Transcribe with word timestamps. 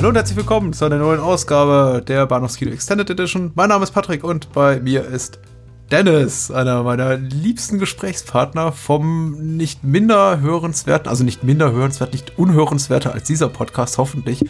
Hallo 0.00 0.08
und 0.08 0.14
herzlich 0.14 0.38
willkommen 0.38 0.72
zu 0.72 0.86
einer 0.86 0.96
neuen 0.96 1.20
Ausgabe 1.20 2.02
der 2.02 2.24
Bahnhofskino 2.24 2.70
Extended 2.70 3.10
Edition. 3.10 3.52
Mein 3.54 3.68
Name 3.68 3.84
ist 3.84 3.90
Patrick 3.90 4.24
und 4.24 4.50
bei 4.50 4.80
mir 4.80 5.04
ist 5.04 5.40
Dennis, 5.90 6.50
einer 6.50 6.82
meiner 6.84 7.18
liebsten 7.18 7.78
Gesprächspartner 7.78 8.72
vom 8.72 9.56
nicht 9.58 9.84
minder 9.84 10.40
hörenswerten, 10.40 11.06
also 11.06 11.22
nicht 11.22 11.44
minder 11.44 11.72
hörenswert, 11.72 12.14
nicht 12.14 12.38
unhörenswerter 12.38 13.12
als 13.12 13.24
dieser 13.24 13.50
Podcast, 13.50 13.98
hoffentlich, 13.98 14.42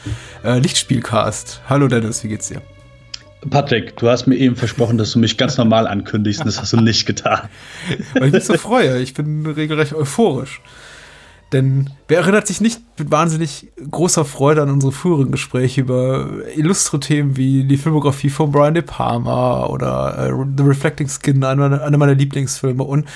äh, 0.44 0.60
Lichtspielcast. 0.60 1.62
Hallo 1.68 1.88
Dennis, 1.88 2.22
wie 2.22 2.28
geht's 2.28 2.46
dir? 2.46 2.62
Patrick, 3.50 3.96
du 3.96 4.08
hast 4.08 4.28
mir 4.28 4.36
eben 4.36 4.54
versprochen, 4.54 4.98
dass 4.98 5.10
du 5.10 5.18
mich 5.18 5.36
ganz 5.36 5.58
normal 5.58 5.88
ankündigst 5.88 6.42
und 6.42 6.46
das 6.46 6.60
hast 6.60 6.74
du 6.74 6.80
nicht 6.80 7.06
getan. 7.06 7.48
Weil 8.14 8.28
ich 8.28 8.34
mich 8.34 8.44
so 8.44 8.54
freue. 8.56 9.00
Ich 9.00 9.14
bin 9.14 9.44
regelrecht 9.44 9.94
euphorisch. 9.94 10.60
Denn 11.52 11.90
wer 12.06 12.18
erinnert 12.18 12.46
sich 12.46 12.60
nicht 12.60 12.80
mit 12.98 13.10
wahnsinnig 13.10 13.72
großer 13.90 14.24
Freude 14.24 14.62
an 14.62 14.70
unsere 14.70 14.92
früheren 14.92 15.32
Gespräche 15.32 15.80
über 15.80 16.28
illustre 16.54 17.00
Themen 17.00 17.36
wie 17.36 17.64
die 17.64 17.76
Filmografie 17.76 18.30
von 18.30 18.52
Brian 18.52 18.74
De 18.74 18.84
Palma 18.84 19.66
oder 19.66 20.28
äh, 20.28 20.46
The 20.56 20.62
Reflecting 20.62 21.08
Skin, 21.08 21.42
einer 21.42 21.68
meiner, 21.68 21.82
einer 21.82 21.98
meiner 21.98 22.14
Lieblingsfilme. 22.14 22.84
Und 22.84 23.06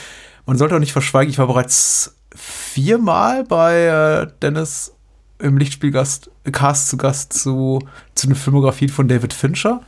man 0.47 0.59
sollte 0.59 0.75
auch 0.75 0.81
nicht 0.81 0.93
verschweigen, 0.93 1.31
ich 1.31 1.39
war 1.39 1.47
bereits 1.47 2.17
viermal 2.35 3.45
bei 3.45 3.85
äh, 3.85 4.27
Dennis 4.43 4.93
im 5.39 5.57
Lichtspielgast, 5.57 6.31
Cast 6.51 6.89
zu 6.89 6.97
Gast 6.97 7.33
zu, 7.33 7.81
zu 8.15 8.27
den 8.27 8.35
Filmografien 8.35 8.91
von 8.91 9.07
David 9.07 9.33
Fincher 9.33 9.81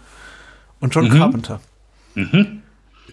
und 0.80 0.94
John 0.94 1.08
mhm. 1.08 1.18
Carpenter. 1.18 1.60
Mhm. 2.14 2.62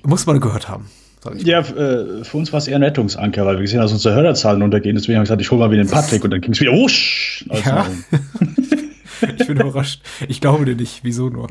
Muss 0.03 0.25
man 0.25 0.39
gehört 0.39 0.69
haben. 0.69 0.89
Ja, 1.37 1.59
äh, 1.59 2.23
für 2.23 2.37
uns 2.37 2.51
war 2.51 2.57
es 2.57 2.67
eher 2.67 2.75
ein 2.75 2.83
Rettungsanker, 2.83 3.45
weil 3.45 3.55
wir 3.55 3.61
gesehen 3.61 3.79
haben, 3.79 3.85
dass 3.85 3.93
unsere 3.93 4.15
Hörerzahlen 4.15 4.61
untergehen. 4.61 4.95
Deswegen 4.95 5.15
habe 5.15 5.23
ich 5.23 5.29
gesagt, 5.29 5.41
ich 5.41 5.51
hole 5.51 5.59
mal 5.59 5.71
wieder 5.71 5.83
den 5.83 5.89
Patrick 5.89 6.23
und 6.23 6.31
dann 6.31 6.41
ging 6.41 6.53
es 6.53 6.59
wieder 6.59 6.73
wusch. 6.73 7.45
Ja. 7.65 7.85
ich 9.37 9.47
bin 9.47 9.59
überrascht. 9.59 10.01
Ich 10.27 10.41
glaube 10.41 10.65
dir 10.65 10.75
nicht. 10.75 11.01
Wieso 11.03 11.29
nur? 11.29 11.47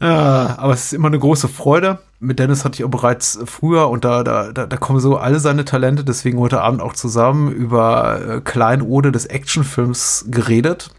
Ja, 0.00 0.56
aber 0.58 0.74
es 0.74 0.86
ist 0.86 0.92
immer 0.92 1.08
eine 1.08 1.18
große 1.18 1.48
Freude. 1.48 1.98
Mit 2.20 2.38
Dennis 2.38 2.64
hatte 2.64 2.76
ich 2.76 2.84
auch 2.84 2.90
bereits 2.90 3.38
früher 3.44 3.88
und 3.88 4.04
da, 4.04 4.22
da, 4.22 4.52
da, 4.52 4.66
da 4.66 4.76
kommen 4.76 5.00
so 5.00 5.16
alle 5.16 5.40
seine 5.40 5.64
Talente, 5.64 6.04
deswegen 6.04 6.38
heute 6.38 6.60
Abend 6.60 6.80
auch 6.80 6.92
zusammen 6.92 7.52
über 7.52 8.20
äh, 8.20 8.40
Kleinode 8.40 9.12
des 9.12 9.26
Actionfilms 9.26 10.26
geredet. 10.28 10.90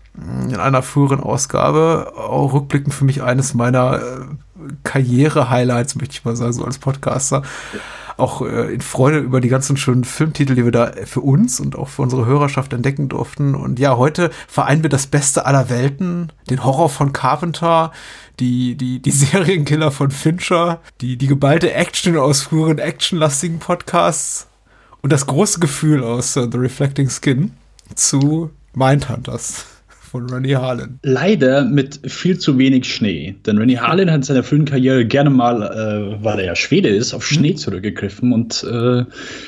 In 0.49 0.55
einer 0.55 0.81
früheren 0.81 1.21
Ausgabe, 1.21 2.11
auch 2.17 2.53
rückblickend 2.53 2.93
für 2.93 3.05
mich 3.05 3.23
eines 3.23 3.53
meiner 3.53 3.95
äh, 3.95 4.01
Karriere-Highlights, 4.83 5.95
möchte 5.95 6.13
ich 6.13 6.25
mal 6.25 6.35
sagen, 6.35 6.53
so 6.53 6.65
als 6.65 6.79
Podcaster. 6.79 7.43
Auch 8.17 8.41
äh, 8.41 8.73
in 8.73 8.81
Freude 8.81 9.19
über 9.19 9.39
die 9.39 9.47
ganzen 9.47 9.77
schönen 9.77 10.03
Filmtitel, 10.03 10.55
die 10.55 10.65
wir 10.65 10.71
da 10.71 10.91
für 11.05 11.21
uns 11.21 11.59
und 11.59 11.75
auch 11.77 11.87
für 11.87 12.01
unsere 12.01 12.25
Hörerschaft 12.25 12.73
entdecken 12.73 13.07
durften. 13.07 13.55
Und 13.55 13.79
ja, 13.79 13.97
heute 13.97 14.29
vereinen 14.47 14.83
wir 14.83 14.89
das 14.89 15.07
Beste 15.07 15.45
aller 15.45 15.69
Welten, 15.69 16.31
den 16.49 16.63
Horror 16.63 16.89
von 16.89 17.13
Carpenter, 17.13 17.91
die, 18.39 18.75
die, 18.75 19.01
die 19.01 19.11
Serienkiller 19.11 19.91
von 19.91 20.11
Fincher, 20.11 20.81
die, 21.01 21.17
die 21.17 21.27
geballte 21.27 21.73
Action 21.73 22.17
aus 22.17 22.41
früheren 22.41 22.79
actionlastigen 22.79 23.59
Podcasts 23.59 24.47
und 25.01 25.13
das 25.13 25.25
große 25.25 25.59
Gefühl 25.59 26.03
aus 26.03 26.35
uh, 26.35 26.49
The 26.51 26.57
Reflecting 26.57 27.09
Skin 27.09 27.53
zu 27.95 28.51
Mindhunters 28.73 29.65
von 30.09 30.29
Rennie 30.29 30.55
Harlan. 30.55 30.99
Leider 31.03 31.63
mit 31.63 31.99
viel 32.05 32.39
zu 32.39 32.57
wenig 32.57 32.91
Schnee. 32.91 33.35
Denn 33.45 33.57
Rennie 33.57 33.77
Harlan 33.77 34.09
hat 34.09 34.17
in 34.17 34.23
seiner 34.23 34.43
frühen 34.43 34.65
Karriere 34.65 35.05
gerne 35.05 35.29
mal, 35.29 35.61
äh, 35.61 36.23
weil 36.23 36.39
er 36.39 36.45
ja 36.45 36.55
Schwede 36.55 36.89
ist, 36.89 37.13
auf 37.13 37.25
Schnee 37.25 37.51
mhm. 37.51 37.57
zurückgegriffen 37.57 38.33
und 38.33 38.63
äh, 38.63 39.05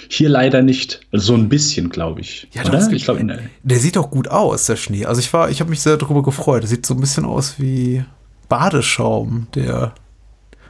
hier 0.09 0.29
leider 0.29 0.61
nicht. 0.61 1.01
Also 1.11 1.33
so 1.33 1.33
ein 1.33 1.49
bisschen, 1.49 1.89
glaube 1.89 2.21
ich. 2.21 2.47
Ja, 2.53 2.63
Oder? 2.65 2.91
ich 2.91 3.03
glaub, 3.03 3.17
der, 3.17 3.39
der 3.63 3.79
sieht 3.79 3.95
doch 3.95 4.11
gut 4.11 4.27
aus, 4.27 4.67
der 4.67 4.75
Schnee. 4.75 5.05
Also 5.05 5.19
ich 5.19 5.33
war, 5.33 5.49
ich 5.49 5.59
habe 5.59 5.69
mich 5.69 5.81
sehr 5.81 5.97
darüber 5.97 6.21
gefreut. 6.21 6.61
Der 6.61 6.69
sieht 6.69 6.85
so 6.85 6.93
ein 6.93 6.99
bisschen 6.99 7.25
aus 7.25 7.55
wie 7.57 8.03
Badeschaum, 8.47 9.47
der. 9.55 9.93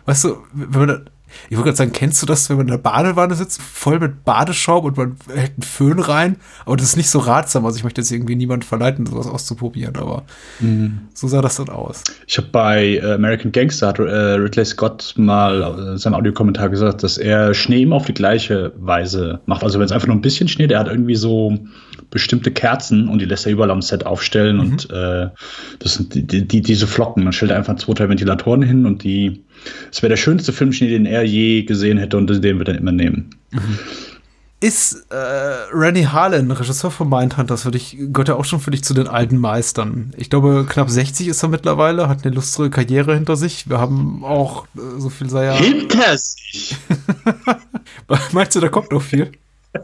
Weißt 0.06 0.24
du, 0.24 0.38
wenn 0.54 0.80
man 0.80 0.88
da, 0.88 1.02
ich 1.50 1.58
wollte 1.58 1.70
gerade 1.70 1.78
sagen, 1.78 1.92
kennst 1.92 2.22
du 2.22 2.26
das, 2.26 2.50
wenn 2.50 2.58
man 2.58 2.68
in 2.68 2.72
der 2.72 2.78
Badewanne 2.78 3.36
sitzt, 3.36 3.62
voll 3.62 4.00
mit 4.00 4.24
Badeschaum 4.24 4.86
und 4.86 4.98
man 4.98 5.16
hält 5.34 5.54
einen 5.54 5.64
Föhn 5.64 6.00
rein? 6.00 6.38
Aber 6.66 6.78
das 6.78 6.88
ist 6.88 6.98
nicht 6.98 7.10
so 7.10 7.20
ratsam. 7.20 7.66
Also 7.66 7.78
ich 7.78 7.84
möchte 7.84 8.02
jetzt 8.02 8.12
irgendwie 8.12 8.36
niemanden 8.36 8.66
verleiten, 8.66 9.06
sowas 9.06 9.28
auszuprobieren, 9.28 9.96
aber 9.96 10.24
mhm. 10.60 11.02
so 11.14 11.28
sah 11.28 11.42
das 11.42 11.58
dann 11.58 11.70
aus. 11.70 12.04
Ich 12.28 12.38
habe 12.38 12.48
bei 12.52 12.96
äh, 12.96 13.14
American 13.14 13.52
Gangster 13.52 13.88
hat 13.88 14.00
äh, 14.00 14.04
Ridley 14.04 14.66
Scott 14.66 15.14
mal 15.18 15.92
in 15.92 15.98
seinem 15.98 16.16
Audiokommentar 16.16 16.70
gesagt, 16.70 17.04
dass 17.04 17.18
er 17.18 17.54
Schnee 17.54 17.84
immer 17.84 17.98
auf 17.98 18.06
die 18.06 18.14
gleiche 18.14 18.74
Weise 18.78 19.42
macht. 19.46 19.64
Also 19.64 19.80
wenn 19.80 19.86
es 19.86 19.92
einfach 19.92 20.08
nur 20.08 20.16
ein 20.16 20.22
bisschen 20.22 20.48
Schnee, 20.48 20.68
der 20.68 20.80
hat 20.80 20.88
irgendwie 20.88 21.16
so 21.16 21.58
bestimmte 22.12 22.52
Kerzen 22.52 23.08
und 23.08 23.20
die 23.20 23.26
lässt 23.26 23.46
er 23.46 23.54
überall 23.54 23.72
am 23.72 23.82
Set 23.82 24.06
aufstellen 24.06 24.58
mhm. 24.58 24.62
und 24.62 24.92
äh, 24.92 25.30
das 25.80 25.96
sind 25.96 26.14
die, 26.14 26.48
die, 26.48 26.62
diese 26.62 26.86
Flocken. 26.86 27.24
Man 27.24 27.34
stellt 27.34 27.52
einfach 27.52 27.76
zwei, 27.78 27.94
drei 27.94 28.10
Ventilatoren 28.10 28.62
hin 28.62 28.86
und 28.86 29.04
die 29.04 29.44
es 29.92 30.02
wäre 30.02 30.10
der 30.10 30.18
schönste 30.18 30.54
Filmschnee, 30.54 30.90
den 30.90 31.06
er 31.06 31.24
je 31.24 31.64
gesehen 31.64 31.98
hätte 31.98 32.18
und 32.18 32.28
den 32.28 32.58
wir 32.58 32.66
dann 32.66 32.76
immer 32.76 32.92
nehmen. 32.92 33.30
Mhm. 33.52 33.80
Ist 34.60 35.08
äh, 35.10 35.16
Rennie 35.74 36.06
Harlan, 36.06 36.52
Regisseur 36.52 36.92
von 36.92 37.10
Mindhunters, 37.10 37.64
für 37.64 37.72
dich, 37.72 37.98
gehört 37.98 38.28
ja 38.28 38.36
auch 38.36 38.46
schon 38.46 38.60
für 38.60 38.70
dich 38.70 38.84
zu 38.84 38.94
den 38.94 39.08
alten 39.08 39.38
Meistern. 39.38 40.14
Ich 40.18 40.30
glaube, 40.30 40.68
knapp 40.70 40.88
60 40.88 41.30
ist 41.30 41.42
er 41.42 41.50
mittlerweile, 41.50 42.08
hat 42.08 42.24
eine 42.24 42.36
lustre 42.36 42.70
Karriere 42.70 43.16
hinter 43.16 43.36
sich. 43.36 43.68
Wir 43.68 43.80
haben 43.80 44.24
auch, 44.24 44.68
äh, 44.76 45.00
so 45.00 45.10
viel 45.10 45.30
sei 45.32 45.46
ja. 45.46 45.54
Hinter 45.54 46.16
sich! 46.16 46.76
Meinst 48.34 48.56
du, 48.56 48.60
da 48.60 48.70
kommt 48.70 48.92
noch 48.92 49.02
viel? 49.02 49.32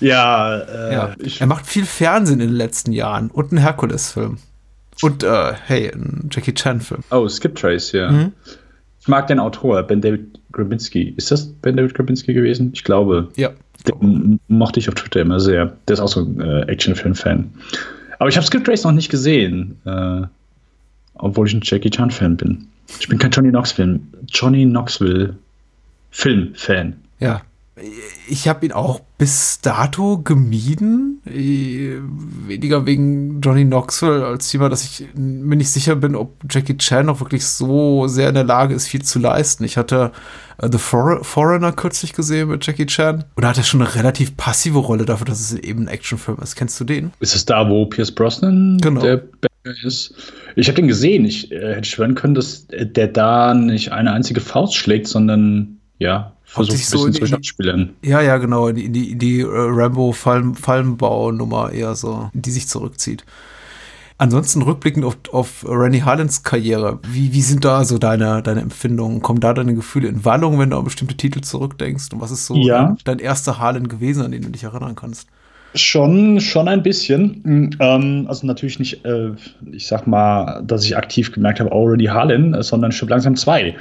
Ja, 0.00 0.58
äh, 0.58 0.92
ja. 0.92 1.14
er 1.38 1.46
macht 1.46 1.66
viel 1.66 1.84
Fernsehen 1.84 2.40
in 2.40 2.48
den 2.48 2.56
letzten 2.56 2.92
Jahren 2.92 3.30
und 3.30 3.50
einen 3.50 3.60
Herkules-Film. 3.60 4.38
Und, 5.02 5.24
äh, 5.24 5.52
hey, 5.66 5.90
ein 5.92 6.28
Jackie 6.30 6.54
Chan-Film. 6.54 7.02
Oh, 7.10 7.28
Skip 7.28 7.56
Trace, 7.56 7.92
ja. 7.92 8.10
Mhm. 8.10 8.32
Ich 9.00 9.08
mag 9.08 9.26
den 9.26 9.40
Autor, 9.40 9.82
Ben 9.82 10.00
David 10.00 10.38
Grabinski. 10.52 11.14
Ist 11.16 11.30
das 11.30 11.46
Ben 11.46 11.76
David 11.76 11.94
Grabinski 11.94 12.32
gewesen? 12.32 12.70
Ich 12.74 12.84
glaube. 12.84 13.28
Ja. 13.36 13.50
Den 13.88 14.38
mochte 14.46 14.78
ich 14.78 14.88
auf 14.88 14.94
Twitter 14.94 15.22
immer 15.22 15.40
sehr. 15.40 15.76
Der 15.88 15.94
ist 15.94 16.00
auch 16.00 16.08
so 16.08 16.20
ein 16.20 16.40
äh, 16.40 16.62
Actionfilm-Fan. 16.62 17.52
Aber 18.20 18.28
ich 18.28 18.36
habe 18.36 18.46
Skip 18.46 18.64
Trace 18.64 18.84
noch 18.84 18.92
nicht 18.92 19.10
gesehen, 19.10 19.80
äh, 19.84 20.22
obwohl 21.14 21.48
ich 21.48 21.54
ein 21.54 21.62
Jackie 21.64 21.90
Chan-Fan 21.90 22.36
bin. 22.36 22.68
Ich 23.00 23.08
bin 23.08 23.18
kein 23.18 23.32
Johnny 23.32 23.50
Knoxville, 23.50 23.98
Johnny 24.28 24.64
Knoxville 24.66 25.36
Film-Fan. 26.12 26.94
Ja, 27.18 27.42
ich 28.28 28.48
habe 28.48 28.66
ihn 28.66 28.72
auch 28.72 29.00
bis 29.18 29.60
dato 29.60 30.18
gemieden. 30.18 31.20
Äh, 31.26 31.98
weniger 32.46 32.86
wegen 32.86 33.40
Johnny 33.40 33.64
Knoxville 33.64 34.26
als 34.26 34.48
Thema, 34.48 34.68
dass 34.68 34.84
ich 34.84 35.06
mir 35.14 35.56
nicht 35.56 35.70
sicher 35.70 35.96
bin, 35.96 36.14
ob 36.14 36.34
Jackie 36.50 36.76
Chan 36.76 37.06
noch 37.06 37.20
wirklich 37.20 37.44
so 37.44 38.06
sehr 38.06 38.28
in 38.28 38.34
der 38.34 38.44
Lage 38.44 38.74
ist, 38.74 38.86
viel 38.86 39.02
zu 39.02 39.18
leisten. 39.18 39.64
Ich 39.64 39.76
hatte 39.76 40.12
uh, 40.62 40.68
The 40.70 40.78
For 40.78 41.24
Foreigner 41.24 41.72
kürzlich 41.72 42.12
gesehen 42.12 42.48
mit 42.48 42.66
Jackie 42.66 42.86
Chan 42.86 43.24
und 43.34 43.42
da 43.42 43.48
hat 43.48 43.58
er 43.58 43.64
schon 43.64 43.82
eine 43.82 43.94
relativ 43.94 44.36
passive 44.36 44.78
Rolle 44.78 45.04
dafür, 45.04 45.26
dass 45.26 45.40
es 45.40 45.54
eben 45.54 45.82
ein 45.84 45.88
Actionfilm 45.88 46.38
ist. 46.42 46.56
Kennst 46.56 46.78
du 46.80 46.84
den? 46.84 47.12
Ist 47.20 47.34
es 47.34 47.44
da, 47.44 47.68
wo 47.68 47.86
Pierce 47.86 48.12
Brosnan 48.12 48.78
genau. 48.80 49.00
der 49.02 49.16
Bad 49.16 49.50
ist? 49.84 50.14
Ich 50.56 50.68
habe 50.68 50.76
den 50.76 50.88
gesehen. 50.88 51.24
Ich 51.24 51.50
äh, 51.50 51.74
hätte 51.74 51.88
schwören 51.88 52.14
können, 52.14 52.34
dass 52.34 52.66
der 52.68 53.08
da 53.08 53.54
nicht 53.54 53.92
eine 53.92 54.12
einzige 54.12 54.40
Faust 54.40 54.74
schlägt, 54.74 55.08
sondern 55.08 55.78
ja, 56.02 56.32
versucht 56.44 56.78
sich 56.78 56.88
so 56.88 57.08
zu 57.08 57.42
spielen. 57.42 57.94
Ja, 58.02 58.20
ja, 58.20 58.36
genau, 58.36 58.68
in 58.68 58.76
die, 58.76 58.84
in 58.84 58.92
die, 58.92 59.12
in 59.12 59.18
die 59.18 59.44
uh, 59.44 59.50
Rambo-Fallenbau-Nummer 59.52 61.72
eher 61.72 61.94
so, 61.94 62.30
die 62.34 62.50
sich 62.50 62.68
zurückzieht. 62.68 63.24
Ansonsten 64.18 64.62
rückblickend 64.62 65.04
auf, 65.04 65.16
auf 65.32 65.64
Randy 65.66 66.00
Harlins 66.00 66.44
Karriere, 66.44 67.00
wie, 67.08 67.32
wie 67.32 67.40
sind 67.40 67.64
da 67.64 67.84
so 67.84 67.98
deine, 67.98 68.40
deine 68.42 68.60
Empfindungen? 68.60 69.20
Kommen 69.20 69.40
da 69.40 69.52
deine 69.52 69.74
Gefühle 69.74 70.06
in 70.06 70.24
Wallung, 70.24 70.60
wenn 70.60 70.70
du 70.70 70.76
an 70.76 70.84
bestimmte 70.84 71.16
Titel 71.16 71.40
zurückdenkst? 71.40 72.12
Und 72.12 72.20
was 72.20 72.30
ist 72.30 72.46
so 72.46 72.54
ja. 72.54 72.84
dein, 72.84 72.98
dein 73.04 73.18
erster 73.18 73.58
Harlan 73.58 73.88
gewesen, 73.88 74.22
an 74.22 74.30
den 74.30 74.42
du 74.42 74.50
dich 74.50 74.62
erinnern 74.62 74.94
kannst? 74.94 75.26
Schon, 75.74 76.40
schon 76.40 76.68
ein 76.68 76.82
bisschen. 76.82 77.76
Ähm, 77.80 78.26
also 78.28 78.46
natürlich 78.46 78.78
nicht, 78.78 79.04
äh, 79.04 79.30
ich 79.72 79.86
sag 79.86 80.06
mal, 80.06 80.62
dass 80.62 80.84
ich 80.84 80.96
aktiv 80.96 81.32
gemerkt 81.32 81.60
habe, 81.60 81.72
already 81.72 82.04
Harlan, 82.04 82.62
sondern 82.62 82.92
schon 82.92 83.08
langsam 83.08 83.36
zwei. 83.36 83.74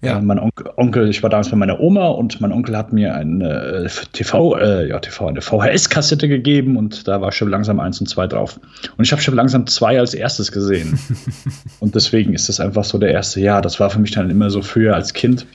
Ja. 0.00 0.18
Äh, 0.18 0.22
mein 0.22 0.38
Onkel, 0.38 0.70
Onkel, 0.76 1.08
ich 1.08 1.22
war 1.22 1.30
damals 1.30 1.50
bei 1.50 1.56
meiner 1.56 1.80
Oma 1.80 2.08
und 2.08 2.40
mein 2.40 2.52
Onkel 2.52 2.76
hat 2.76 2.92
mir 2.92 3.14
eine 3.14 3.86
äh, 3.86 3.88
TV, 4.12 4.56
äh, 4.56 4.88
ja, 4.88 4.98
TV, 5.00 5.26
eine 5.26 5.40
VHS-Kassette 5.40 6.28
gegeben 6.28 6.76
und 6.76 7.08
da 7.08 7.20
war 7.20 7.32
schon 7.32 7.50
langsam 7.50 7.80
eins 7.80 8.00
und 8.00 8.06
zwei 8.06 8.26
drauf. 8.26 8.60
Und 8.96 9.04
ich 9.04 9.12
habe 9.12 9.22
schon 9.22 9.34
langsam 9.34 9.66
zwei 9.66 9.98
als 9.98 10.14
erstes 10.14 10.52
gesehen. 10.52 10.98
und 11.80 11.94
deswegen 11.94 12.34
ist 12.34 12.48
das 12.48 12.60
einfach 12.60 12.84
so 12.84 12.98
der 12.98 13.10
erste, 13.10 13.40
ja, 13.40 13.60
das 13.60 13.80
war 13.80 13.90
für 13.90 13.98
mich 13.98 14.12
dann 14.12 14.30
immer 14.30 14.50
so 14.50 14.62
früher 14.62 14.94
als 14.94 15.14
Kind 15.14 15.46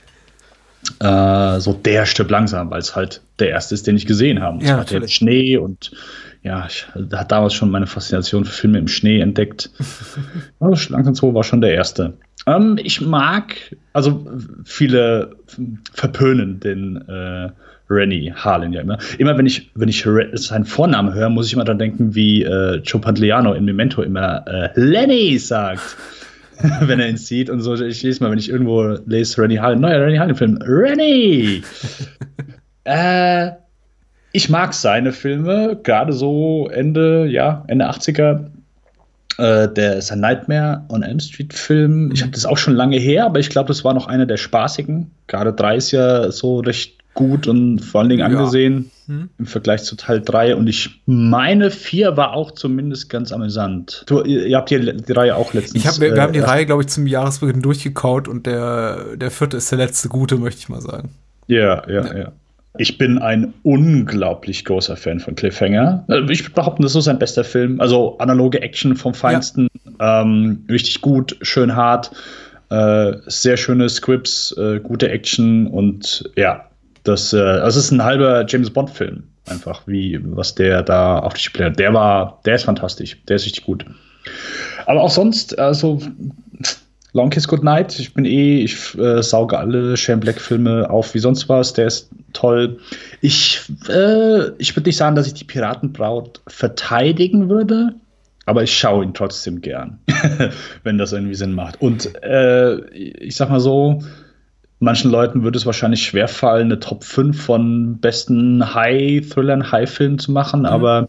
äh, 1.00 1.60
so 1.60 1.72
der 1.72 2.06
Stück 2.06 2.30
langsam, 2.30 2.70
weil 2.70 2.80
es 2.80 2.94
halt 2.94 3.22
der 3.38 3.50
erste 3.50 3.74
ist, 3.74 3.86
den 3.86 3.96
ich 3.96 4.06
gesehen 4.06 4.42
habe. 4.42 4.62
Ja, 4.64 4.82
es 4.82 4.92
war 4.92 5.08
Schnee 5.08 5.56
und 5.56 5.92
ja, 6.42 6.66
ich 6.66 6.86
hatte 6.88 7.26
damals 7.28 7.54
schon 7.54 7.70
meine 7.70 7.86
Faszination 7.86 8.44
für 8.44 8.52
Filme 8.52 8.78
im 8.78 8.88
Schnee 8.88 9.20
entdeckt. 9.20 9.70
also, 10.60 10.92
langsam 10.92 11.14
2 11.14 11.34
war 11.34 11.42
schon 11.42 11.62
der 11.62 11.72
erste. 11.72 12.14
Ähm, 12.46 12.78
ich 12.82 13.00
mag, 13.00 13.76
also 13.92 14.26
viele 14.64 15.36
verpönen 15.92 16.60
den 16.60 16.96
äh, 17.08 17.50
Rennie 17.90 18.32
Harlan 18.32 18.72
ja 18.72 18.80
immer. 18.80 18.98
Immer 19.18 19.36
wenn 19.36 19.46
ich, 19.46 19.70
wenn 19.74 19.88
ich 19.88 20.06
seinen 20.34 20.64
Vornamen 20.64 21.14
höre, 21.14 21.28
muss 21.28 21.46
ich 21.46 21.52
immer 21.52 21.64
daran 21.64 21.78
denken, 21.78 22.14
wie 22.14 22.42
äh, 22.42 22.76
Joe 22.76 23.00
Pantoliano 23.00 23.52
in 23.54 23.64
Memento 23.64 24.02
immer 24.02 24.46
äh, 24.46 24.70
Lenny 24.74 25.38
sagt. 25.38 25.96
wenn 26.80 27.00
er 27.00 27.08
ihn 27.08 27.16
sieht 27.16 27.50
und 27.50 27.60
so. 27.60 27.74
Ich 27.74 28.02
lese 28.02 28.22
mal, 28.22 28.30
wenn 28.30 28.38
ich 28.38 28.48
irgendwo 28.48 28.96
lese, 29.06 29.42
Rennie 29.42 29.58
Harlan, 29.58 29.80
neuer 29.80 30.00
Rennie 30.00 30.18
Harlan-Film, 30.18 30.58
Rennie! 30.62 31.62
äh, 32.84 33.50
ich 34.32 34.48
mag 34.50 34.74
seine 34.74 35.12
Filme, 35.12 35.78
gerade 35.82 36.12
so 36.12 36.68
Ende, 36.68 37.26
ja, 37.26 37.64
Ende 37.68 37.88
80er. 37.88 38.46
Äh, 39.38 39.68
der 39.68 39.96
ist 39.96 40.12
ein 40.12 40.20
Nightmare 40.20 40.84
on 40.88 41.02
Elm 41.02 41.20
Street 41.20 41.52
Film. 41.52 42.10
Ich 42.12 42.22
habe 42.22 42.32
das 42.32 42.46
auch 42.46 42.58
schon 42.58 42.74
lange 42.74 42.96
her, 42.96 43.26
aber 43.26 43.40
ich 43.40 43.50
glaube, 43.50 43.68
das 43.68 43.84
war 43.84 43.94
noch 43.94 44.06
einer 44.06 44.26
der 44.26 44.36
spaßigen. 44.36 45.10
Gerade 45.26 45.52
3 45.52 45.76
ist 45.76 45.90
ja 45.90 46.30
so 46.30 46.60
recht 46.60 47.04
gut 47.14 47.46
und 47.46 47.78
vor 47.78 48.00
allen 48.00 48.10
Dingen 48.10 48.20
ja. 48.20 48.26
angesehen 48.26 48.90
hm. 49.06 49.30
im 49.38 49.46
Vergleich 49.46 49.84
zu 49.84 49.96
Teil 49.96 50.20
3. 50.20 50.56
Und 50.56 50.66
ich 50.66 51.02
meine, 51.06 51.70
4 51.70 52.16
war 52.16 52.34
auch 52.34 52.50
zumindest 52.50 53.08
ganz 53.08 53.32
amüsant. 53.32 54.04
Du, 54.06 54.22
ihr, 54.22 54.56
habt 54.56 54.70
die, 54.70 54.96
die 54.96 55.12
Reihe 55.12 55.36
auch 55.36 55.54
letztens. 55.54 55.86
Hab, 55.86 56.00
wir, 56.00 56.14
wir 56.14 56.22
haben 56.22 56.32
die 56.32 56.40
äh, 56.40 56.44
Reihe, 56.44 56.66
glaube 56.66 56.82
ich, 56.82 56.88
zum 56.88 57.06
Jahresbeginn 57.06 57.62
durchgekaut 57.62 58.28
und 58.28 58.46
der, 58.46 59.16
der 59.16 59.30
vierte 59.30 59.56
ist 59.56 59.70
der 59.70 59.78
letzte 59.78 60.08
gute, 60.08 60.36
möchte 60.36 60.60
ich 60.60 60.68
mal 60.68 60.80
sagen. 60.80 61.10
Ja, 61.46 61.88
ja, 61.88 62.04
ja. 62.04 62.16
ja. 62.16 62.32
Ich 62.76 62.98
bin 62.98 63.18
ein 63.18 63.54
unglaublich 63.62 64.64
großer 64.64 64.96
Fan 64.96 65.20
von 65.20 65.36
Cliffhanger. 65.36 66.04
Äh, 66.08 66.20
ich 66.30 66.42
würde 66.42 66.54
behaupten, 66.54 66.82
das 66.82 66.94
ist 66.94 67.04
sein 67.04 67.18
bester 67.18 67.44
Film. 67.44 67.80
Also 67.80 68.18
analoge 68.18 68.60
Action 68.60 68.96
vom 68.96 69.14
Feinsten. 69.14 69.68
Ja. 70.00 70.22
Ähm, 70.22 70.64
richtig 70.68 71.00
gut, 71.00 71.36
schön 71.42 71.76
hart. 71.76 72.10
Äh, 72.70 73.12
sehr 73.26 73.56
schöne 73.56 73.88
Scripts, 73.88 74.56
äh, 74.58 74.80
gute 74.80 75.08
Action 75.08 75.66
und 75.68 76.28
ja, 76.34 76.64
das, 77.04 77.32
äh, 77.32 77.36
das 77.36 77.76
ist 77.76 77.92
ein 77.92 78.02
halber 78.02 78.44
James 78.48 78.70
Bond-Film. 78.70 79.22
Einfach, 79.46 79.82
wie, 79.86 80.18
was 80.24 80.54
der 80.54 80.82
da 80.82 81.18
auf 81.18 81.34
die 81.34 81.42
Spiele 81.42 81.66
hat. 81.66 81.78
Der 81.78 81.92
war, 81.92 82.40
der 82.46 82.54
ist 82.54 82.64
fantastisch. 82.64 83.18
Der 83.28 83.36
ist 83.36 83.44
richtig 83.44 83.64
gut. 83.64 83.84
Aber 84.86 85.02
auch 85.02 85.10
sonst, 85.10 85.58
also, 85.58 86.00
Long 87.14 87.30
Kiss 87.30 87.46
Goodnight, 87.46 87.96
ich 88.00 88.12
bin 88.12 88.24
eh, 88.24 88.64
ich 88.64 88.98
äh, 88.98 89.22
sauge 89.22 89.56
alle 89.56 89.96
Shane 89.96 90.18
Black-Filme 90.18 90.90
auf 90.90 91.14
wie 91.14 91.20
sonst 91.20 91.48
was. 91.48 91.72
Der 91.72 91.86
ist 91.86 92.10
toll. 92.32 92.78
Ich, 93.20 93.62
äh, 93.88 94.48
ich 94.58 94.74
würde 94.74 94.88
nicht 94.88 94.96
sagen, 94.96 95.14
dass 95.14 95.28
ich 95.28 95.34
die 95.34 95.44
Piratenbraut 95.44 96.42
verteidigen 96.48 97.48
würde, 97.48 97.94
aber 98.46 98.64
ich 98.64 98.76
schaue 98.76 99.04
ihn 99.04 99.14
trotzdem 99.14 99.60
gern, 99.60 100.00
wenn 100.82 100.98
das 100.98 101.12
irgendwie 101.12 101.36
Sinn 101.36 101.52
macht. 101.52 101.80
Und 101.80 102.20
äh, 102.24 102.80
ich 102.90 103.36
sag 103.36 103.48
mal 103.48 103.60
so, 103.60 104.02
manchen 104.80 105.12
Leuten 105.12 105.44
würde 105.44 105.56
es 105.56 105.66
wahrscheinlich 105.66 106.02
schwerfallen, 106.02 106.66
eine 106.66 106.80
Top 106.80 107.04
5 107.04 107.40
von 107.40 107.98
besten 108.00 108.74
High-Thrillern, 108.74 109.70
High-Filmen 109.70 110.18
zu 110.18 110.32
machen, 110.32 110.60
mhm. 110.60 110.66
aber 110.66 111.08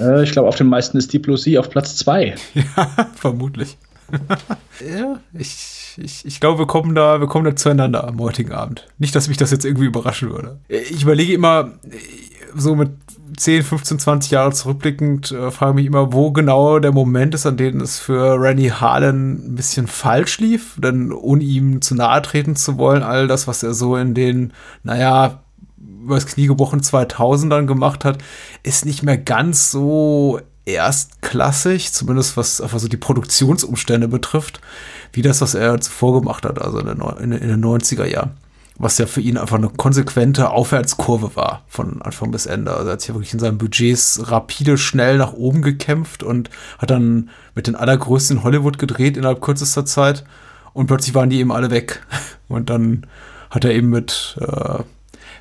äh, 0.00 0.24
ich 0.24 0.32
glaube, 0.32 0.48
auf 0.48 0.56
den 0.56 0.66
meisten 0.66 0.98
ist 0.98 1.12
Deep 1.12 1.22
Blue 1.22 1.38
Sea 1.38 1.60
auf 1.60 1.70
Platz 1.70 1.94
2. 1.94 2.34
Ja, 2.54 3.08
vermutlich. 3.14 3.78
ja, 4.80 5.20
ich, 5.34 5.96
ich, 5.96 6.24
ich 6.24 6.40
glaube, 6.40 6.60
wir 6.60 6.66
kommen, 6.66 6.94
da, 6.94 7.20
wir 7.20 7.26
kommen 7.26 7.44
da 7.44 7.56
zueinander 7.56 8.06
am 8.06 8.20
heutigen 8.20 8.52
Abend. 8.52 8.88
Nicht, 8.98 9.14
dass 9.14 9.28
mich 9.28 9.36
das 9.36 9.50
jetzt 9.50 9.64
irgendwie 9.64 9.86
überraschen 9.86 10.30
würde. 10.30 10.58
Ich 10.68 11.02
überlege 11.02 11.32
immer, 11.32 11.72
so 12.54 12.74
mit 12.74 12.90
10, 13.36 13.62
15, 13.62 13.98
20 13.98 14.30
Jahre 14.30 14.52
zurückblickend, 14.52 15.32
äh, 15.32 15.50
frage 15.50 15.74
mich 15.74 15.86
immer, 15.86 16.12
wo 16.12 16.32
genau 16.32 16.78
der 16.78 16.92
Moment 16.92 17.34
ist, 17.34 17.46
an 17.46 17.56
dem 17.56 17.80
es 17.80 17.98
für 17.98 18.40
Randy 18.40 18.68
Harlan 18.68 19.52
ein 19.52 19.54
bisschen 19.54 19.86
falsch 19.86 20.38
lief. 20.38 20.76
Denn 20.78 21.12
ohne 21.12 21.42
ihm 21.42 21.80
zu 21.80 21.94
nahe 21.94 22.22
treten 22.22 22.56
zu 22.56 22.78
wollen, 22.78 23.02
all 23.02 23.26
das, 23.28 23.46
was 23.48 23.62
er 23.62 23.74
so 23.74 23.96
in 23.96 24.14
den, 24.14 24.52
naja, 24.82 25.42
übers 26.02 26.26
Knie 26.26 26.46
gebrochen 26.46 26.80
2000ern 26.80 27.66
gemacht 27.66 28.04
hat, 28.04 28.18
ist 28.62 28.84
nicht 28.84 29.02
mehr 29.02 29.18
ganz 29.18 29.70
so 29.70 30.40
erstklassig, 30.64 31.92
zumindest 31.92 32.36
was 32.36 32.58
so 32.58 32.88
die 32.88 32.96
Produktionsumstände 32.96 34.08
betrifft, 34.08 34.60
wie 35.12 35.22
das, 35.22 35.40
was 35.40 35.54
er 35.54 35.80
zuvor 35.80 36.20
gemacht 36.20 36.44
hat, 36.44 36.60
also 36.60 36.78
in, 36.78 36.86
der, 36.86 37.18
in, 37.18 37.30
den 37.30 37.64
90er 37.64 38.06
Jahren 38.06 38.32
was 38.78 38.98
ja 38.98 39.06
für 39.06 39.20
ihn 39.20 39.36
einfach 39.36 39.58
eine 39.58 39.68
konsequente 39.68 40.50
Aufwärtskurve 40.50 41.36
war, 41.36 41.62
von 41.68 42.02
Anfang 42.02 42.30
bis 42.30 42.46
Ende. 42.46 42.72
Also 42.72 42.88
er 42.88 42.92
hat 42.94 43.00
sich 43.00 43.14
wirklich 43.14 43.32
in 43.32 43.38
seinen 43.38 43.58
Budgets 43.58 44.30
rapide 44.30 44.78
schnell 44.78 45.18
nach 45.18 45.34
oben 45.34 45.62
gekämpft 45.62 46.22
und 46.22 46.50
hat 46.78 46.90
dann 46.90 47.30
mit 47.54 47.66
den 47.66 47.76
allergrößten 47.76 48.42
Hollywood 48.42 48.78
gedreht 48.78 49.16
innerhalb 49.16 49.40
kürzester 49.40 49.84
Zeit 49.84 50.24
und 50.72 50.86
plötzlich 50.86 51.14
waren 51.14 51.30
die 51.30 51.38
eben 51.38 51.52
alle 51.52 51.70
weg. 51.70 52.04
Und 52.48 52.68
dann 52.68 53.06
hat 53.48 53.64
er 53.64 53.72
eben 53.72 53.88
mit, 53.88 54.36
äh, 54.38 54.82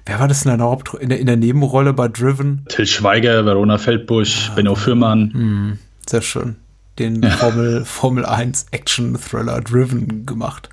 wer 0.06 0.20
war 0.20 0.28
das 0.28 0.46
in 0.46 0.58
der, 0.58 0.66
Haupt 0.66 0.94
in 0.96 1.10
der, 1.10 1.20
in 1.20 1.28
der 1.28 1.38
Nebenrolle 1.38 1.94
bei 1.94 2.08
Driven? 2.08 2.66
Till 2.70 2.86
Schweiger, 2.86 3.46
Verona 3.46 3.78
Feldbusch, 3.78 4.50
ja, 4.50 4.56
Benno 4.56 4.76
Fürmann. 4.76 5.32
Mh, 5.34 5.78
sehr 6.08 6.22
schön. 6.22 6.56
Den 7.00 7.22
ja. 7.22 7.30
Formel, 7.32 7.86
Formel 7.86 8.26
1 8.26 8.68
Action 8.72 9.18
Thriller 9.18 9.62
Driven 9.62 10.26
gemacht. 10.26 10.70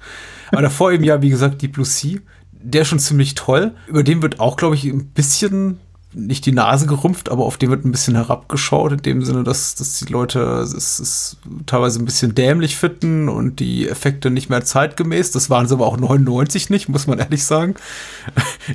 Aber 0.51 0.63
davor 0.63 0.93
eben 0.93 1.05
ja, 1.05 1.23
wie 1.23 1.31
gesagt, 1.31 1.63
Deep 1.63 1.75
Blue 1.75 1.87
Sea 1.87 2.19
der 2.61 2.83
ist 2.83 2.89
schon 2.89 2.99
ziemlich 2.99 3.35
toll. 3.35 3.73
Über 3.87 4.03
den 4.03 4.23
wird 4.23 4.41
auch, 4.41 4.57
glaube 4.57 4.75
ich, 4.75 4.85
ein 4.85 5.07
bisschen 5.09 5.79
nicht 6.15 6.47
die 6.47 6.53
Nase 6.53 6.87
gerümpft, 6.87 7.31
aber 7.31 7.45
auf 7.45 7.59
den 7.59 7.69
wird 7.69 7.85
ein 7.85 7.93
bisschen 7.93 8.15
herabgeschaut, 8.15 8.93
in 8.93 9.03
dem 9.03 9.25
Sinne, 9.25 9.45
dass, 9.45 9.75
dass 9.75 9.99
die 9.99 10.11
Leute 10.11 10.41
es, 10.41 10.73
es 10.73 11.37
teilweise 11.67 11.99
ein 11.99 12.07
bisschen 12.07 12.35
dämlich 12.35 12.77
finden 12.77 13.29
und 13.29 13.61
die 13.61 13.89
Effekte 13.89 14.31
nicht 14.31 14.49
mehr 14.49 14.65
zeitgemäß. 14.65 15.33
Das 15.33 15.51
waren 15.51 15.69
sie 15.69 15.75
aber 15.75 15.87
auch 15.87 15.99
99 15.99 16.71
nicht, 16.71 16.89
muss 16.89 17.07
man 17.07 17.19
ehrlich 17.19 17.45
sagen. 17.45 17.75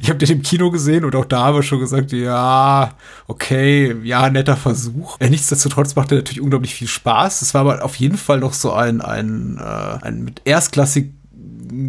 Ich 0.02 0.10
habe 0.10 0.18
den 0.18 0.38
im 0.38 0.42
Kino 0.42 0.72
gesehen 0.72 1.06
und 1.06 1.16
auch 1.16 1.26
da 1.26 1.44
habe 1.44 1.60
ich 1.60 1.68
schon 1.68 1.80
gesagt, 1.80 2.12
ja, 2.12 2.94
okay, 3.28 3.96
ja, 4.04 4.28
netter 4.30 4.58
Versuch. 4.58 5.20
Nichtsdestotrotz 5.20 5.96
macht 5.96 6.12
er 6.12 6.18
natürlich 6.18 6.42
unglaublich 6.42 6.74
viel 6.74 6.88
Spaß. 6.88 7.44
Es 7.44 7.54
war 7.54 7.62
aber 7.62 7.86
auf 7.86 7.96
jeden 7.98 8.18
Fall 8.18 8.40
noch 8.40 8.54
so 8.54 8.74
ein, 8.74 9.02
ein, 9.02 9.60
äh, 9.60 10.06
ein 10.06 10.24
mit 10.24 10.42
erstklassig 10.46 11.12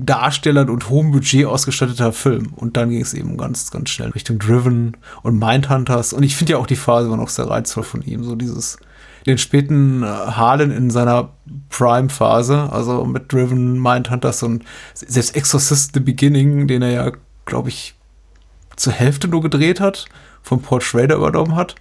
Darstellern 0.05 0.71
und 0.71 0.89
hohem 0.89 1.13
Budget 1.13 1.47
ausgestatteter 1.47 2.13
Film. 2.13 2.53
Und 2.55 2.77
dann 2.77 2.91
ging 2.91 3.01
es 3.01 3.15
eben 3.15 3.37
ganz, 3.37 3.71
ganz 3.71 3.91
schnell 3.91 4.11
Richtung 4.11 4.39
Driven 4.39 4.97
und 5.23 5.39
Mindhunters. 5.39 6.13
Und 6.13 6.23
ich 6.23 6.37
finde 6.37 6.53
ja 6.53 6.59
auch 6.59 6.67
die 6.67 6.77
Phase 6.77 7.11
war 7.11 7.17
noch 7.17 7.29
sehr 7.29 7.49
reizvoll 7.49 7.85
von 7.85 8.03
ihm. 8.03 8.25
So 8.25 8.35
dieses, 8.35 8.79
den 9.27 9.39
späten 9.39 10.03
äh, 10.03 10.07
Harlan 10.07 10.71
in 10.71 10.91
seiner 10.91 11.31
Prime-Phase, 11.71 12.73
also 12.73 13.05
mit 13.05 13.33
Driven, 13.33 13.81
Mindhunters 13.81 14.43
und 14.43 14.65
selbst 14.95 15.37
Exorcist 15.37 15.93
The 15.95 16.01
Beginning, 16.01 16.67
den 16.67 16.83
er 16.83 16.91
ja, 16.91 17.13
glaube 17.45 17.69
ich, 17.69 17.95
zur 18.77 18.93
Hälfte 18.93 19.29
nur 19.29 19.43
gedreht 19.43 19.81
hat, 19.81 20.06
von 20.43 20.61
Paul 20.61 20.81
Schrader 20.81 21.17
übernommen 21.17 21.55
hat. 21.56 21.77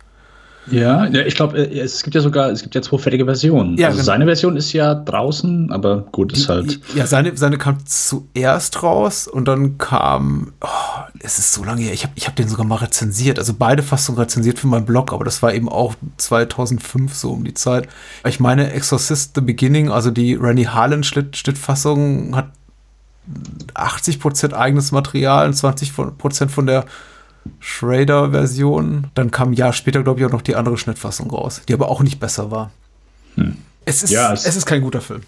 Ja, 0.71 1.05
ja 1.05 1.25
ich 1.25 1.35
glaube, 1.35 1.57
äh, 1.57 1.79
es 1.79 2.03
gibt 2.03 2.15
ja 2.15 2.21
sogar, 2.21 2.49
es 2.49 2.61
gibt 2.61 2.75
ja 2.75 2.81
zwei 2.81 2.97
fertige 2.97 3.25
Versionen. 3.25 3.77
Ja, 3.77 3.87
also 3.87 3.97
genau. 3.97 4.05
seine 4.05 4.25
Version 4.25 4.57
ist 4.57 4.73
ja 4.73 4.95
draußen, 4.95 5.71
aber 5.71 6.05
gut, 6.11 6.33
ist 6.33 6.49
halt. 6.49 6.79
Ja, 6.95 7.05
seine, 7.05 7.35
seine 7.35 7.57
kam 7.57 7.77
zuerst 7.85 8.81
raus 8.83 9.27
und 9.27 9.47
dann 9.47 9.77
kam, 9.77 10.53
oh, 10.61 10.67
es 11.19 11.39
ist 11.39 11.53
so 11.53 11.63
lange 11.63 11.81
her, 11.81 11.93
ich 11.93 12.03
habe 12.03 12.13
ich 12.15 12.27
hab 12.27 12.35
den 12.35 12.47
sogar 12.47 12.65
mal 12.65 12.77
rezensiert, 12.77 13.39
also 13.39 13.53
beide 13.57 13.83
Fassungen 13.83 14.19
rezensiert 14.19 14.59
für 14.59 14.67
meinen 14.67 14.85
Blog, 14.85 15.13
aber 15.13 15.25
das 15.25 15.41
war 15.41 15.53
eben 15.53 15.69
auch 15.69 15.95
2005 16.17 17.13
so 17.13 17.31
um 17.31 17.43
die 17.43 17.53
Zeit. 17.53 17.87
Ich 18.27 18.39
meine, 18.39 18.71
Exorcist 18.71 19.33
The 19.35 19.41
Beginning, 19.41 19.89
also 19.89 20.11
die 20.11 20.35
Rennie 20.35 20.67
Harlan 20.67 21.03
Schnittfassung 21.03 22.35
hat 22.35 22.47
80% 23.73 24.53
eigenes 24.53 24.91
Material 24.91 25.47
und 25.47 25.55
20% 25.55 26.49
von 26.49 26.65
der 26.65 26.85
Schrader-Version. 27.59 29.07
Dann 29.15 29.31
kam 29.31 29.51
ein 29.51 29.53
Jahr 29.53 29.73
später, 29.73 30.03
glaube 30.03 30.19
ich, 30.19 30.25
auch 30.25 30.31
noch 30.31 30.41
die 30.41 30.55
andere 30.55 30.77
Schnittfassung 30.77 31.29
raus, 31.29 31.61
die 31.67 31.73
aber 31.73 31.89
auch 31.89 32.01
nicht 32.01 32.19
besser 32.19 32.51
war. 32.51 32.71
Hm. 33.35 33.57
Es, 33.85 34.03
ist, 34.03 34.11
ja, 34.11 34.33
es, 34.33 34.45
es 34.45 34.55
ist 34.55 34.65
kein 34.65 34.81
guter 34.81 35.01
Film. 35.01 35.21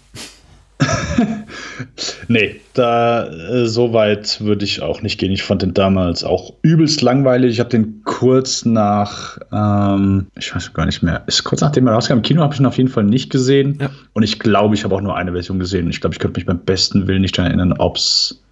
nee, 2.28 2.60
da 2.74 3.26
äh, 3.26 3.66
so 3.66 3.92
weit 3.92 4.40
würde 4.40 4.64
ich 4.64 4.82
auch 4.82 5.02
nicht 5.02 5.18
gehen. 5.18 5.32
Ich 5.32 5.42
fand 5.42 5.62
den 5.62 5.72
damals 5.74 6.22
auch 6.22 6.52
übelst 6.62 7.00
langweilig. 7.02 7.52
Ich 7.52 7.60
habe 7.60 7.70
den 7.70 8.02
kurz 8.04 8.64
nach, 8.64 9.38
ähm, 9.52 10.26
ich 10.38 10.54
weiß 10.54 10.74
gar 10.74 10.86
nicht 10.86 11.02
mehr, 11.02 11.22
ist 11.26 11.44
kurz 11.44 11.62
nachdem 11.62 11.86
er 11.86 11.94
rauskam 11.94 12.14
im 12.14 12.22
Kino, 12.22 12.42
habe 12.42 12.54
ich 12.54 12.60
ihn 12.60 12.66
auf 12.66 12.76
jeden 12.76 12.90
Fall 12.90 13.04
nicht 13.04 13.30
gesehen. 13.30 13.78
Ja. 13.80 13.90
Und 14.12 14.22
ich 14.22 14.38
glaube, 14.38 14.74
ich 14.74 14.84
habe 14.84 14.94
auch 14.94 15.00
nur 15.00 15.16
eine 15.16 15.32
Version 15.32 15.58
gesehen. 15.58 15.88
Ich 15.88 16.00
glaube, 16.00 16.14
ich 16.14 16.20
könnte 16.20 16.38
mich 16.38 16.46
beim 16.46 16.60
besten 16.60 17.06
Willen 17.06 17.22
nicht 17.22 17.38
daran 17.38 17.52
erinnern, 17.52 17.74
ob 17.78 17.96
es 17.96 18.42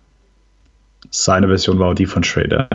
seine 1.11 1.49
Version 1.49 1.79
war 1.79 1.89
oder 1.89 1.97
die 1.97 2.07
von 2.07 2.25
Schrader. 2.25 2.69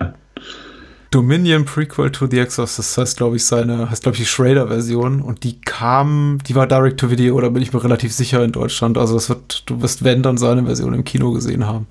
Dominion 1.12 1.66
Prequel 1.66 2.12
to 2.12 2.28
the 2.28 2.40
Exorcist 2.40 2.98
heißt, 2.98 3.18
glaube 3.18 3.38
ich, 3.38 3.46
seine, 3.46 3.90
heißt, 3.90 4.04
glaube 4.04 4.16
ich, 4.16 4.22
die 4.22 4.28
Schrader-Version. 4.28 5.22
Und 5.22 5.44
die 5.44 5.60
kam, 5.60 6.38
die 6.48 6.54
war 6.54 6.68
Direct 6.68 7.00
to 7.00 7.10
Video, 7.10 7.42
da 7.42 7.50
bin 7.50 7.64
ich 7.64 7.74
mir 7.74 7.84
relativ 7.84 8.14
sicher 8.14 8.44
in 8.44 8.52
Deutschland. 8.52 8.96
Also 8.98 9.16
das 9.16 9.30
wird, 9.30 9.64
du 9.66 9.82
wirst, 9.82 10.04
wenn, 10.04 10.22
dann 10.22 10.38
seine 10.38 10.66
Version 10.66 10.94
im 10.94 11.04
Kino 11.04 11.32
gesehen 11.32 11.66
haben. 11.66 11.88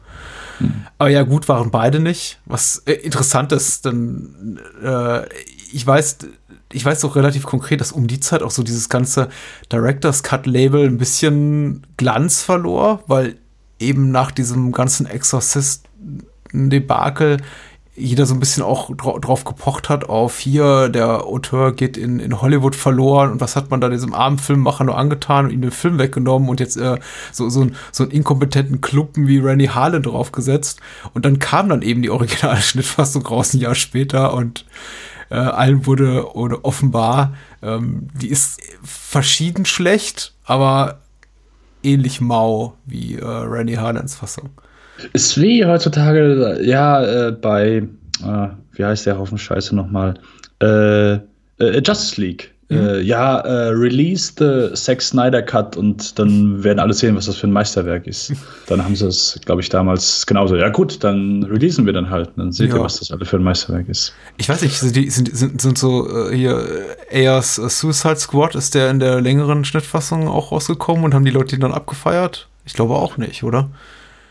Hm. 0.58 0.84
Aber 0.98 1.10
ja, 1.10 1.24
gut 1.24 1.48
waren 1.48 1.72
beide 1.72 1.98
nicht. 1.98 2.38
Was 2.46 2.78
äh, 2.86 2.92
interessant 2.92 3.50
ist, 3.52 3.86
denn 3.86 4.60
äh, 4.82 5.22
ich 5.72 5.84
weiß, 5.84 6.18
ich 6.72 6.84
weiß 6.84 7.04
auch 7.04 7.16
relativ 7.16 7.42
konkret, 7.44 7.80
dass 7.80 7.90
um 7.92 8.06
die 8.06 8.20
Zeit 8.20 8.42
auch 8.42 8.52
so 8.52 8.62
dieses 8.62 8.88
ganze 8.88 9.28
Director's 9.72 10.22
Cut 10.22 10.46
Label 10.46 10.86
ein 10.86 10.98
bisschen 10.98 11.84
Glanz 11.96 12.42
verlor, 12.42 13.02
weil 13.06 13.34
eben 13.80 14.10
nach 14.10 14.30
diesem 14.30 14.70
ganzen 14.72 15.06
Exorcist-Debakel 15.06 17.38
jeder 17.98 18.26
so 18.26 18.34
ein 18.34 18.40
bisschen 18.40 18.62
auch 18.62 18.94
drauf 18.96 19.44
gepocht 19.44 19.88
hat, 19.88 20.08
auf 20.08 20.38
hier, 20.38 20.88
der 20.88 21.24
Autor 21.24 21.72
geht 21.72 21.96
in, 21.96 22.20
in 22.20 22.40
Hollywood 22.40 22.74
verloren 22.74 23.32
und 23.32 23.40
was 23.40 23.56
hat 23.56 23.70
man 23.70 23.80
da 23.80 23.88
diesem 23.88 24.14
armen 24.14 24.38
Filmmacher 24.38 24.84
nur 24.84 24.96
angetan 24.96 25.46
und 25.46 25.50
ihm 25.52 25.62
den 25.62 25.70
Film 25.70 25.98
weggenommen 25.98 26.48
und 26.48 26.60
jetzt 26.60 26.76
äh, 26.76 26.98
so, 27.32 27.48
so, 27.48 27.62
ein, 27.62 27.76
so 27.92 28.04
einen 28.04 28.12
inkompetenten 28.12 28.80
Kluppen 28.80 29.26
wie 29.26 29.38
Randy 29.38 29.66
Harlan 29.66 30.02
draufgesetzt. 30.02 30.80
Und 31.14 31.24
dann 31.24 31.38
kam 31.38 31.68
dann 31.68 31.82
eben 31.82 32.02
die 32.02 32.10
originale 32.10 32.62
Schnittfassung 32.62 33.26
raus 33.26 33.54
ein 33.54 33.60
Jahr 33.60 33.74
später 33.74 34.34
und 34.34 34.64
äh, 35.30 35.34
allen 35.34 35.86
wurde 35.86 36.34
oder 36.34 36.64
offenbar, 36.64 37.34
ähm, 37.62 38.08
die 38.14 38.28
ist 38.28 38.60
verschieden 38.82 39.66
schlecht, 39.66 40.34
aber 40.44 41.00
ähnlich 41.82 42.20
mau 42.20 42.74
wie 42.86 43.16
äh, 43.16 43.24
Randy 43.24 43.74
Harlans 43.74 44.14
Fassung. 44.14 44.50
Ist 45.12 45.40
wie 45.40 45.64
heutzutage, 45.64 46.58
ja, 46.62 47.28
äh, 47.28 47.32
bei, 47.32 47.82
äh, 48.24 48.48
wie 48.72 48.84
heißt 48.84 49.06
der 49.06 49.18
Haufen 49.18 49.38
Scheiße 49.38 49.74
nochmal? 49.74 50.14
Äh, 50.60 51.14
äh, 51.14 51.82
Justice 51.84 52.20
League. 52.20 52.52
Mhm. 52.70 53.00
ja, 53.02 53.38
äh, 53.38 53.68
release 53.70 54.30
the 54.36 54.74
Zack 54.74 55.00
Snyder 55.00 55.40
Cut 55.40 55.74
und 55.78 56.18
dann 56.18 56.62
werden 56.62 56.78
alle 56.78 56.92
sehen, 56.92 57.16
was 57.16 57.24
das 57.24 57.36
für 57.38 57.46
ein 57.46 57.50
Meisterwerk 57.50 58.06
ist. 58.06 58.30
Dann 58.66 58.84
haben 58.84 58.94
sie 58.94 59.06
es, 59.06 59.40
glaube 59.46 59.62
ich, 59.62 59.70
damals 59.70 60.26
genauso. 60.26 60.54
Ja, 60.54 60.68
gut, 60.68 61.02
dann 61.02 61.44
releasen 61.44 61.86
wir 61.86 61.94
dann 61.94 62.10
halt. 62.10 62.28
Dann 62.36 62.52
seht 62.52 62.68
ja. 62.68 62.76
ihr, 62.76 62.82
was 62.82 62.98
das 62.98 63.10
alle 63.10 63.24
für 63.24 63.38
ein 63.38 63.42
Meisterwerk 63.42 63.88
ist. 63.88 64.12
Ich 64.36 64.50
weiß 64.50 64.60
nicht, 64.60 64.78
sind, 64.78 65.10
sind, 65.10 65.34
sind, 65.34 65.62
sind 65.62 65.78
so 65.78 66.30
hier 66.30 66.62
Ayers 67.10 67.54
Suicide 67.54 68.16
Squad, 68.16 68.54
ist 68.54 68.74
der 68.74 68.90
in 68.90 68.98
der 68.98 69.22
längeren 69.22 69.64
Schnittfassung 69.64 70.28
auch 70.28 70.52
rausgekommen 70.52 71.04
und 71.04 71.14
haben 71.14 71.24
die 71.24 71.30
Leute 71.30 71.56
ihn 71.56 71.62
dann 71.62 71.72
abgefeiert? 71.72 72.48
Ich 72.66 72.74
glaube 72.74 72.96
auch 72.96 73.16
nicht, 73.16 73.44
oder? 73.44 73.70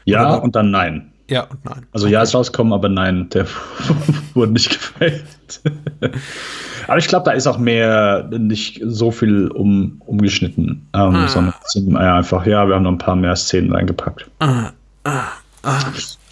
Ja 0.07 0.35
Oder? 0.35 0.43
und 0.43 0.55
dann 0.55 0.71
nein. 0.71 1.11
Ja 1.29 1.43
und 1.43 1.63
nein. 1.65 1.85
Also 1.91 2.07
ja 2.07 2.21
ist 2.21 2.33
rausgekommen, 2.33 2.71
aber 2.71 2.87
nein, 2.87 3.27
der 3.29 3.45
wurde 4.33 4.53
nicht 4.53 4.69
gefällt. 4.69 5.61
aber 6.87 6.97
ich 6.97 7.07
glaube, 7.09 7.25
da 7.25 7.31
ist 7.31 7.45
auch 7.45 7.57
mehr 7.57 8.29
nicht 8.31 8.81
so 8.85 9.11
viel 9.11 9.49
um, 9.49 10.01
umgeschnitten, 10.05 10.87
ähm, 10.93 11.15
ah. 11.15 11.27
sondern 11.27 11.53
sind 11.65 11.91
ja, 11.91 12.15
einfach, 12.15 12.45
ja, 12.45 12.65
wir 12.67 12.75
haben 12.75 12.83
noch 12.83 12.91
ein 12.91 12.97
paar 12.97 13.17
mehr 13.17 13.35
Szenen 13.35 13.73
reingepackt. 13.73 14.29
Ah, 14.39 14.71
ah, 15.03 15.23
ah. 15.63 15.79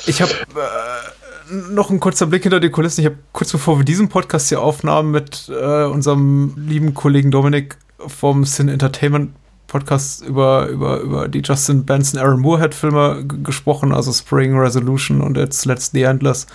Ich 0.07 0.21
habe 0.21 0.31
äh, 0.31 1.73
noch 1.73 1.89
ein 1.89 1.99
kurzer 1.99 2.27
Blick 2.27 2.43
hinter 2.43 2.61
die 2.61 2.69
Kulissen. 2.69 3.01
Ich 3.01 3.07
habe 3.07 3.17
kurz 3.33 3.51
bevor 3.51 3.77
wir 3.77 3.83
diesen 3.83 4.07
Podcast 4.07 4.47
hier 4.47 4.61
aufnahmen 4.61 5.11
mit 5.11 5.49
äh, 5.49 5.83
unserem 5.83 6.53
lieben 6.55 6.93
Kollegen 6.93 7.29
Dominik 7.29 7.77
vom 7.97 8.45
Sin 8.45 8.69
Entertainment 8.69 9.31
Podcast 9.75 10.25
über, 10.25 10.67
über, 10.67 11.01
über 11.01 11.27
die 11.27 11.41
Justin 11.43 11.83
Benson 11.83 12.17
Aaron 12.17 12.39
Moorhead-Filme 12.39 13.25
gesprochen, 13.43 13.91
also 13.91 14.13
Spring 14.13 14.57
Resolution 14.57 15.19
und 15.19 15.35
jetzt 15.35 15.65
Let's 15.65 15.91
The 15.91 16.03
Endless. 16.03 16.47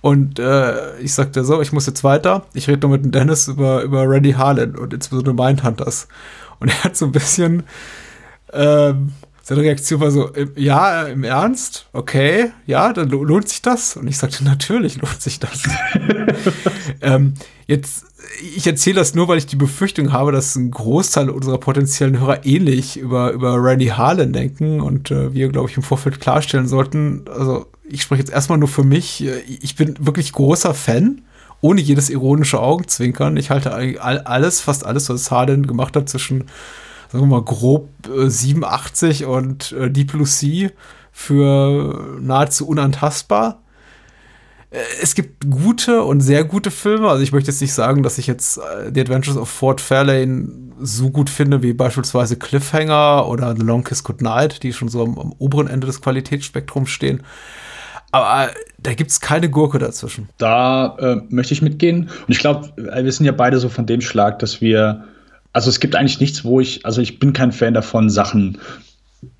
Und 0.00 0.38
äh, 0.38 0.98
ich 1.00 1.12
sagte 1.12 1.44
so, 1.44 1.60
ich 1.60 1.74
muss 1.74 1.84
jetzt 1.84 2.02
weiter. 2.02 2.46
Ich 2.54 2.66
rede 2.66 2.88
nur 2.88 2.96
mit 2.96 3.14
Dennis 3.14 3.46
über, 3.48 3.82
über 3.82 4.08
Randy 4.08 4.32
Harlan 4.32 4.74
und 4.74 4.94
insbesondere 4.94 5.34
Mindhunters. 5.34 6.08
Und 6.58 6.68
er 6.68 6.84
hat 6.84 6.96
so 6.96 7.04
ein 7.04 7.12
bisschen, 7.12 7.64
ähm, 8.54 9.12
seine 9.48 9.60
Reaktion 9.60 10.00
war 10.00 10.10
so, 10.10 10.32
ja, 10.56 11.04
im 11.04 11.22
Ernst? 11.22 11.86
Okay, 11.92 12.50
ja, 12.66 12.92
dann 12.92 13.08
lohnt 13.08 13.48
sich 13.48 13.62
das? 13.62 13.96
Und 13.96 14.08
ich 14.08 14.18
sagte, 14.18 14.42
natürlich 14.42 15.00
lohnt 15.00 15.22
sich 15.22 15.38
das. 15.38 15.62
ähm, 17.00 17.34
jetzt 17.68 18.06
ich 18.56 18.66
erzähle 18.66 18.96
das 18.96 19.14
nur, 19.14 19.28
weil 19.28 19.38
ich 19.38 19.46
die 19.46 19.54
Befürchtung 19.54 20.12
habe, 20.12 20.32
dass 20.32 20.56
ein 20.56 20.72
Großteil 20.72 21.30
unserer 21.30 21.58
potenziellen 21.58 22.18
Hörer 22.18 22.44
ähnlich 22.44 22.98
über, 22.98 23.30
über 23.30 23.54
Randy 23.62 23.86
Harlan 23.86 24.32
denken 24.32 24.80
und 24.80 25.12
äh, 25.12 25.32
wir, 25.32 25.48
glaube 25.48 25.70
ich, 25.70 25.76
im 25.76 25.84
Vorfeld 25.84 26.18
klarstellen 26.20 26.66
sollten. 26.66 27.22
Also, 27.32 27.66
ich 27.88 28.02
spreche 28.02 28.22
jetzt 28.22 28.32
erstmal 28.32 28.58
nur 28.58 28.66
für 28.66 28.82
mich. 28.82 29.24
Ich 29.46 29.76
bin 29.76 29.94
wirklich 30.00 30.32
großer 30.32 30.74
Fan, 30.74 31.22
ohne 31.60 31.80
jedes 31.80 32.10
ironische 32.10 32.58
Augenzwinkern. 32.58 33.36
Ich 33.36 33.50
halte 33.50 33.72
alles, 34.02 34.60
fast 34.60 34.84
alles, 34.84 35.08
was 35.08 35.30
Harlan 35.30 35.68
gemacht 35.68 35.94
hat, 35.94 36.08
zwischen, 36.08 36.46
sagen 37.10 37.24
wir 37.24 37.38
mal, 37.38 37.42
grob 37.42 37.88
äh, 38.08 38.28
87 38.28 39.24
und 39.26 39.72
äh, 39.72 39.90
Deep 39.90 40.12
Blue 40.12 40.26
Sea 40.26 40.70
für 41.12 42.18
nahezu 42.20 42.66
unantastbar 42.68 43.60
äh, 44.70 44.78
es 45.02 45.14
gibt 45.14 45.48
gute 45.50 46.02
und 46.02 46.20
sehr 46.20 46.44
gute 46.44 46.70
Filme. 46.70 47.08
Also 47.08 47.22
ich 47.22 47.32
möchte 47.32 47.50
jetzt 47.50 47.60
nicht 47.60 47.72
sagen, 47.72 48.02
dass 48.02 48.18
ich 48.18 48.26
jetzt 48.26 48.58
äh, 48.58 48.90
The 48.92 49.00
Adventures 49.00 49.36
of 49.36 49.48
Fort 49.48 49.80
Fairlane 49.80 50.48
so 50.80 51.10
gut 51.10 51.30
finde 51.30 51.62
wie 51.62 51.72
beispielsweise 51.72 52.36
Cliffhanger 52.36 53.26
oder 53.28 53.54
The 53.56 53.62
Long 53.62 53.84
Kiss 53.84 54.04
Goodnight, 54.04 54.62
die 54.62 54.72
schon 54.72 54.88
so 54.88 55.02
am, 55.02 55.18
am 55.18 55.32
oberen 55.38 55.68
Ende 55.68 55.86
des 55.86 56.00
Qualitätsspektrums 56.00 56.90
stehen. 56.90 57.22
Aber 58.12 58.50
äh, 58.50 58.54
da 58.78 58.94
gibt 58.94 59.10
es 59.10 59.20
keine 59.20 59.50
Gurke 59.50 59.78
dazwischen. 59.78 60.28
Da 60.38 60.96
äh, 60.98 61.20
möchte 61.28 61.54
ich 61.54 61.62
mitgehen. 61.62 62.04
Und 62.04 62.28
ich 62.28 62.38
glaube, 62.38 62.72
wir 62.76 63.12
sind 63.12 63.26
ja 63.26 63.32
beide 63.32 63.58
so 63.58 63.68
von 63.68 63.86
dem 63.86 64.00
Schlag, 64.00 64.38
dass 64.38 64.60
wir 64.60 65.04
also 65.56 65.70
es 65.70 65.80
gibt 65.80 65.96
eigentlich 65.96 66.20
nichts, 66.20 66.44
wo 66.44 66.60
ich, 66.60 66.84
also 66.84 67.00
ich 67.00 67.18
bin 67.18 67.32
kein 67.32 67.50
Fan 67.50 67.72
davon, 67.72 68.10
Sachen 68.10 68.58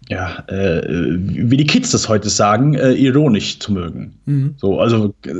ja, 0.09 0.45
äh, 0.47 0.83
wie 0.89 1.59
die 1.59 1.67
Kids 1.67 1.91
das 1.91 2.09
heute 2.09 2.31
sagen, 2.31 2.73
äh, 2.73 2.93
ironisch 2.93 3.59
zu 3.59 3.73
mögen. 3.73 4.15
Mhm. 4.25 4.55
So, 4.57 4.81
also, 4.81 5.15
äh, 5.27 5.33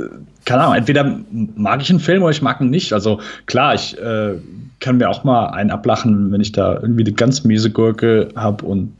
keine 0.45 0.61
Ahnung, 0.61 0.75
entweder 0.75 1.19
mag 1.55 1.81
ich 1.81 1.89
einen 1.89 1.99
Film 1.99 2.21
oder 2.21 2.29
ich 2.29 2.43
mag 2.43 2.61
ihn 2.61 2.69
nicht. 2.69 2.93
Also 2.93 3.19
klar, 3.47 3.73
ich 3.73 3.97
äh, 3.97 4.35
kann 4.79 4.97
mir 4.97 5.09
auch 5.09 5.23
mal 5.23 5.47
einen 5.47 5.71
ablachen, 5.71 6.31
wenn 6.31 6.41
ich 6.41 6.51
da 6.51 6.75
irgendwie 6.75 7.05
eine 7.05 7.13
ganz 7.13 7.43
miese 7.43 7.71
Gurke 7.71 8.29
habe 8.35 8.63
und 8.63 8.93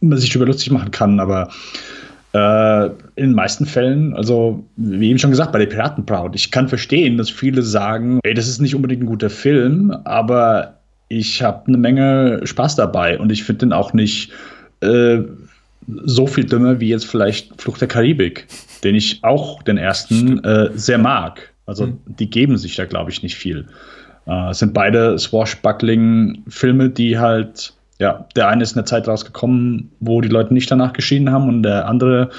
man 0.00 0.18
sich 0.18 0.30
darüber 0.30 0.46
lustig 0.46 0.70
machen 0.70 0.92
kann, 0.92 1.18
aber 1.18 1.48
äh, 2.34 2.86
in 3.16 3.30
den 3.30 3.34
meisten 3.34 3.64
Fällen, 3.64 4.14
also 4.14 4.64
wie 4.76 5.08
eben 5.08 5.18
schon 5.18 5.30
gesagt, 5.30 5.52
bei 5.52 5.60
der 5.60 5.66
Piratenbraut, 5.66 6.34
ich 6.34 6.50
kann 6.50 6.68
verstehen, 6.68 7.16
dass 7.16 7.30
viele 7.30 7.62
sagen, 7.62 8.20
ey, 8.22 8.34
das 8.34 8.48
ist 8.48 8.60
nicht 8.60 8.74
unbedingt 8.74 9.02
ein 9.02 9.06
guter 9.06 9.30
Film, 9.30 9.96
aber 10.04 10.80
ich 11.18 11.42
habe 11.42 11.66
eine 11.68 11.76
Menge 11.76 12.40
Spaß 12.44 12.76
dabei 12.76 13.18
und 13.18 13.30
ich 13.30 13.44
finde 13.44 13.66
den 13.66 13.72
auch 13.72 13.92
nicht 13.92 14.32
äh, 14.80 15.20
so 15.86 16.26
viel 16.26 16.44
dümmer 16.44 16.80
wie 16.80 16.88
jetzt 16.88 17.06
vielleicht 17.06 17.60
Flucht 17.60 17.80
der 17.80 17.88
Karibik, 17.88 18.46
den 18.82 18.94
ich 18.94 19.22
auch 19.22 19.62
den 19.62 19.78
ersten 19.78 20.42
äh, 20.42 20.70
sehr 20.74 20.98
mag. 20.98 21.52
Also 21.66 21.86
mhm. 21.86 21.98
die 22.06 22.28
geben 22.28 22.56
sich 22.56 22.74
da, 22.76 22.84
glaube 22.84 23.10
ich, 23.10 23.22
nicht 23.22 23.36
viel. 23.36 23.66
Äh, 24.26 24.50
es 24.50 24.58
sind 24.58 24.74
beide 24.74 25.18
Swashbuckling-Filme, 25.18 26.90
die 26.90 27.18
halt, 27.18 27.74
ja, 27.98 28.26
der 28.34 28.48
eine 28.48 28.62
ist 28.62 28.72
in 28.72 28.78
der 28.78 28.86
Zeit 28.86 29.06
rausgekommen, 29.06 29.90
wo 30.00 30.20
die 30.20 30.28
Leute 30.28 30.52
nicht 30.52 30.70
danach 30.70 30.92
geschieden 30.92 31.30
haben 31.30 31.48
und 31.48 31.62
der 31.62 31.86
andere 31.86 32.30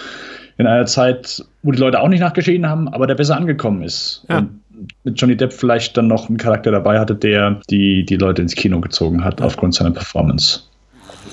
in 0.57 0.67
einer 0.67 0.85
Zeit, 0.85 1.45
wo 1.63 1.71
die 1.71 1.79
Leute 1.79 1.99
auch 1.99 2.07
nicht 2.07 2.21
nachgeschieden 2.21 2.67
haben, 2.67 2.87
aber 2.87 3.07
der 3.07 3.15
besser 3.15 3.37
angekommen 3.37 3.83
ist. 3.83 4.25
Ja. 4.29 4.39
Und 4.39 4.61
mit 5.03 5.19
Johnny 5.19 5.35
Depp 5.35 5.53
vielleicht 5.53 5.97
dann 5.97 6.07
noch 6.07 6.29
einen 6.29 6.37
Charakter 6.37 6.71
dabei 6.71 6.99
hatte, 6.99 7.15
der 7.15 7.61
die, 7.69 8.05
die 8.05 8.15
Leute 8.15 8.41
ins 8.41 8.55
Kino 8.55 8.79
gezogen 8.81 9.23
hat 9.23 9.41
aufgrund 9.41 9.75
seiner 9.75 9.91
Performance 9.91 10.61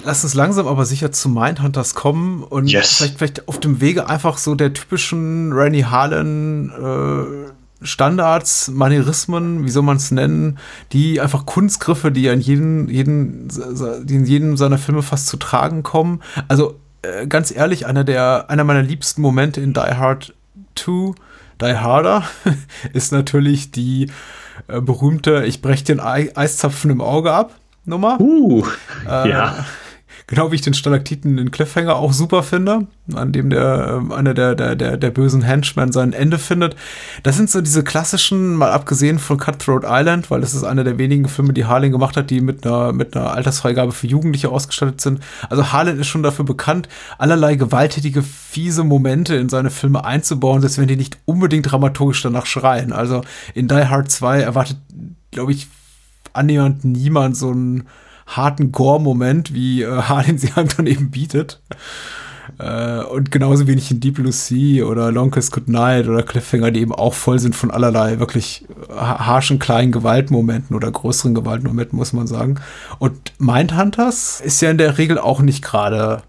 lass 0.04 0.24
uns 0.24 0.34
langsam 0.34 0.66
aber 0.66 0.84
sicher 0.84 1.12
zu 1.12 1.28
Mindhunters 1.28 1.94
kommen 1.94 2.42
und 2.42 2.68
yes. 2.68 2.96
vielleicht, 2.96 3.18
vielleicht 3.18 3.48
auf 3.48 3.60
dem 3.60 3.80
Wege 3.80 4.08
einfach 4.08 4.38
so 4.38 4.54
der 4.54 4.72
typischen 4.72 5.52
Randy 5.52 5.82
Harlan 5.82 6.70
äh, 6.70 7.52
Standards, 7.84 8.68
Manierismen, 8.68 9.64
wie 9.64 9.70
soll 9.70 9.82
man 9.82 9.96
es 9.96 10.10
nennen, 10.10 10.58
die 10.92 11.20
einfach 11.20 11.46
Kunstgriffe, 11.46 12.12
die 12.12 12.22
ja 12.22 12.32
in 12.32 12.40
jedem, 12.40 12.88
jeden, 12.88 13.48
die 13.48 14.14
in 14.14 14.24
jedem 14.24 14.56
seiner 14.56 14.78
Filme 14.78 15.02
fast 15.02 15.26
zu 15.26 15.36
tragen 15.36 15.82
kommen. 15.82 16.20
Also 16.46 16.78
äh, 17.02 17.26
ganz 17.26 17.54
ehrlich, 17.54 17.86
einer 17.86 18.04
der, 18.04 18.48
einer 18.48 18.62
meiner 18.64 18.82
liebsten 18.82 19.20
Momente 19.20 19.60
in 19.60 19.72
Die 19.72 19.80
Hard 19.80 20.32
2, 20.76 21.14
Die 21.62 21.78
Harder, 21.78 22.24
ist 22.92 23.12
natürlich 23.12 23.70
die 23.70 24.10
äh, 24.68 24.80
berühmte 24.80 25.44
Ich 25.46 25.62
breche 25.62 25.84
den 25.84 26.00
Eiszapfen 26.00 26.90
im 26.90 27.00
Auge 27.00 27.32
ab. 27.32 27.54
Nummer. 27.84 28.20
Uh, 28.20 28.64
äh, 29.08 29.30
ja. 29.30 29.64
Genau 30.26 30.50
wie 30.50 30.56
ich 30.56 30.60
den 30.60 30.74
Stalaktiten 30.74 31.38
in 31.38 31.50
Cliffhanger 31.50 31.96
auch 31.96 32.12
super 32.12 32.42
finde, 32.42 32.86
an 33.14 33.32
dem 33.32 33.50
der 33.50 34.02
äh, 34.10 34.14
einer 34.14 34.34
der, 34.34 34.54
der, 34.54 34.76
der, 34.76 34.96
der 34.96 35.10
bösen 35.10 35.42
Henchmen 35.42 35.92
sein 35.92 36.12
Ende 36.12 36.38
findet. 36.38 36.76
Das 37.22 37.36
sind 37.36 37.50
so 37.50 37.60
diese 37.60 37.82
klassischen, 37.82 38.54
mal 38.54 38.70
abgesehen 38.70 39.18
von 39.18 39.38
Cutthroat 39.38 39.84
Island, 39.86 40.30
weil 40.30 40.40
das 40.40 40.54
ist 40.54 40.64
einer 40.64 40.84
der 40.84 40.98
wenigen 40.98 41.28
Filme, 41.28 41.52
die 41.52 41.64
Harlan 41.64 41.92
gemacht 41.92 42.16
hat, 42.16 42.30
die 42.30 42.40
mit 42.40 42.66
einer, 42.66 42.92
mit 42.92 43.16
einer 43.16 43.32
Altersfreigabe 43.32 43.92
für 43.92 44.06
Jugendliche 44.06 44.48
ausgestattet 44.48 45.00
sind. 45.00 45.20
Also 45.50 45.72
Harlan 45.72 45.98
ist 45.98 46.08
schon 46.08 46.22
dafür 46.22 46.44
bekannt, 46.44 46.88
allerlei 47.18 47.56
gewalttätige, 47.56 48.22
fiese 48.22 48.84
Momente 48.84 49.34
in 49.36 49.48
seine 49.48 49.70
Filme 49.70 50.04
einzubauen, 50.04 50.60
selbst 50.60 50.78
wenn 50.78 50.88
die 50.88 50.96
nicht 50.96 51.18
unbedingt 51.24 51.70
dramaturgisch 51.70 52.22
danach 52.22 52.46
schreien. 52.46 52.92
Also 52.92 53.22
in 53.54 53.68
Die 53.68 53.86
Hard 53.86 54.10
2 54.10 54.40
erwartet, 54.40 54.78
glaube 55.30 55.52
ich, 55.52 55.68
annähernd 56.32 56.84
niemand 56.84 57.36
so 57.36 57.52
ein 57.52 57.84
harten 58.26 58.72
Gore-Moment, 58.72 59.54
wie 59.54 59.82
äh, 59.82 60.02
Harlan 60.02 60.38
sie 60.38 60.52
halt 60.54 60.78
dann 60.78 60.86
eben 60.86 61.10
bietet. 61.10 61.60
Äh, 62.58 63.02
und 63.04 63.30
genauso 63.30 63.66
wenig 63.66 63.90
in 63.90 64.00
Deep 64.00 64.14
Blue 64.14 64.32
Sea 64.32 64.84
oder 64.84 65.10
Longest 65.12 65.52
Good 65.52 65.68
Night 65.68 66.08
oder 66.08 66.22
Cliffhanger, 66.22 66.70
die 66.70 66.80
eben 66.80 66.94
auch 66.94 67.14
voll 67.14 67.38
sind 67.38 67.54
von 67.54 67.70
allerlei 67.70 68.18
wirklich 68.18 68.64
harschen 68.90 69.58
kleinen 69.58 69.92
Gewaltmomenten 69.92 70.76
oder 70.76 70.90
größeren 70.90 71.34
Gewaltmomenten, 71.34 71.96
muss 71.96 72.12
man 72.12 72.26
sagen. 72.26 72.60
Und 72.98 73.32
Mindhunters 73.38 74.40
ist 74.40 74.60
ja 74.60 74.70
in 74.70 74.78
der 74.78 74.98
Regel 74.98 75.18
auch 75.18 75.40
nicht 75.40 75.62
gerade 75.62 76.22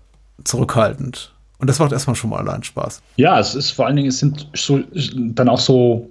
zurückhaltend. 0.43 1.33
Und 1.59 1.69
das 1.69 1.79
macht 1.79 1.91
erstmal 1.91 2.15
schon 2.15 2.29
mal 2.29 2.39
allein 2.39 2.63
Spaß. 2.63 3.01
Ja, 3.15 3.39
es 3.39 3.55
ist 3.55 3.71
vor 3.71 3.85
allen 3.85 3.95
Dingen, 3.95 4.09
es 4.09 4.19
sind 4.19 4.49
so, 4.53 4.81
dann 5.15 5.47
auch 5.47 5.59
so, 5.59 6.09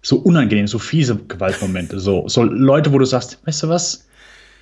so 0.00 0.16
unangenehm, 0.16 0.66
so 0.66 0.78
fiese 0.78 1.16
Gewaltmomente. 1.16 1.98
So, 1.98 2.28
so 2.28 2.44
Leute, 2.44 2.92
wo 2.92 2.98
du 2.98 3.04
sagst, 3.04 3.40
weißt 3.44 3.64
du 3.64 3.68
was, 3.68 4.06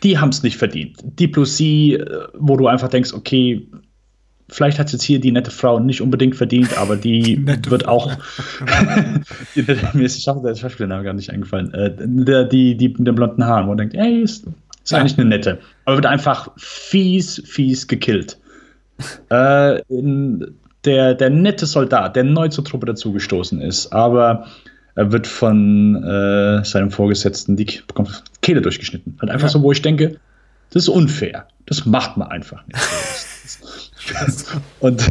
die 0.02 0.19
haben 0.19 0.30
es 0.30 0.42
nicht 0.42 0.57
verdient. 0.57 0.99
Deep 1.02 1.33
Blue 1.33 1.47
Sea, 1.47 1.99
äh, 1.99 2.28
wo 2.35 2.57
du 2.57 2.66
einfach 2.66 2.88
denkst, 2.88 3.12
okay, 3.12 3.66
vielleicht 4.49 4.78
hat 4.78 4.92
jetzt 4.92 5.02
hier 5.02 5.21
die 5.21 5.33
nette 5.33 5.50
Frau 5.50 5.78
nicht 5.78 6.00
unbedingt 6.00 6.37
verdient, 6.37 6.76
aber 6.76 6.97
die, 6.97 7.37
die 7.45 7.71
wird 7.71 7.87
auch. 7.87 8.12
die, 9.54 9.64
mir 9.95 10.04
ist 10.04 10.26
der 10.26 10.54
Schauspielername 10.54 11.04
gar 11.04 11.14
nicht 11.14 11.30
eingefallen. 11.30 11.73
Äh, 11.75 11.95
der, 11.99 12.45
die, 12.45 12.76
die 12.76 12.88
mit 12.88 13.07
den 13.07 13.14
blonden 13.14 13.45
Haaren, 13.45 13.64
wo 13.64 13.69
man 13.69 13.78
denkt, 13.78 13.95
ey, 13.95 14.23
ist, 14.23 14.47
ist 14.83 14.90
ja. 14.90 14.99
eigentlich 14.99 15.19
eine 15.19 15.28
nette. 15.28 15.59
Aber 15.85 15.97
wird 15.97 16.07
einfach 16.07 16.50
fies, 16.57 17.42
fies 17.47 17.87
gekillt. 17.87 18.38
äh, 19.30 19.80
der, 20.85 21.14
der 21.14 21.30
nette 21.30 21.66
Soldat, 21.66 22.16
der 22.16 22.25
neu 22.25 22.49
zur 22.49 22.64
Truppe 22.64 22.87
dazugestoßen 22.87 23.61
ist, 23.61 23.92
aber 23.92 24.47
er 24.94 25.12
wird 25.12 25.26
von 25.26 26.02
äh, 26.02 26.64
seinem 26.64 26.90
Vorgesetzten 26.90 27.56
die 27.56 27.80
bekommt 27.87 28.23
Kehle 28.42 28.61
durchgeschnitten. 28.61 29.16
Halt 29.20 29.30
einfach 29.30 29.49
ja. 29.49 29.52
so, 29.52 29.62
wo 29.62 29.73
ich 29.73 29.82
denke, 29.82 30.16
das 30.70 30.85
ist 30.85 30.88
unfair. 30.88 31.47
Das 31.66 31.87
macht 31.87 32.16
man 32.16 32.28
einfach 32.28 32.64
nicht. 32.66 32.80
und 34.80 35.09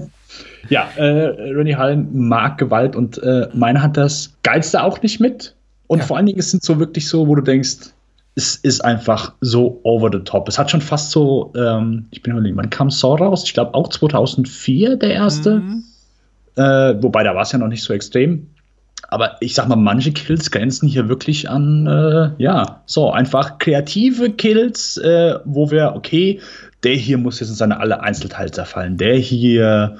ja, 0.68 0.88
äh, 0.96 1.52
Rennie 1.52 1.76
Hallen 1.76 2.08
mag 2.26 2.58
Gewalt 2.58 2.96
und 2.96 3.18
äh, 3.22 3.48
meine 3.52 3.82
hat 3.82 3.96
das 3.96 4.34
geilste 4.42 4.82
auch 4.82 5.02
nicht 5.02 5.20
mit. 5.20 5.54
Und 5.88 5.98
ja. 5.98 6.04
vor 6.04 6.16
allen 6.16 6.26
Dingen, 6.26 6.38
es 6.38 6.50
sind 6.50 6.62
so 6.62 6.78
wirklich 6.78 7.08
so, 7.08 7.28
wo 7.28 7.34
du 7.34 7.42
denkst, 7.42 7.92
es 8.34 8.56
ist 8.56 8.82
einfach 8.82 9.34
so 9.40 9.80
over 9.82 10.08
the 10.10 10.20
top. 10.20 10.48
Es 10.48 10.58
hat 10.58 10.70
schon 10.70 10.80
fast 10.80 11.10
so, 11.10 11.52
ähm, 11.54 12.06
ich 12.10 12.22
bin 12.22 12.32
überlegen, 12.32 12.56
wann 12.56 12.70
kam 12.70 12.90
Saw 12.90 13.16
raus? 13.16 13.44
Ich 13.44 13.52
glaube 13.52 13.74
auch 13.74 13.88
2004 13.88 14.96
der 14.96 15.10
erste. 15.10 15.58
Mhm. 15.58 15.84
Äh, 16.56 17.02
wobei 17.02 17.24
da 17.24 17.34
war 17.34 17.42
es 17.42 17.52
ja 17.52 17.58
noch 17.58 17.68
nicht 17.68 17.82
so 17.82 17.92
extrem. 17.92 18.46
Aber 19.08 19.36
ich 19.40 19.54
sag 19.54 19.68
mal, 19.68 19.76
manche 19.76 20.12
Kills 20.12 20.50
grenzen 20.50 20.88
hier 20.88 21.08
wirklich 21.08 21.50
an, 21.50 21.86
äh, 21.86 22.30
ja, 22.42 22.82
so 22.86 23.10
einfach 23.10 23.58
kreative 23.58 24.30
Kills, 24.30 24.96
äh, 24.96 25.38
wo 25.44 25.70
wir, 25.70 25.94
okay, 25.94 26.40
der 26.82 26.94
hier 26.94 27.18
muss 27.18 27.40
jetzt 27.40 27.50
in 27.50 27.54
seine 27.54 27.78
alle 27.78 28.02
Einzelteile 28.02 28.50
zerfallen. 28.50 28.96
Der 28.96 29.16
hier, 29.16 29.96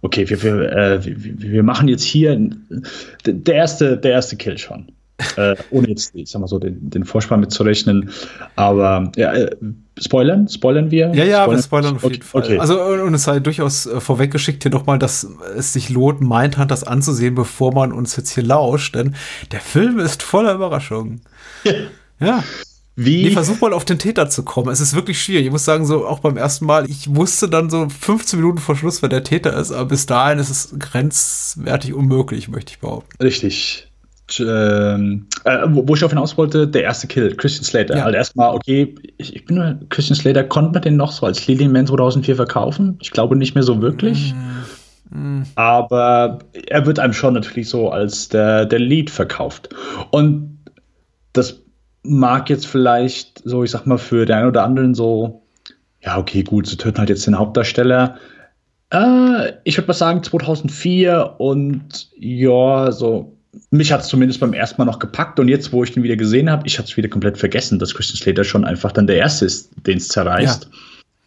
okay, 0.00 0.28
wir, 0.28 0.42
wir, 0.42 0.72
äh, 0.72 1.04
wir, 1.04 1.40
wir 1.52 1.62
machen 1.62 1.88
jetzt 1.88 2.04
hier 2.04 2.38
der 3.26 3.54
erste, 3.54 3.96
der 3.98 4.12
erste 4.12 4.36
Kill 4.36 4.58
schon. 4.58 4.92
Äh, 5.36 5.56
ohne 5.70 5.88
jetzt, 5.88 6.14
ich 6.14 6.30
sag 6.30 6.40
mal 6.40 6.46
so, 6.46 6.58
den, 6.58 6.90
den 6.90 7.04
Vorspann 7.04 7.40
mitzurechnen. 7.40 8.10
Aber 8.56 9.12
ja, 9.16 9.32
äh, 9.32 9.50
spoilern? 9.98 10.48
Spoilern 10.48 10.90
wir? 10.90 11.12
Ja, 11.14 11.24
ja, 11.24 11.42
spoilern? 11.42 11.58
wir 11.58 11.62
spoilern 11.62 11.96
auf 11.96 12.02
jeden 12.02 12.14
okay, 12.16 12.24
Fall. 12.24 12.42
Okay. 12.42 12.58
Also, 12.58 12.82
und 12.82 13.14
es 13.14 13.24
sei 13.24 13.40
durchaus 13.40 13.86
äh, 13.86 14.00
vorweggeschickt 14.00 14.62
hier 14.62 14.72
nochmal, 14.72 14.98
dass 14.98 15.26
es 15.56 15.72
sich 15.72 15.88
lohnt, 15.90 16.20
Mindhunters 16.20 16.84
anzusehen, 16.84 17.34
bevor 17.34 17.74
man 17.74 17.92
uns 17.92 18.16
jetzt 18.16 18.30
hier 18.30 18.44
lauscht, 18.44 18.94
denn 18.94 19.14
der 19.50 19.60
Film 19.60 19.98
ist 19.98 20.22
voller 20.22 20.54
Überraschungen. 20.54 21.20
Ja. 21.64 21.72
ja. 22.20 22.44
Wie? 22.94 23.24
Nee, 23.24 23.30
versuch 23.30 23.60
mal 23.60 23.72
auf 23.72 23.86
den 23.86 23.98
Täter 23.98 24.28
zu 24.28 24.42
kommen. 24.42 24.70
Es 24.70 24.80
ist 24.80 24.94
wirklich 24.94 25.22
schwierig. 25.22 25.46
Ich 25.46 25.50
muss 25.50 25.64
sagen, 25.64 25.86
so 25.86 26.06
auch 26.06 26.18
beim 26.18 26.36
ersten 26.36 26.66
Mal, 26.66 26.90
ich 26.90 27.14
wusste 27.14 27.48
dann 27.48 27.70
so 27.70 27.88
15 27.88 28.38
Minuten 28.38 28.58
vor 28.58 28.76
Schluss, 28.76 29.00
wer 29.00 29.08
der 29.08 29.24
Täter 29.24 29.56
ist, 29.56 29.72
aber 29.72 29.86
bis 29.86 30.04
dahin 30.04 30.38
ist 30.38 30.50
es 30.50 30.74
grenzwertig 30.78 31.94
unmöglich, 31.94 32.48
möchte 32.48 32.72
ich 32.72 32.80
behaupten. 32.80 33.22
Richtig. 33.22 33.88
Ähm, 34.40 35.26
äh, 35.44 35.58
wo 35.66 35.94
ich 35.94 36.04
auf 36.04 36.10
hinaus 36.10 36.36
wollte, 36.38 36.66
der 36.68 36.82
erste 36.82 37.06
Kill, 37.06 37.34
Christian 37.34 37.64
Slater. 37.64 37.96
Ja. 37.96 38.04
Also 38.04 38.16
erstmal, 38.16 38.54
okay, 38.54 38.94
ich, 39.18 39.34
ich, 39.36 39.44
bin 39.44 39.56
nur, 39.56 39.78
Christian 39.88 40.16
Slater, 40.16 40.44
konnte 40.44 40.72
man 40.72 40.82
den 40.82 40.96
noch 40.96 41.12
so 41.12 41.26
als 41.26 41.46
Lily 41.46 41.68
Man 41.68 41.86
2004 41.86 42.36
verkaufen? 42.36 42.98
Ich 43.00 43.10
glaube 43.10 43.36
nicht 43.36 43.54
mehr 43.54 43.64
so 43.64 43.80
wirklich. 43.82 44.34
Mm. 44.34 44.52
Mm. 45.12 45.42
Aber 45.56 46.38
er 46.66 46.86
wird 46.86 46.98
einem 46.98 47.12
schon 47.12 47.34
natürlich 47.34 47.68
so 47.68 47.90
als 47.90 48.28
der, 48.28 48.66
der 48.66 48.78
Lead 48.78 49.10
verkauft. 49.10 49.68
Und 50.10 50.58
das 51.32 51.60
mag 52.02 52.50
jetzt 52.50 52.66
vielleicht 52.66 53.42
so, 53.44 53.62
ich 53.62 53.70
sag 53.70 53.86
mal, 53.86 53.98
für 53.98 54.26
den 54.26 54.36
einen 54.36 54.48
oder 54.48 54.64
anderen 54.64 54.94
so, 54.94 55.42
ja, 56.00 56.18
okay, 56.18 56.42
gut, 56.42 56.66
sie 56.66 56.76
töten 56.76 56.98
halt 56.98 57.10
jetzt 57.10 57.26
den 57.26 57.38
Hauptdarsteller. 57.38 58.16
Äh, 58.90 59.52
ich 59.64 59.76
würde 59.76 59.88
mal 59.88 59.94
sagen 59.94 60.22
2004 60.22 61.36
und 61.38 62.10
ja, 62.16 62.90
so, 62.90 63.36
mich 63.70 63.92
hat 63.92 64.00
es 64.00 64.08
zumindest 64.08 64.40
beim 64.40 64.54
ersten 64.54 64.80
Mal 64.80 64.86
noch 64.86 64.98
gepackt 64.98 65.38
und 65.38 65.48
jetzt, 65.48 65.72
wo 65.72 65.84
ich 65.84 65.92
den 65.92 66.02
wieder 66.02 66.16
gesehen 66.16 66.50
habe, 66.50 66.66
ich 66.66 66.78
hatte 66.78 66.88
es 66.88 66.96
wieder 66.96 67.08
komplett 67.08 67.36
vergessen, 67.38 67.78
dass 67.78 67.94
Christian 67.94 68.16
Slater 68.16 68.44
schon 68.44 68.64
einfach 68.64 68.92
dann 68.92 69.06
der 69.06 69.16
Erste 69.16 69.44
ist, 69.44 69.70
den 69.86 69.98
es 69.98 70.08
zerreißt. 70.08 70.68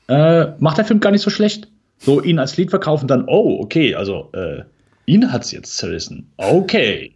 Ja. 0.09 0.43
Äh, 0.43 0.53
macht 0.59 0.77
der 0.77 0.85
Film 0.85 0.99
gar 0.99 1.11
nicht 1.11 1.21
so 1.21 1.29
schlecht. 1.29 1.67
So 1.99 2.21
ihn 2.21 2.39
als 2.39 2.57
Lied 2.57 2.71
verkaufen, 2.71 3.07
dann, 3.07 3.25
oh, 3.27 3.59
okay, 3.61 3.95
also 3.95 4.29
äh, 4.33 4.61
ihn 5.05 5.31
hat 5.31 5.43
es 5.43 5.51
jetzt 5.51 5.77
zerrissen. 5.77 6.29
Okay. 6.37 7.15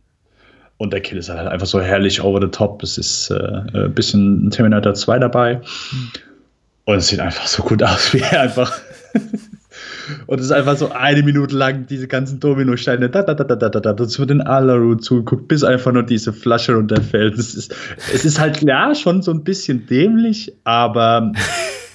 Und 0.78 0.94
der 0.94 1.02
Kill 1.02 1.18
ist 1.18 1.30
halt 1.30 1.48
einfach 1.48 1.68
so 1.68 1.82
herrlich 1.82 2.22
over 2.22 2.40
the 2.42 2.48
top. 2.48 2.82
Es 2.84 2.98
ist 2.98 3.30
äh, 3.32 3.36
ein 3.36 3.76
äh, 3.76 3.90
bisschen 3.90 4.50
Terminator 4.50 4.94
2 4.94 5.20
dabei. 5.20 5.56
Mhm. 5.56 6.12
Und 6.86 6.96
es 6.96 7.08
sieht 7.10 7.20
einfach 7.20 7.48
so 7.48 7.64
gut 7.64 7.84
aus, 7.84 8.14
wie 8.14 8.20
er 8.20 8.42
einfach. 8.42 8.80
und 10.28 10.40
es 10.40 10.46
ist 10.46 10.52
einfach 10.52 10.78
so 10.78 10.92
eine 10.92 11.24
Minute 11.24 11.56
lang 11.56 11.86
diese 11.88 12.08
ganzen 12.08 12.40
Dominosteine, 12.40 13.10
da, 13.10 13.24
da, 13.24 13.34
da, 13.34 13.44
da, 13.44 13.56
da, 13.56 13.70
da, 13.70 13.94
da, 13.94 14.00
wird 14.00 14.32
in 14.32 14.42
Alaru 14.42 14.96
zugeguckt, 14.96 15.48
bis 15.48 15.64
einfach 15.64 15.92
nur 15.92 16.04
diese 16.04 16.34
Flasche 16.34 16.74
runterfällt. 16.74 17.38
Es 17.38 17.56
ist, 17.56 17.76
es 18.14 18.26
ist 18.26 18.40
halt, 18.40 18.62
ja, 18.62 18.94
schon 18.96 19.22
so 19.22 19.32
ein 19.32 19.44
bisschen 19.44 19.86
dämlich, 19.86 20.54
aber 20.64 21.32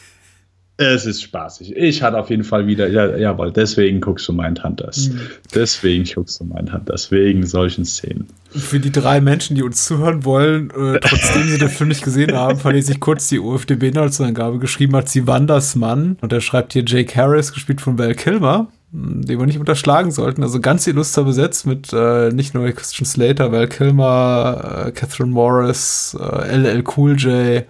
es 0.77 1.07
ist 1.07 1.23
spaßig. 1.23 1.77
Ich 1.77 2.03
hatte 2.03 2.19
auf 2.19 2.31
jeden 2.31 2.43
Fall 2.43 2.67
wieder, 2.67 2.89
ja, 2.89 3.17
jawohl, 3.17 3.53
deswegen 3.53 4.01
guckst 4.01 4.27
du 4.27 4.33
Mindhunters. 4.33 5.09
Mhm. 5.09 5.21
Deswegen 5.55 6.05
guckst 6.05 6.41
du 6.41 6.45
Mindhunters, 6.45 7.13
wegen 7.13 7.47
solchen 7.47 7.85
Szenen. 7.85 8.27
Für 8.51 8.81
die 8.81 8.91
drei 8.91 9.21
Menschen, 9.21 9.55
die 9.55 9.63
uns 9.63 9.85
zuhören 9.85 10.25
wollen, 10.25 10.71
äh, 10.71 10.99
trotzdem 10.99 11.49
sie 11.49 11.59
den 11.59 11.69
Film 11.69 11.89
nicht 11.89 12.03
gesehen 12.03 12.35
haben, 12.35 12.59
verlese 12.59 12.93
ich 12.93 13.01
kurz 13.01 13.29
die 13.29 13.39
UFDB-Inhaltsangabe. 13.39 14.59
Geschrieben 14.59 14.97
hat 14.97 15.09
sie 15.09 15.29
Wandersmann 15.29 16.17
und 16.21 16.33
er 16.33 16.41
schreibt 16.41 16.73
hier 16.73 16.83
Jake 16.85 17.15
Harris, 17.15 17.53
gespielt 17.53 17.81
von 17.81 17.97
Val 17.97 18.17
Kilmer, 18.17 18.67
hm, 18.91 19.25
den 19.25 19.39
wir 19.39 19.47
nicht 19.47 19.59
unterschlagen 19.59 20.11
sollten. 20.11 20.43
Also 20.43 20.61
ganz 20.61 20.89
illuster 20.89 21.23
besetzt 21.23 21.67
mit 21.67 21.93
äh, 21.93 22.31
nicht 22.31 22.53
nur 22.53 22.69
Christian 22.73 23.07
Slater, 23.07 23.53
Val 23.53 23.69
Kilmer, 23.69 24.87
äh, 24.87 24.91
Catherine 24.91 25.31
Morris, 25.31 26.17
äh, 26.19 26.57
LL 26.57 26.83
Cool 26.97 27.17
J, 27.17 27.65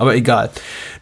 aber 0.00 0.16
egal. 0.16 0.48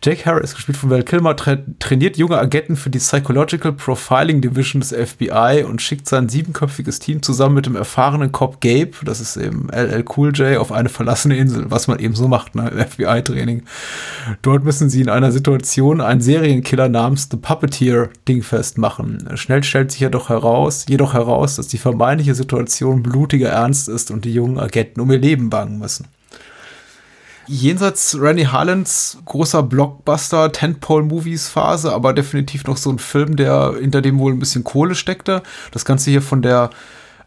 Jake 0.03 0.27
Harris, 0.27 0.57
gespielt 0.57 0.77
von 0.77 0.91
Val 0.91 1.05
Kilmer, 1.05 1.37
tra 1.37 1.57
trainiert 1.79 2.17
junge 2.17 2.37
Agenten 2.37 2.75
für 2.75 2.91
die 2.91 2.99
Psychological 2.99 3.73
Profiling 3.73 4.41
Division 4.41 4.81
des 4.81 4.93
FBI 4.93 5.65
und 5.65 5.81
schickt 5.81 6.09
sein 6.09 6.29
siebenköpfiges 6.29 6.99
Team 6.99 7.23
zusammen 7.23 7.55
mit 7.55 7.67
dem 7.67 7.77
erfahrenen 7.77 8.33
Cop 8.33 8.61
Gabe, 8.61 8.91
das 9.05 9.21
ist 9.21 9.37
eben 9.37 9.69
LL 9.71 10.05
Cool 10.17 10.33
J, 10.33 10.59
auf 10.59 10.73
eine 10.73 10.89
verlassene 10.89 11.37
Insel, 11.37 11.71
was 11.71 11.87
man 11.87 12.01
eben 12.01 12.17
so 12.17 12.27
macht, 12.27 12.57
ne, 12.57 12.73
FBI-Training. 12.73 13.63
Dort 14.43 14.65
müssen 14.65 14.91
sie 14.91 15.01
in 15.01 15.11
einer 15.11 15.31
Situation 15.31 16.01
einen 16.01 16.21
Serienkiller 16.21 16.89
namens 16.89 17.29
The 17.31 17.37
Puppeteer 17.37 18.09
dingfest 18.27 18.79
machen. 18.79 19.29
Schnell 19.37 19.63
stellt 19.63 19.93
sich 19.93 20.01
jedoch 20.01 20.29
heraus, 20.29 20.87
jedoch 20.89 21.15
heraus, 21.15 21.55
dass 21.55 21.69
die 21.69 21.79
vermeintliche 21.79 22.35
Situation 22.35 23.05
blutiger 23.05 23.51
Ernst 23.51 23.89
ist 23.89 24.11
und 24.11 24.25
die 24.25 24.35
jungen 24.35 24.59
Agenten 24.59 25.01
um 25.01 25.11
ihr 25.13 25.19
Leben 25.19 25.51
bangen 25.51 25.79
müssen 25.79 26.09
jenseits 27.49 28.17
Randy 28.21 28.45
Harlands 28.45 29.19
großer 29.25 29.63
Blockbuster 29.63 30.53
Tentpole 30.53 31.05
Movies 31.05 31.49
Phase, 31.49 31.93
aber 31.93 32.13
definitiv 32.13 32.65
noch 32.65 32.77
so 32.77 32.91
ein 32.91 32.99
Film, 32.99 33.37
der 33.37 33.75
hinter 33.81 34.03
dem 34.03 34.19
wohl 34.19 34.33
ein 34.33 34.39
bisschen 34.39 34.65
Kohle 34.65 34.95
steckte. 34.95 35.43
Das 35.73 35.85
Ganze 35.85 36.11
hier 36.11 36.23
von 36.23 36.43
der 36.43 36.71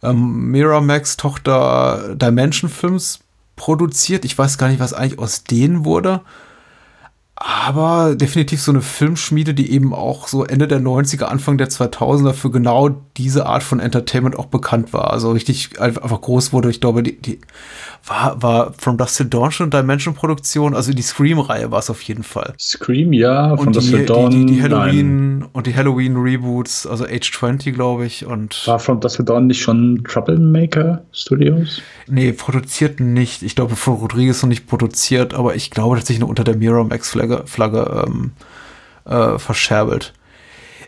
ähm, 0.04 0.52
Miramax 0.52 1.18
Tochter 1.18 2.16
Dimension 2.16 2.70
Films 2.70 3.20
produziert. 3.56 4.26
Ich 4.26 4.38
weiß 4.38 4.58
gar 4.58 4.70
nicht, 4.70 4.80
was 4.80 4.94
eigentlich 4.94 5.20
aus 5.20 5.44
denen 5.44 5.86
wurde. 5.86 6.22
Aber 7.44 8.16
definitiv 8.16 8.62
so 8.62 8.72
eine 8.72 8.82
Filmschmiede, 8.82 9.56
die 9.56 9.72
eben 9.72 9.96
auch 9.96 10.28
so 10.28 10.46
Ende 10.46 10.68
der 10.68 10.80
90er, 10.80 11.24
Anfang 11.24 11.58
der 11.58 11.70
2000er 11.70 12.34
für 12.34 12.52
genau 12.52 12.90
diese 13.18 13.48
Art 13.48 13.64
von 13.64 13.80
Entertainment 13.80 14.38
auch 14.38 14.46
bekannt 14.46 14.94
war. 14.94 15.12
Also 15.12 15.32
richtig 15.32 15.82
einfach 15.82 16.22
groß 16.22 16.54
wurde. 16.54 16.70
Ich 16.70 16.82
glaube, 16.82 17.02
die, 17.02 17.20
die 17.20 17.40
war, 18.06 18.42
war 18.42 18.74
From 18.78 18.98
Dust 18.98 19.18
Till 19.18 19.28
Dawn 19.28 19.52
schon 19.52 19.70
Dimension-Produktion, 19.70 20.76
also 20.76 20.92
die 20.92 21.02
Scream-Reihe 21.02 21.72
war 21.72 21.80
es 21.80 21.90
auf 21.90 22.02
jeden 22.02 22.24
Fall. 22.24 22.54
Scream, 22.60 23.14
ja, 23.14 23.56
From 23.58 23.74
Dust 23.74 23.90
Till 23.90 24.06
Dawn. 24.06 24.32
Die, 24.32 24.46
die, 24.46 24.54
die 24.54 24.64
Halloween 24.64 25.40
nein. 25.40 25.50
und 25.54 25.68
die 25.68 25.76
Halloween-Reboots, 25.76 26.88
also 26.88 27.06
Age 27.06 27.32
20, 27.32 27.74
glaube 27.74 28.06
ich. 28.06 28.26
Und 28.26 28.68
war 28.68 28.80
From 28.80 29.00
Dust 29.00 29.18
Till 29.18 29.26
Dawn 29.26 29.48
nicht 29.48 29.62
schon 29.62 30.04
Troublemaker 30.08 31.04
Studios? 31.12 31.82
Nee, 32.08 32.34
produziert 32.34 33.00
nicht. 33.00 33.44
Ich 33.44 33.56
glaube, 33.56 33.76
von 33.76 33.96
Rodriguez 33.96 34.42
noch 34.42 34.50
nicht 34.50 34.68
produziert, 34.68 35.34
aber 35.34 35.56
ich 35.56 35.70
glaube 35.70 35.96
tatsächlich 35.96 36.20
nur 36.22 36.30
unter 36.30 36.44
der 36.44 36.58
Miramax-Flagge 36.58 37.31
Flagge, 37.46 38.06
ähm, 38.08 38.32
äh, 39.06 39.40
verscherbelt 39.40 40.14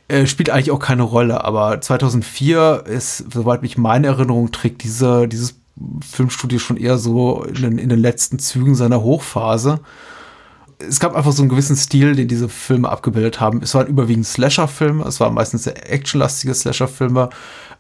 äh, 0.08 0.26
spielt 0.28 0.50
eigentlich 0.50 0.72
auch 0.72 0.80
keine 0.80 1.04
Rolle, 1.04 1.44
aber 1.44 1.80
2004 1.82 2.84
ist, 2.88 3.32
soweit 3.32 3.62
mich 3.62 3.78
meine 3.78 4.08
Erinnerung 4.08 4.52
trägt, 4.52 4.84
diese, 4.84 5.28
dieses 5.28 5.56
Filmstudio 6.08 6.60
schon 6.60 6.78
eher 6.78 6.98
so 6.98 7.44
in 7.44 7.62
den, 7.62 7.78
in 7.78 7.90
den 7.90 8.00
letzten 8.00 8.40
Zügen 8.40 8.76
seiner 8.76 9.02
Hochphase. 9.02 9.80
Es 10.80 11.00
gab 11.00 11.16
einfach 11.16 11.32
so 11.32 11.42
einen 11.42 11.50
gewissen 11.50 11.78
Stil, 11.78 12.16
den 12.16 12.28
diese 12.28 12.50
Filme 12.50 12.90
abgebildet 12.90 13.40
haben. 13.40 13.62
Es 13.64 13.74
waren 13.74 13.88
überwiegend 13.88 14.28
Slasher-Filme, 14.28 15.06
es 15.06 15.20
waren 15.20 15.34
meistens 15.34 15.64
sehr 15.64 15.92
actionlastige 15.92 16.54
Slasher-Filme. 16.54 17.30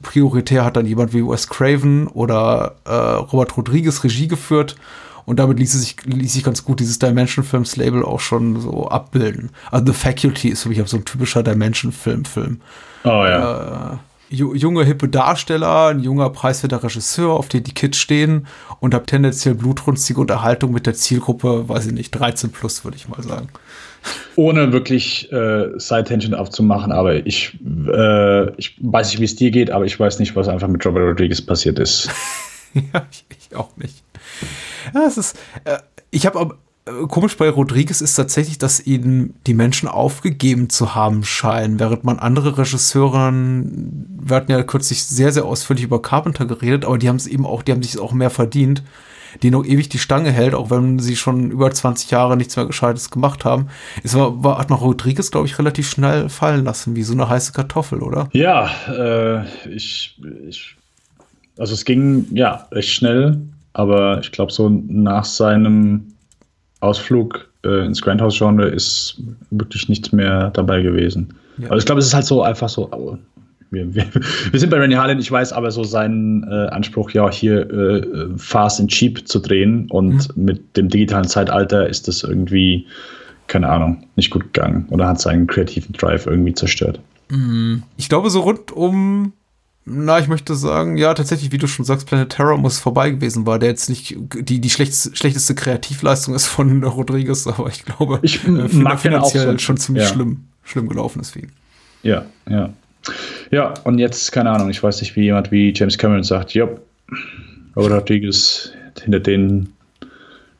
Prioritär 0.01 0.63
hat 0.63 0.77
dann 0.77 0.85
jemand 0.85 1.13
wie 1.13 1.25
Wes 1.25 1.47
Craven 1.47 2.07
oder 2.07 2.75
äh, 2.85 2.93
Robert 2.93 3.57
Rodriguez 3.57 4.03
Regie 4.03 4.27
geführt. 4.27 4.75
Und 5.25 5.39
damit 5.39 5.59
ließ 5.59 5.71
sich, 5.73 5.95
ließ 6.05 6.33
sich 6.33 6.43
ganz 6.43 6.63
gut 6.63 6.79
dieses 6.79 6.99
Dimension-Films-Label 6.99 8.03
auch 8.03 8.19
schon 8.19 8.59
so 8.59 8.87
abbilden. 8.87 9.51
Also 9.71 9.85
The 9.87 9.93
Faculty 9.93 10.49
ist 10.49 10.63
für 10.63 10.69
mich 10.69 10.81
so 10.85 10.97
ein 10.97 11.05
typischer 11.05 11.43
Dimension-Film-Film. 11.43 12.61
Oh 13.05 13.09
ja. 13.09 13.93
Äh, 13.93 13.97
junge, 14.33 14.83
hippe 14.83 15.07
Darsteller, 15.07 15.87
ein 15.87 15.99
junger, 15.99 16.29
preiswerter 16.29 16.83
Regisseur, 16.83 17.33
auf 17.33 17.49
den 17.49 17.63
die 17.63 17.73
Kids 17.73 17.97
stehen 17.97 18.47
und 18.79 18.93
habe 18.93 19.05
tendenziell 19.05 19.55
blutrünstige 19.55 20.19
Unterhaltung 20.19 20.71
mit 20.71 20.85
der 20.85 20.93
Zielgruppe, 20.93 21.69
weiß 21.69 21.87
ich 21.87 21.93
nicht, 21.93 22.11
13 22.11 22.51
plus, 22.51 22.83
würde 22.83 22.97
ich 22.97 23.07
mal 23.07 23.21
sagen. 23.21 23.49
Ohne 24.35 24.73
wirklich 24.73 25.31
äh, 25.31 25.69
Side-Tension 25.77 26.33
aufzumachen, 26.33 26.91
aber 26.91 27.25
ich, 27.25 27.57
äh, 27.87 28.51
ich 28.55 28.75
weiß 28.81 29.11
nicht, 29.11 29.19
wie 29.19 29.25
es 29.25 29.35
dir 29.35 29.51
geht, 29.51 29.71
aber 29.71 29.85
ich 29.85 29.97
weiß 29.99 30.19
nicht, 30.19 30.35
was 30.35 30.47
einfach 30.47 30.67
mit 30.67 30.85
Robert 30.85 31.03
Rodriguez 31.03 31.41
passiert 31.41 31.79
ist. 31.79 32.09
ja, 32.73 33.05
ich, 33.11 33.25
ich, 33.29 33.55
auch 33.55 33.77
nicht. 33.77 34.02
Ja, 34.93 35.05
es 35.05 35.17
ist, 35.17 35.37
äh, 35.63 35.77
ich 36.11 36.25
habe 36.25 36.57
äh, 36.85 36.91
komisch 37.07 37.37
bei 37.37 37.49
Rodriguez 37.49 38.01
ist 38.01 38.15
tatsächlich, 38.15 38.57
dass 38.57 38.85
ihn 38.85 39.33
die 39.47 39.53
Menschen 39.53 39.87
aufgegeben 39.87 40.69
zu 40.69 40.95
haben 40.95 41.23
scheinen, 41.23 41.79
während 41.79 42.03
man 42.03 42.19
andere 42.19 42.57
Regisseure, 42.57 43.31
wir 43.33 44.35
hatten 44.35 44.51
ja 44.51 44.63
kürzlich 44.63 45.03
sehr, 45.03 45.31
sehr 45.31 45.45
ausführlich 45.45 45.85
über 45.85 46.01
Carpenter 46.01 46.45
geredet, 46.45 46.85
aber 46.85 46.97
die 46.97 47.07
haben 47.07 47.15
es 47.15 47.27
eben 47.27 47.45
auch, 47.45 47.61
die 47.61 47.71
haben 47.71 47.83
sich 47.83 47.99
auch 47.99 48.11
mehr 48.11 48.29
verdient, 48.29 48.83
die 49.41 49.49
noch 49.49 49.65
ewig 49.65 49.89
die 49.89 49.97
Stange 49.97 50.31
hält, 50.31 50.53
auch 50.53 50.69
wenn 50.69 50.99
sie 50.99 51.15
schon 51.15 51.51
über 51.51 51.71
20 51.71 52.11
Jahre 52.11 52.37
nichts 52.37 52.55
mehr 52.55 52.65
Gescheites 52.65 53.09
gemacht 53.09 53.45
haben. 53.45 53.69
Es 54.03 54.13
war, 54.13 54.43
war 54.43 54.59
hat 54.59 54.69
man 54.69 54.79
Rodriguez, 54.79 55.31
glaube 55.31 55.47
ich, 55.47 55.57
relativ 55.57 55.89
schnell 55.89 56.29
fallen 56.29 56.65
lassen, 56.65 56.95
wie 56.95 57.03
so 57.03 57.13
eine 57.13 57.29
heiße 57.29 57.53
Kartoffel, 57.53 58.03
oder? 58.03 58.29
Ja, 58.33 58.69
äh, 58.89 59.45
ich, 59.69 60.19
ich, 60.47 60.75
also 61.57 61.73
es 61.73 61.85
ging 61.85 62.27
ja 62.31 62.67
recht 62.71 62.89
schnell, 62.89 63.41
aber 63.73 64.19
ich 64.21 64.31
glaube, 64.31 64.51
so 64.51 64.69
nach 64.69 65.25
seinem 65.25 66.13
Ausflug 66.79 67.49
äh, 67.63 67.85
ins 67.85 68.01
Grandhouse-Genre 68.01 68.67
ist 68.67 69.21
wirklich 69.51 69.89
nichts 69.89 70.11
mehr 70.11 70.51
dabei 70.51 70.81
gewesen. 70.81 71.33
Ja. 71.57 71.69
Also 71.69 71.79
ich 71.79 71.85
glaube, 71.85 71.99
es 71.99 72.07
ist 72.07 72.13
halt 72.13 72.25
so 72.25 72.43
einfach 72.43 72.69
so. 72.69 73.17
Wir, 73.71 73.93
wir, 73.95 74.05
wir, 74.51 74.59
sind 74.59 74.69
bei 74.69 74.77
Randy 74.77 74.95
Harlan, 74.95 75.19
ich 75.19 75.31
weiß 75.31 75.53
aber 75.53 75.71
so 75.71 75.83
seinen 75.83 76.43
äh, 76.43 76.67
Anspruch, 76.67 77.11
ja, 77.11 77.31
hier 77.31 77.69
äh, 77.71 78.27
fast 78.37 78.79
and 78.79 78.91
cheap 78.91 79.27
zu 79.27 79.39
drehen 79.39 79.89
und 79.89 80.35
mhm. 80.37 80.43
mit 80.43 80.77
dem 80.77 80.89
digitalen 80.89 81.27
Zeitalter 81.27 81.87
ist 81.87 82.07
das 82.07 82.23
irgendwie, 82.23 82.85
keine 83.47 83.69
Ahnung, 83.69 84.03
nicht 84.15 84.29
gut 84.29 84.53
gegangen 84.53 84.85
oder 84.89 85.07
hat 85.07 85.19
seinen 85.19 85.47
kreativen 85.47 85.93
Drive 85.93 86.27
irgendwie 86.27 86.53
zerstört. 86.53 86.99
Mhm. 87.29 87.83
Ich 87.97 88.09
glaube, 88.09 88.29
so 88.29 88.41
rund 88.41 88.71
um 88.71 89.33
na, 89.85 90.19
ich 90.19 90.27
möchte 90.29 90.55
sagen, 90.55 90.97
ja, 90.97 91.13
tatsächlich, 91.13 91.51
wie 91.51 91.57
du 91.57 91.67
schon 91.67 91.83
sagst, 91.83 92.07
Planet 92.07 92.29
Terror 92.29 92.57
muss 92.57 92.79
vorbei 92.79 93.09
gewesen 93.09 93.45
war, 93.45 93.59
der 93.59 93.69
jetzt 93.69 93.89
nicht 93.89 94.15
die, 94.17 94.61
die 94.61 94.69
schlechteste, 94.69 95.15
schlechteste 95.15 95.55
Kreativleistung 95.55 96.33
ist 96.33 96.47
von 96.47 96.83
Rodriguez, 96.83 97.47
aber 97.47 97.67
ich 97.67 97.83
glaube, 97.83 98.19
ich 98.21 98.47
äh, 98.47 98.69
finanziell 98.69 99.51
so, 99.51 99.57
schon 99.57 99.77
ziemlich 99.77 100.05
ja. 100.05 100.09
schlimm, 100.09 100.45
schlimm 100.63 100.87
gelaufen 100.87 101.19
ist 101.19 101.31
für 101.31 101.39
ihn. 101.39 101.51
Ja, 102.03 102.25
ja. 102.49 102.69
Ja, 103.51 103.73
und 103.83 103.99
jetzt, 103.99 104.31
keine 104.31 104.51
Ahnung, 104.51 104.69
ich 104.69 104.81
weiß 104.81 105.01
nicht, 105.01 105.17
wie 105.17 105.23
jemand 105.23 105.51
wie 105.51 105.73
James 105.75 105.97
Cameron 105.97 106.23
sagt, 106.23 106.53
ja, 106.53 106.69
Rodriguez, 107.75 108.71
hinter 109.01 109.19
denen 109.19 109.73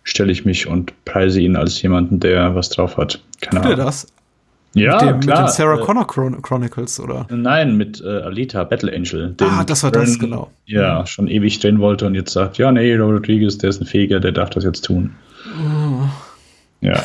stelle 0.03 0.33
ich 0.33 0.43
mich 0.43 0.67
und 0.67 0.91
preise 1.05 1.39
ihn 1.39 1.55
als 1.55 1.81
jemanden, 1.81 2.19
der 2.19 2.53
was 2.55 2.69
drauf 2.69 2.97
hat. 2.97 3.21
Keine 3.39 3.61
Ahnung. 3.61 3.77
das? 3.77 4.07
Ja, 4.75 4.93
mit, 4.93 5.01
dem, 5.01 5.19
klar. 5.19 5.41
mit 5.41 5.49
den 5.49 5.53
Sarah 5.53 5.79
äh, 5.79 5.83
Connor 5.83 6.07
Chron 6.07 6.41
Chronicles, 6.41 6.99
oder? 6.99 7.27
Nein, 7.29 7.77
mit 7.77 8.01
äh, 8.01 8.07
Alita, 8.07 8.63
Battle 8.63 8.91
Angel. 8.91 9.35
ah, 9.41 9.63
das 9.63 9.83
war 9.83 9.91
Byrne, 9.91 10.05
das, 10.07 10.19
genau. 10.19 10.51
Ja, 10.65 11.01
mhm. 11.01 11.05
schon 11.05 11.27
ewig 11.27 11.59
drehen 11.59 11.79
wollte 11.79 12.05
und 12.05 12.15
jetzt 12.15 12.33
sagt, 12.33 12.57
ja, 12.57 12.71
nee, 12.71 12.95
Rodriguez, 12.95 13.57
der 13.57 13.69
ist 13.69 13.81
ein 13.81 13.85
Fähiger, 13.85 14.19
der 14.19 14.31
darf 14.31 14.49
das 14.49 14.63
jetzt 14.63 14.81
tun. 14.85 15.11
Oh. 15.45 16.09
Ja. 16.81 17.03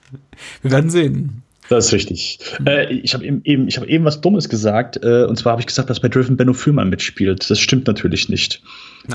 Wir 0.62 0.70
werden 0.70 0.90
sehen. 0.90 1.42
Das 1.68 1.86
ist 1.86 1.92
richtig. 1.92 2.38
Mhm. 2.58 2.66
Äh, 2.66 2.92
ich 2.92 3.14
habe 3.14 3.24
eben, 3.24 3.40
eben, 3.44 3.68
hab 3.68 3.84
eben 3.84 4.04
was 4.04 4.20
Dummes 4.20 4.48
gesagt. 4.48 5.02
Äh, 5.02 5.24
und 5.24 5.36
zwar 5.36 5.52
habe 5.52 5.60
ich 5.60 5.66
gesagt, 5.66 5.90
dass 5.90 6.00
bei 6.00 6.08
Driven 6.08 6.36
Benno 6.36 6.52
Fürmann 6.52 6.90
mitspielt. 6.90 7.48
Das 7.48 7.58
stimmt 7.58 7.86
natürlich 7.86 8.28
nicht. 8.28 8.62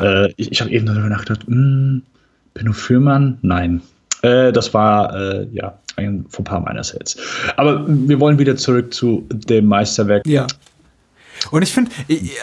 Äh, 0.01 0.31
ich 0.37 0.51
ich 0.51 0.61
habe 0.61 0.71
eben 0.71 0.85
darüber 0.85 1.09
nachgedacht, 1.09 1.47
mh, 1.47 1.55
hm, 1.55 2.01
Benno 2.53 2.73
Fürmann? 2.73 3.37
Nein. 3.41 3.81
Äh, 4.21 4.51
das 4.51 4.73
war, 4.73 5.15
äh, 5.15 5.47
ja, 5.51 5.77
ein 5.95 6.25
Fauxpas 6.29 6.63
meinerseits. 6.63 7.17
Aber 7.55 7.85
wir 7.87 8.19
wollen 8.19 8.37
wieder 8.39 8.55
zurück 8.55 8.93
zu 8.93 9.25
dem 9.29 9.65
Meisterwerk. 9.65 10.25
Ja. 10.25 10.47
Und 11.51 11.61
ich 11.61 11.73
finde, 11.73 11.91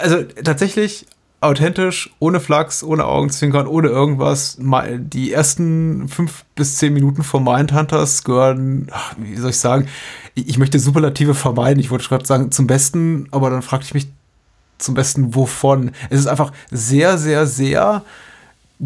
also 0.02 0.22
tatsächlich 0.42 1.06
authentisch, 1.40 2.10
ohne 2.18 2.40
Flachs, 2.40 2.82
ohne 2.82 3.04
Augenzwinkern, 3.04 3.66
ohne 3.66 3.88
irgendwas. 3.88 4.58
Die 4.58 5.32
ersten 5.32 6.08
fünf 6.08 6.44
bis 6.54 6.76
zehn 6.76 6.92
Minuten 6.92 7.22
von 7.22 7.44
Mindhunters 7.44 8.24
gehören, 8.24 8.90
wie 9.18 9.36
soll 9.36 9.50
ich 9.50 9.58
sagen, 9.58 9.88
ich 10.34 10.58
möchte 10.58 10.78
Superlative 10.78 11.34
vermeiden. 11.34 11.80
Ich 11.80 11.90
wollte 11.90 12.08
gerade 12.08 12.26
sagen, 12.26 12.50
zum 12.50 12.66
Besten, 12.66 13.28
aber 13.30 13.50
dann 13.50 13.62
fragte 13.62 13.86
ich 13.86 13.94
mich 13.94 14.08
zum 14.78 14.94
Besten, 14.94 15.34
wovon. 15.34 15.92
Es 16.10 16.18
ist 16.18 16.26
einfach 16.26 16.52
sehr, 16.70 17.18
sehr, 17.18 17.46
sehr 17.46 18.02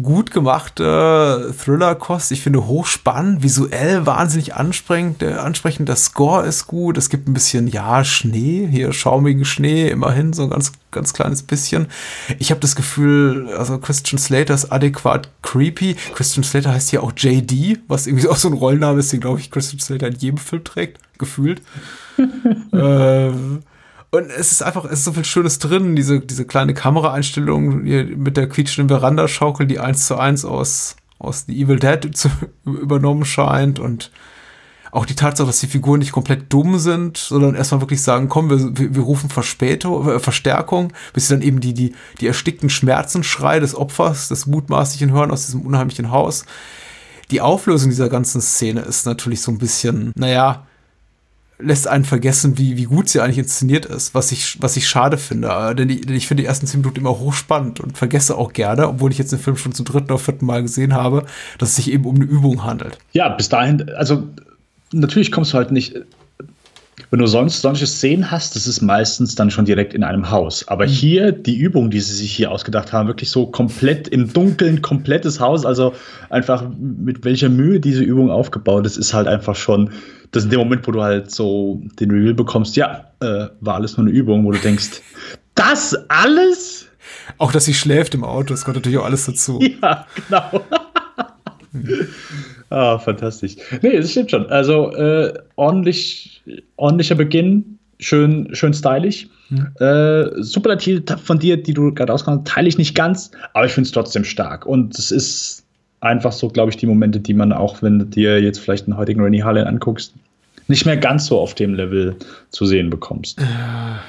gut 0.01 0.31
gemachte 0.31 1.53
Thriller-Kost. 1.57 2.31
Ich 2.31 2.41
finde 2.41 2.67
hochspannend, 2.67 3.41
visuell 3.41 4.05
wahnsinnig 4.05 4.55
ansprechend. 4.55 5.21
Der, 5.21 5.43
ansprechend. 5.43 5.89
Der 5.89 5.95
Score 5.95 6.45
ist 6.45 6.67
gut. 6.67 6.97
Es 6.97 7.09
gibt 7.09 7.27
ein 7.27 7.33
bisschen, 7.33 7.67
ja, 7.67 8.03
Schnee, 8.03 8.67
hier 8.69 8.93
schaumigen 8.93 9.45
Schnee, 9.45 9.89
immerhin 9.89 10.33
so 10.33 10.43
ein 10.43 10.49
ganz, 10.51 10.73
ganz 10.91 11.13
kleines 11.13 11.43
bisschen. 11.43 11.87
Ich 12.37 12.51
habe 12.51 12.61
das 12.61 12.75
Gefühl, 12.75 13.49
also 13.57 13.79
Christian 13.79 14.19
Slater 14.19 14.53
ist 14.53 14.71
adäquat 14.71 15.29
creepy. 15.41 15.95
Christian 16.13 16.43
Slater 16.43 16.71
heißt 16.71 16.91
hier 16.91 17.03
auch 17.03 17.13
JD, 17.15 17.79
was 17.87 18.05
irgendwie 18.05 18.27
auch 18.27 18.37
so 18.37 18.47
ein 18.47 18.53
Rollenname 18.53 18.99
ist, 18.99 19.11
den, 19.11 19.21
glaube 19.21 19.39
ich, 19.39 19.49
Christian 19.49 19.79
Slater 19.79 20.07
in 20.07 20.15
jedem 20.15 20.37
Film 20.37 20.63
trägt, 20.63 20.99
gefühlt. 21.17 21.61
ähm, 22.73 23.63
und 24.11 24.31
es 24.31 24.51
ist 24.51 24.63
einfach, 24.63 24.85
es 24.85 24.99
ist 24.99 25.03
so 25.03 25.13
viel 25.13 25.25
Schönes 25.25 25.59
drin, 25.59 25.95
diese, 25.95 26.19
diese 26.19 26.45
kleine 26.45 26.73
Kameraeinstellung 26.73 27.83
mit 27.83 28.37
der 28.37 28.49
quietschenden 28.49 28.89
Verandaschaukel, 28.89 29.67
die 29.67 29.79
eins 29.79 30.07
zu 30.07 30.17
eins 30.17 30.45
aus, 30.45 30.95
aus 31.19 31.45
The 31.47 31.61
Evil 31.61 31.79
Dead 31.79 32.15
zu, 32.15 32.29
übernommen 32.65 33.25
scheint 33.25 33.79
und 33.79 34.11
auch 34.91 35.05
die 35.05 35.15
Tatsache, 35.15 35.45
dass 35.45 35.59
die 35.59 35.67
Figuren 35.67 35.99
nicht 35.99 36.11
komplett 36.11 36.51
dumm 36.51 36.79
sind, 36.79 37.17
sondern 37.17 37.53
erstmal 37.53 37.81
wirklich 37.81 38.01
sagen, 38.01 38.27
komm, 38.27 38.49
wir, 38.49 38.77
wir, 38.77 38.95
wir 38.95 39.03
rufen 39.03 39.29
Verspätung, 39.29 40.09
äh, 40.09 40.19
Verstärkung, 40.19 40.93
bis 41.13 41.27
sie 41.27 41.35
dann 41.35 41.43
eben 41.43 41.59
die, 41.59 41.75
die, 41.75 41.93
die 42.19 42.25
erstickten 42.25 42.71
Schmerzensschrei 42.71 43.59
des 43.59 43.75
Opfers, 43.75 44.29
des 44.29 44.47
mutmaßlichen 44.47 45.11
Hören 45.11 45.29
aus 45.29 45.45
diesem 45.45 45.61
unheimlichen 45.61 46.09
Haus. 46.09 46.45
Die 47.29 47.41
Auflösung 47.41 47.91
dieser 47.91 48.09
ganzen 48.09 48.41
Szene 48.41 48.81
ist 48.81 49.05
natürlich 49.05 49.41
so 49.41 49.51
ein 49.51 49.59
bisschen, 49.59 50.11
naja, 50.15 50.65
lässt 51.59 51.87
einen 51.87 52.05
vergessen, 52.05 52.57
wie, 52.57 52.77
wie 52.77 52.85
gut 52.85 53.09
sie 53.09 53.19
eigentlich 53.19 53.37
inszeniert 53.37 53.85
ist, 53.85 54.15
was 54.15 54.31
ich, 54.31 54.61
was 54.61 54.77
ich 54.77 54.87
schade 54.87 55.17
finde. 55.17 55.49
Äh, 55.49 55.75
denn, 55.75 55.89
die, 55.89 56.01
denn 56.01 56.15
ich 56.15 56.27
finde 56.27 56.43
die 56.43 56.47
ersten 56.47 56.67
zehn 56.67 56.79
Minuten 56.79 56.99
immer 56.99 57.19
hochspannend 57.19 57.81
und 57.81 57.97
vergesse 57.97 58.37
auch 58.37 58.53
gerne, 58.53 58.87
obwohl 58.87 59.11
ich 59.11 59.17
jetzt 59.17 59.31
den 59.31 59.39
Film 59.39 59.57
schon 59.57 59.73
zum 59.73 59.85
dritten 59.85 60.11
oder 60.11 60.19
vierten 60.19 60.45
Mal 60.45 60.61
gesehen 60.61 60.93
habe, 60.93 61.25
dass 61.57 61.69
es 61.69 61.75
sich 61.75 61.91
eben 61.91 62.05
um 62.05 62.15
eine 62.15 62.25
Übung 62.25 62.63
handelt. 62.63 62.97
Ja, 63.11 63.29
bis 63.29 63.49
dahin, 63.49 63.89
also 63.89 64.23
natürlich 64.93 65.31
kommst 65.31 65.53
du 65.53 65.57
halt 65.57 65.71
nicht 65.71 65.95
wenn 67.11 67.19
du 67.19 67.27
sonst 67.27 67.61
solche 67.61 67.87
Szenen 67.87 68.29
hast, 68.29 68.55
das 68.55 68.67
ist 68.67 68.81
meistens 68.81 69.35
dann 69.35 69.49
schon 69.49 69.65
direkt 69.65 69.93
in 69.93 70.03
einem 70.03 70.29
Haus. 70.29 70.67
Aber 70.67 70.85
mhm. 70.85 70.89
hier, 70.89 71.31
die 71.31 71.57
Übung, 71.57 71.89
die 71.89 71.99
sie 71.99 72.13
sich 72.13 72.31
hier 72.31 72.51
ausgedacht 72.51 72.93
haben, 72.93 73.07
wirklich 73.07 73.31
so 73.31 73.47
komplett 73.47 74.07
im 74.09 74.31
Dunkeln, 74.31 74.81
komplettes 74.81 75.39
Haus, 75.39 75.65
also 75.65 75.93
einfach 76.29 76.63
mit 76.77 77.25
welcher 77.25 77.49
Mühe 77.49 77.79
diese 77.79 78.03
Übung 78.03 78.29
aufgebaut 78.29 78.85
ist, 78.85 78.97
ist 78.97 79.13
halt 79.13 79.27
einfach 79.27 79.55
schon, 79.55 79.89
das 80.31 80.43
ist 80.43 80.45
in 80.45 80.51
dem 80.51 80.59
Moment, 80.59 80.87
wo 80.87 80.91
du 80.91 81.01
halt 81.01 81.31
so 81.31 81.81
den 81.99 82.11
Reveal 82.11 82.35
bekommst, 82.35 82.75
ja, 82.75 83.05
äh, 83.21 83.47
war 83.59 83.75
alles 83.75 83.97
nur 83.97 84.05
eine 84.05 84.15
Übung, 84.15 84.45
wo 84.45 84.51
du 84.51 84.59
denkst, 84.59 85.01
das 85.55 85.95
alles? 86.09 86.87
Auch, 87.37 87.51
dass 87.51 87.65
sie 87.65 87.73
schläft 87.73 88.13
im 88.13 88.23
Auto, 88.23 88.53
das 88.53 88.65
kommt 88.65 88.77
natürlich 88.77 88.99
auch 88.99 89.05
alles 89.05 89.25
dazu. 89.25 89.59
Ja, 89.81 90.05
genau. 90.15 90.61
ah, 92.69 92.97
fantastisch. 92.97 93.55
Nee, 93.81 93.97
das 93.97 94.11
stimmt 94.11 94.31
schon. 94.31 94.47
Also 94.47 94.91
äh, 94.93 95.33
ordentlich, 95.55 96.38
ordentlicher 96.75 97.15
Beginn, 97.15 97.79
schön, 97.99 98.49
schön 98.53 98.73
stylisch. 98.73 99.27
Mhm. 99.49 99.67
Äh, 99.79 100.43
Superlativ 100.43 101.03
von 101.23 101.39
dir, 101.39 101.61
die 101.61 101.73
du 101.73 101.93
gerade 101.93 102.13
ausgekommen 102.13 102.45
teile 102.45 102.67
ich 102.67 102.77
nicht 102.77 102.95
ganz, 102.95 103.31
aber 103.53 103.65
ich 103.65 103.71
finde 103.71 103.87
es 103.87 103.91
trotzdem 103.91 104.23
stark. 104.23 104.65
Und 104.65 104.97
es 104.97 105.11
ist 105.11 105.63
einfach 106.01 106.31
so, 106.31 106.47
glaube 106.47 106.71
ich, 106.71 106.77
die 106.77 106.85
Momente, 106.85 107.19
die 107.19 107.33
man 107.33 107.51
auch, 107.51 107.81
wenn 107.81 107.99
du 107.99 108.05
dir 108.05 108.41
jetzt 108.41 108.59
vielleicht 108.59 108.87
einen 108.87 108.97
heutigen 108.97 109.21
Rennie 109.21 109.43
Harlan 109.43 109.67
anguckst, 109.67 110.13
nicht 110.67 110.85
mehr 110.85 110.97
ganz 110.97 111.25
so 111.25 111.39
auf 111.39 111.55
dem 111.55 111.73
Level 111.73 112.15
zu 112.51 112.65
sehen 112.65 112.89
bekommst. 112.89 113.39
Ja. 113.39 113.99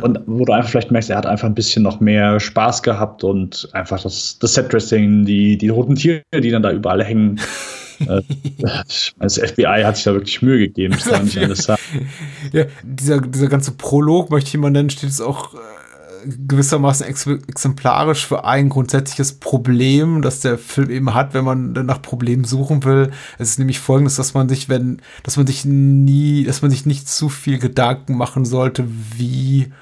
Und 0.00 0.20
wo 0.26 0.44
du 0.44 0.52
einfach 0.52 0.70
vielleicht 0.70 0.90
merkst, 0.90 1.10
er 1.10 1.16
hat 1.16 1.26
einfach 1.26 1.46
ein 1.46 1.54
bisschen 1.54 1.82
noch 1.82 2.00
mehr 2.00 2.40
Spaß 2.40 2.82
gehabt 2.82 3.22
und 3.22 3.68
einfach 3.72 4.02
das, 4.02 4.38
das 4.38 4.54
Set-Dressing, 4.54 5.24
die, 5.24 5.56
die 5.56 5.68
roten 5.68 5.94
Tiere, 5.94 6.22
die 6.34 6.50
dann 6.50 6.62
da 6.62 6.72
überall 6.72 7.02
hängen. 7.04 7.40
Äh, 8.00 8.22
das 9.18 9.38
FBI 9.38 9.82
hat 9.84 9.96
sich 9.96 10.04
da 10.04 10.12
wirklich 10.12 10.42
Mühe 10.42 10.58
gegeben. 10.58 10.94
ja, 12.52 12.64
dieser, 12.82 13.20
dieser 13.20 13.48
ganze 13.48 13.72
Prolog, 13.72 14.30
möchte 14.30 14.48
ich 14.48 14.56
mal 14.56 14.70
nennen, 14.70 14.90
steht 14.90 15.10
es 15.10 15.20
auch 15.20 15.54
äh, 15.54 15.58
gewissermaßen 16.26 17.06
ex 17.06 17.26
exemplarisch 17.26 18.26
für 18.26 18.44
ein 18.44 18.68
grundsätzliches 18.68 19.34
Problem, 19.34 20.22
das 20.22 20.40
der 20.40 20.58
Film 20.58 20.90
eben 20.90 21.14
hat, 21.14 21.34
wenn 21.34 21.44
man 21.44 21.72
nach 21.72 22.02
Problemen 22.02 22.44
suchen 22.44 22.84
will. 22.84 23.10
Es 23.38 23.50
ist 23.50 23.58
nämlich 23.58 23.78
folgendes, 23.78 24.16
dass 24.16 24.34
man 24.34 24.48
sich, 24.48 24.68
wenn, 24.68 25.00
dass 25.22 25.36
man 25.36 25.46
sich 25.46 25.64
nie, 25.64 26.44
dass 26.44 26.62
man 26.62 26.70
sich 26.70 26.86
nicht 26.86 27.08
zu 27.08 27.28
viel 27.28 27.58
Gedanken 27.58 28.16
machen 28.16 28.44
sollte, 28.44 28.86
wie 29.16 29.72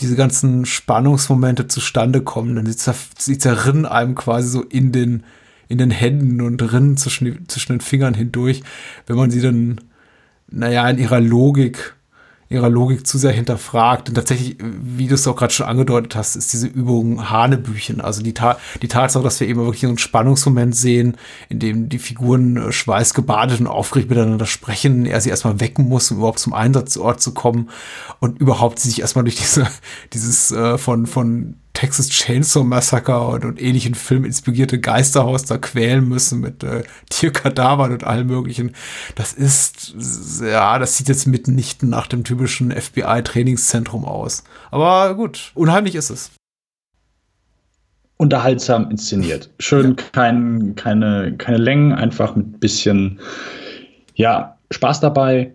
diese 0.00 0.16
ganzen 0.16 0.64
Spannungsmomente 0.64 1.66
zustande 1.66 2.22
kommen. 2.22 2.56
Denn 2.56 2.66
sie 2.66 3.38
zerrinnen 3.38 3.86
einem 3.86 4.14
quasi 4.14 4.48
so 4.48 4.62
in 4.62 4.92
den, 4.92 5.24
in 5.70 5.78
den 5.78 5.90
Händen 5.90 6.40
und 6.42 6.60
rinnen 6.72 6.96
zwischen, 6.96 7.48
zwischen 7.48 7.72
den 7.74 7.80
Fingern 7.80 8.14
hindurch, 8.14 8.62
wenn 9.06 9.16
man 9.16 9.30
sie 9.30 9.40
dann, 9.40 9.80
naja, 10.50 10.88
in 10.90 10.98
ihrer 10.98 11.20
Logik 11.20 11.94
ihrer 12.50 12.68
Logik 12.68 13.06
zu 13.06 13.16
sehr 13.16 13.30
hinterfragt. 13.30 14.08
Und 14.08 14.16
tatsächlich, 14.16 14.56
wie 14.60 15.06
du 15.06 15.14
es 15.14 15.26
auch 15.28 15.36
gerade 15.36 15.52
schon 15.52 15.66
angedeutet 15.66 16.16
hast, 16.16 16.34
ist 16.34 16.52
diese 16.52 16.66
Übung 16.66 17.30
Hanebüchen. 17.30 18.00
Also 18.00 18.22
die, 18.22 18.34
Ta 18.34 18.58
die 18.82 18.88
Tatsache, 18.88 19.22
dass 19.22 19.38
wir 19.38 19.46
eben 19.46 19.60
wirklich 19.60 19.86
einen 19.86 19.98
Spannungsmoment 19.98 20.74
sehen, 20.74 21.16
in 21.48 21.60
dem 21.60 21.88
die 21.88 22.00
Figuren 22.00 22.56
äh, 22.56 22.72
schweißgebadet 22.72 23.60
und 23.60 23.68
aufgeregt 23.68 24.10
miteinander 24.10 24.46
sprechen, 24.46 25.06
er 25.06 25.20
sie 25.20 25.30
erstmal 25.30 25.60
wecken 25.60 25.88
muss, 25.88 26.10
um 26.10 26.18
überhaupt 26.18 26.40
zum 26.40 26.52
Einsatzort 26.52 27.20
zu 27.20 27.32
kommen 27.32 27.70
und 28.18 28.40
überhaupt 28.40 28.80
sie 28.80 28.88
sich 28.88 29.00
erstmal 29.00 29.24
durch 29.24 29.36
diese, 29.36 29.68
dieses 30.12 30.50
äh, 30.50 30.76
von, 30.76 31.06
von 31.06 31.54
Texas 31.80 32.10
Chainsaw 32.10 32.62
Massacre 32.62 33.26
und, 33.28 33.46
und 33.46 33.62
ähnlichen 33.62 33.94
Filmen 33.94 34.26
inspirierte 34.26 34.78
Geisterhaus 34.78 35.46
da 35.46 35.56
quälen 35.56 36.06
müssen 36.06 36.40
mit 36.40 36.62
äh, 36.62 36.82
Tierkadavern 37.08 37.92
und 37.92 38.04
allem 38.04 38.26
möglichen. 38.26 38.72
Das 39.14 39.32
ist, 39.32 39.94
ja, 40.42 40.78
das 40.78 40.98
sieht 40.98 41.08
jetzt 41.08 41.26
mitnichten 41.26 41.88
nach 41.88 42.06
dem 42.06 42.22
typischen 42.22 42.70
FBI-Trainingszentrum 42.70 44.04
aus. 44.04 44.44
Aber 44.70 45.14
gut, 45.14 45.52
unheimlich 45.54 45.94
ist 45.94 46.10
es. 46.10 46.32
Unterhaltsam 48.18 48.90
inszeniert. 48.90 49.48
Schön, 49.58 49.96
ja. 49.98 50.04
kein, 50.12 50.74
keine, 50.76 51.34
keine 51.38 51.56
Längen, 51.56 51.94
einfach 51.94 52.36
mit 52.36 52.60
bisschen, 52.60 53.20
ja, 54.14 54.58
Spaß 54.70 55.00
dabei 55.00 55.54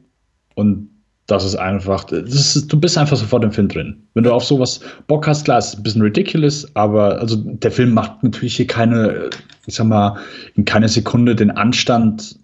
und 0.56 0.90
das 1.28 1.44
ist 1.44 1.56
einfach, 1.56 2.04
das 2.04 2.56
ist, 2.56 2.72
du 2.72 2.80
bist 2.80 2.98
einfach 2.98 3.18
sofort 3.18 3.44
im 3.44 3.52
Film 3.52 3.68
drin. 3.68 4.04
Wenn 4.14 4.24
du 4.24 4.32
auf 4.32 4.44
sowas 4.44 4.80
Bock 5.08 5.28
hast, 5.28 5.46
klar, 5.46 5.58
ist 5.58 5.76
ein 5.76 5.84
bisschen 5.84 6.02
ridiculous, 6.02 6.68
aber 6.76 7.20
also 7.20 7.36
der 7.38 7.72
Film 7.72 7.94
macht 7.94 8.24
natürlich 8.24 8.56
hier 8.56 8.68
keine, 8.68 9.30
ich 9.66 9.76
sag 9.76 9.88
mal, 9.88 10.18
in 10.56 10.66
keiner 10.66 10.88
Sekunde 10.88 11.36
den 11.36 11.52
Anstand, 11.52 12.38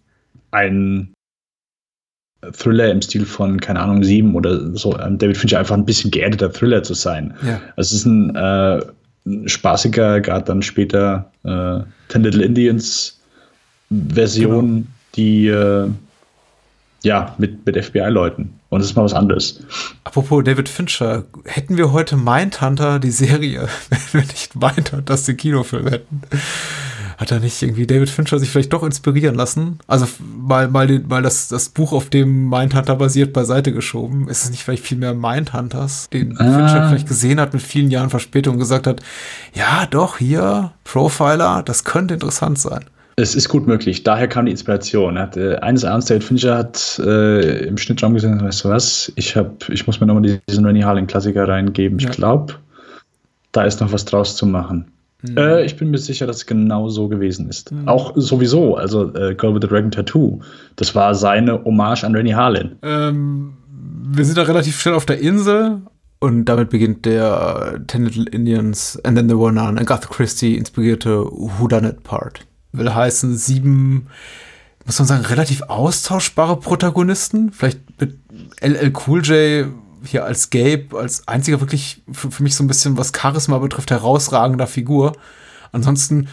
ein 0.51 1.13
Thriller 2.53 2.89
im 2.89 3.03
Stil 3.03 3.25
von, 3.25 3.59
keine 3.61 3.79
Ahnung, 3.79 4.03
sieben 4.03 4.33
oder 4.33 4.75
so, 4.75 4.97
ähm, 4.97 5.19
David 5.19 5.37
Fincher 5.37 5.59
einfach 5.59 5.77
ein 5.77 5.85
bisschen 5.85 6.09
geerdeter 6.09 6.51
Thriller 6.51 6.81
zu 6.81 6.95
sein. 6.95 7.35
Ja. 7.45 7.61
Es 7.77 7.91
ist 7.91 8.05
ein, 8.05 8.35
äh, 8.35 8.81
spaßiger, 9.45 10.21
gerade 10.21 10.45
dann 10.45 10.61
später 10.61 11.31
äh, 11.43 11.79
Ten 12.09 12.23
Little 12.23 12.43
Indians 12.43 13.19
Version, 13.89 14.69
genau. 14.69 14.87
die 15.15 15.47
äh, 15.47 15.89
ja, 17.03 17.35
mit, 17.37 17.65
mit 17.65 17.83
FBI-Leuten. 17.83 18.53
Und 18.69 18.81
es 18.81 18.87
ist 18.87 18.95
mal 18.95 19.03
was 19.03 19.13
anderes. 19.13 19.61
Apropos 20.03 20.43
David 20.43 20.69
Fincher, 20.69 21.25
hätten 21.45 21.77
wir 21.77 21.91
heute 21.91 22.15
Mindhunter, 22.15 22.99
die 22.99 23.11
Serie, 23.11 23.67
wenn 23.89 24.21
wir 24.21 24.21
nicht 24.21 24.55
Mindhunter, 24.55 25.01
das 25.01 25.25
den 25.25 25.37
Kinofilm 25.37 25.87
hätten, 25.87 26.21
hat 27.17 27.31
er 27.31 27.39
nicht 27.39 27.61
irgendwie 27.61 27.85
David 27.85 28.09
Fincher 28.09 28.39
sich 28.39 28.49
vielleicht 28.49 28.73
doch 28.73 28.83
inspirieren 28.83 29.35
lassen? 29.35 29.79
Also 29.87 30.07
mal, 30.19 30.67
mal, 30.67 30.87
den, 30.87 31.07
mal 31.07 31.21
das, 31.21 31.49
das 31.49 31.69
Buch, 31.69 31.91
auf 31.91 32.09
dem 32.09 32.49
Mindhunter 32.49 32.95
basiert, 32.95 33.33
beiseite 33.33 33.73
geschoben. 33.73 34.27
Ist 34.27 34.43
es 34.43 34.51
nicht 34.51 34.63
vielleicht 34.63 34.83
viel 34.83 34.97
mehr 34.97 35.13
Mindhunters, 35.13 36.09
den 36.11 36.37
ah. 36.39 36.43
Fincher 36.43 36.87
vielleicht 36.89 37.07
gesehen 37.07 37.39
hat 37.39 37.53
mit 37.53 37.61
vielen 37.61 37.91
Jahren 37.91 38.09
Verspätung 38.09 38.53
und 38.53 38.59
gesagt 38.59 38.87
hat, 38.87 39.01
ja, 39.53 39.85
doch, 39.85 40.17
hier, 40.17 40.71
Profiler, 40.83 41.61
das 41.63 41.83
könnte 41.83 42.13
interessant 42.13 42.57
sein. 42.57 42.85
Es 43.17 43.36
ist 43.36 43.50
gut 43.50 43.67
möglich. 43.67 44.04
Daher 44.04 44.28
kam 44.28 44.45
die 44.45 44.52
Inspiration. 44.52 45.17
Hat, 45.17 45.38
äh, 45.38 45.56
eines 45.58 45.84
Abends 45.84 46.08
David 46.08 46.24
Fincher 46.24 46.58
hat 46.58 47.00
äh, 47.04 47.65
im 47.67 47.78
Schnittraum 47.78 48.13
gesehen, 48.13 48.41
weißt 48.41 48.63
du 48.63 48.69
was, 48.69 49.12
ich, 49.15 49.36
hab, 49.36 49.67
ich 49.69 49.86
muss 49.86 50.00
mir 50.00 50.08
nochmal 50.08 50.39
diesen 50.50 50.65
Rennie 50.65 50.84
Harling-Klassiker 50.84 51.47
reingeben. 51.47 52.00
Ich 52.00 52.06
ja. 52.06 52.12
glaube, 52.12 52.56
da 53.52 53.63
ist 53.63 53.82
noch 53.82 53.91
was 53.91 54.06
draus 54.06 54.36
zu 54.36 54.45
machen. 54.45 54.91
Mhm. 55.24 55.38
Äh, 55.38 55.65
ich 55.65 55.78
bin 55.78 55.91
mir 55.91 55.97
sicher, 55.97 56.26
dass 56.26 56.38
es 56.38 56.45
genau 56.45 56.89
so 56.89 57.08
gewesen 57.08 57.50
ist. 57.50 57.71
Mhm. 57.71 57.88
Auch 57.88 58.13
sowieso, 58.15 58.76
also 58.76 59.13
äh, 59.13 59.36
Girl 59.36 59.54
with 59.54 59.62
the 59.62 59.67
Dragon 59.67 59.91
Tattoo, 59.91 60.39
das 60.78 60.95
war 60.95 61.13
seine 61.13 61.63
Hommage 61.63 62.04
an 62.04 62.15
Rennie 62.15 62.34
Harlin. 62.34 62.78
Ähm, 62.82 63.54
wir 64.13 64.26
sind 64.26 64.38
da 64.38 64.43
relativ 64.43 64.80
schnell 64.80 64.95
auf 64.95 65.06
der 65.06 65.19
Insel 65.19 65.82
und 66.19 66.45
damit 66.45 66.69
beginnt 66.69 67.06
der 67.06 67.82
Ten 67.88 68.06
Little 68.06 68.26
Indians 68.32 69.00
and 69.04 69.17
then 69.17 69.28
there 69.28 69.39
were 69.39 69.52
none, 69.52 69.80
Agatha 69.80 70.08
Christie 70.08 70.58
inspirierte 70.58 71.24
Whodunit 71.26 72.04
Part 72.04 72.45
will 72.71 72.93
heißen, 72.93 73.38
sieben, 73.38 74.07
muss 74.86 74.99
man 74.99 75.07
sagen, 75.07 75.25
relativ 75.25 75.63
austauschbare 75.63 76.57
Protagonisten. 76.57 77.51
Vielleicht 77.51 77.79
mit 77.99 78.17
LL 78.62 78.93
Cool 79.07 79.21
J 79.21 79.67
hier 80.03 80.25
als 80.25 80.49
Gabe, 80.49 80.97
als 80.97 81.27
einziger 81.27 81.60
wirklich 81.62 82.01
für, 82.12 82.31
für 82.31 82.43
mich 82.43 82.55
so 82.55 82.63
ein 82.63 82.67
bisschen, 82.67 82.97
was 82.97 83.12
Charisma 83.15 83.57
betrifft, 83.60 83.91
herausragender 83.91 84.67
Figur. 84.67 85.13
Ansonsten, 85.71 86.27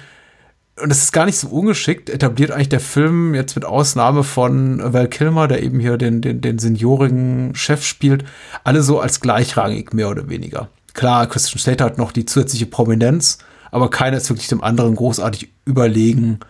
und 0.81 0.89
das 0.89 1.03
ist 1.03 1.13
gar 1.13 1.27
nicht 1.27 1.39
so 1.39 1.49
ungeschickt, 1.49 2.09
etabliert 2.09 2.51
eigentlich 2.51 2.71
der 2.71 2.81
Film 2.81 3.35
jetzt 3.35 3.57
mit 3.57 3.65
Ausnahme 3.65 4.25
von 4.25 4.81
Val 4.93 5.09
Kilmer, 5.09 5.49
der 5.49 5.63
eben 5.63 5.81
hier 5.81 5.99
den, 5.99 6.23
den, 6.23 6.41
den 6.41 6.59
seniorigen 6.59 7.55
Chef 7.55 7.85
spielt, 7.85 8.25
alle 8.65 8.83
so 8.83 9.01
als 9.01 9.21
gleichrangig, 9.21 9.93
mehr 9.93 10.09
oder 10.09 10.29
weniger. 10.29 10.69
Klar, 10.95 11.29
Christian 11.29 11.59
Slater 11.61 11.85
hat 11.85 11.99
noch 11.99 12.13
die 12.13 12.25
zusätzliche 12.25 12.67
Prominenz, 12.67 13.39
aber 13.71 13.91
keiner 13.91 14.17
ist 14.17 14.29
wirklich 14.31 14.49
dem 14.49 14.63
anderen 14.63 14.95
großartig 14.95 15.49
überlegen 15.65 16.41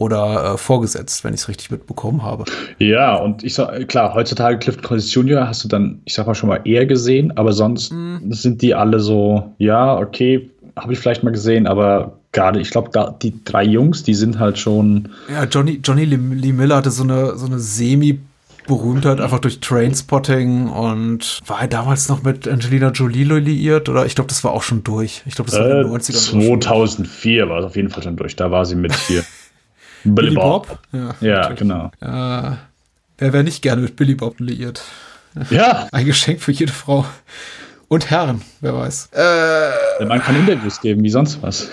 oder 0.00 0.54
äh, 0.54 0.56
vorgesetzt, 0.56 1.24
wenn 1.24 1.34
ich 1.34 1.40
es 1.40 1.48
richtig 1.48 1.70
mitbekommen 1.70 2.22
habe. 2.22 2.44
Ja, 2.78 3.16
und 3.16 3.44
ich 3.44 3.54
sag, 3.54 3.86
klar, 3.88 4.14
heutzutage 4.14 4.58
Clifton 4.58 4.82
Collins 4.82 5.12
Jr. 5.12 5.46
hast 5.46 5.62
du 5.62 5.68
dann, 5.68 6.00
ich 6.06 6.14
sag 6.14 6.26
mal, 6.26 6.34
schon 6.34 6.48
mal 6.48 6.60
eher 6.64 6.86
gesehen, 6.86 7.36
aber 7.36 7.52
sonst 7.52 7.92
mm. 7.92 8.30
sind 8.30 8.62
die 8.62 8.74
alle 8.74 9.00
so, 9.00 9.52
ja, 9.58 9.98
okay, 9.98 10.48
habe 10.74 10.94
ich 10.94 10.98
vielleicht 10.98 11.22
mal 11.22 11.32
gesehen, 11.32 11.66
aber 11.66 12.18
gerade, 12.32 12.60
ich 12.60 12.70
glaube, 12.70 12.90
die 13.20 13.44
drei 13.44 13.64
Jungs, 13.64 14.02
die 14.02 14.14
sind 14.14 14.38
halt 14.38 14.58
schon. 14.58 15.10
Ja, 15.30 15.44
Johnny, 15.44 15.80
Johnny 15.84 16.06
Lee 16.06 16.52
Miller 16.52 16.76
hatte 16.76 16.90
so 16.90 17.02
eine, 17.02 17.36
so 17.36 17.44
eine 17.44 17.58
semi- 17.58 18.20
Berühmtheit 18.70 19.20
einfach 19.20 19.40
durch 19.40 19.58
Trainspotting 19.58 20.68
und 20.68 21.40
war 21.44 21.62
er 21.62 21.66
damals 21.66 22.08
noch 22.08 22.22
mit 22.22 22.46
Angelina 22.46 22.90
Jolie 22.90 23.24
liiert 23.24 23.88
oder 23.88 24.06
ich 24.06 24.14
glaube, 24.14 24.28
das 24.28 24.44
war 24.44 24.52
auch 24.52 24.62
schon 24.62 24.84
durch. 24.84 25.22
Ich 25.26 25.34
glaube, 25.34 25.50
das 25.50 25.58
war 25.58 25.66
äh, 25.66 25.80
in 25.80 25.88
den 25.88 26.00
90ern. 26.00 26.60
2004 26.60 27.48
war 27.48 27.58
es 27.58 27.64
auf 27.64 27.74
jeden 27.74 27.90
Fall 27.90 28.04
schon 28.04 28.16
durch. 28.16 28.36
Da 28.36 28.52
war 28.52 28.64
sie 28.64 28.76
mit 28.76 28.94
hier. 28.94 29.24
Billy, 30.04 30.28
Billy 30.28 30.34
Bob. 30.36 30.68
Bob? 30.68 30.78
Ja, 30.92 31.14
ja 31.20 31.52
genau. 31.52 31.90
Ja, 32.00 32.58
wer 33.18 33.32
wäre 33.32 33.42
nicht 33.42 33.60
gerne 33.60 33.82
mit 33.82 33.96
Billy 33.96 34.14
Bob 34.14 34.38
liiert? 34.38 34.82
Ja. 35.50 35.88
Ein 35.92 36.06
Geschenk 36.06 36.40
für 36.40 36.52
jede 36.52 36.72
Frau. 36.72 37.04
Und 37.88 38.08
Herren, 38.08 38.42
wer 38.60 38.76
weiß. 38.76 39.08
Äh, 39.12 40.04
Man 40.04 40.22
kann 40.22 40.36
Interviews 40.36 40.80
geben, 40.80 41.02
wie 41.02 41.10
sonst 41.10 41.42
was. 41.42 41.68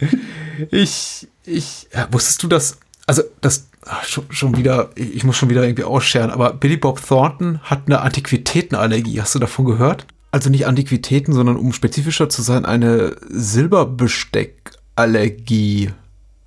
ich, 0.72 1.28
ich, 1.44 1.86
ja, 1.94 2.08
wusstest 2.10 2.42
du 2.42 2.48
das? 2.48 2.78
Also, 3.06 3.22
das 3.40 3.68
schon, 4.04 4.24
schon 4.30 4.56
wieder, 4.56 4.90
ich 4.94 5.24
muss 5.24 5.36
schon 5.36 5.50
wieder 5.50 5.62
irgendwie 5.62 5.84
ausscheren, 5.84 6.30
aber 6.30 6.52
Billy 6.52 6.76
Bob 6.76 7.00
Thornton 7.04 7.60
hat 7.62 7.82
eine 7.86 8.00
Antiquitätenallergie. 8.00 9.20
Hast 9.20 9.34
du 9.34 9.38
davon 9.38 9.64
gehört? 9.64 10.06
Also 10.30 10.50
nicht 10.50 10.66
Antiquitäten, 10.66 11.32
sondern 11.32 11.56
um 11.56 11.72
spezifischer 11.72 12.28
zu 12.28 12.42
sein, 12.42 12.66
eine 12.66 13.16
Silberbesteckallergie. 13.28 15.90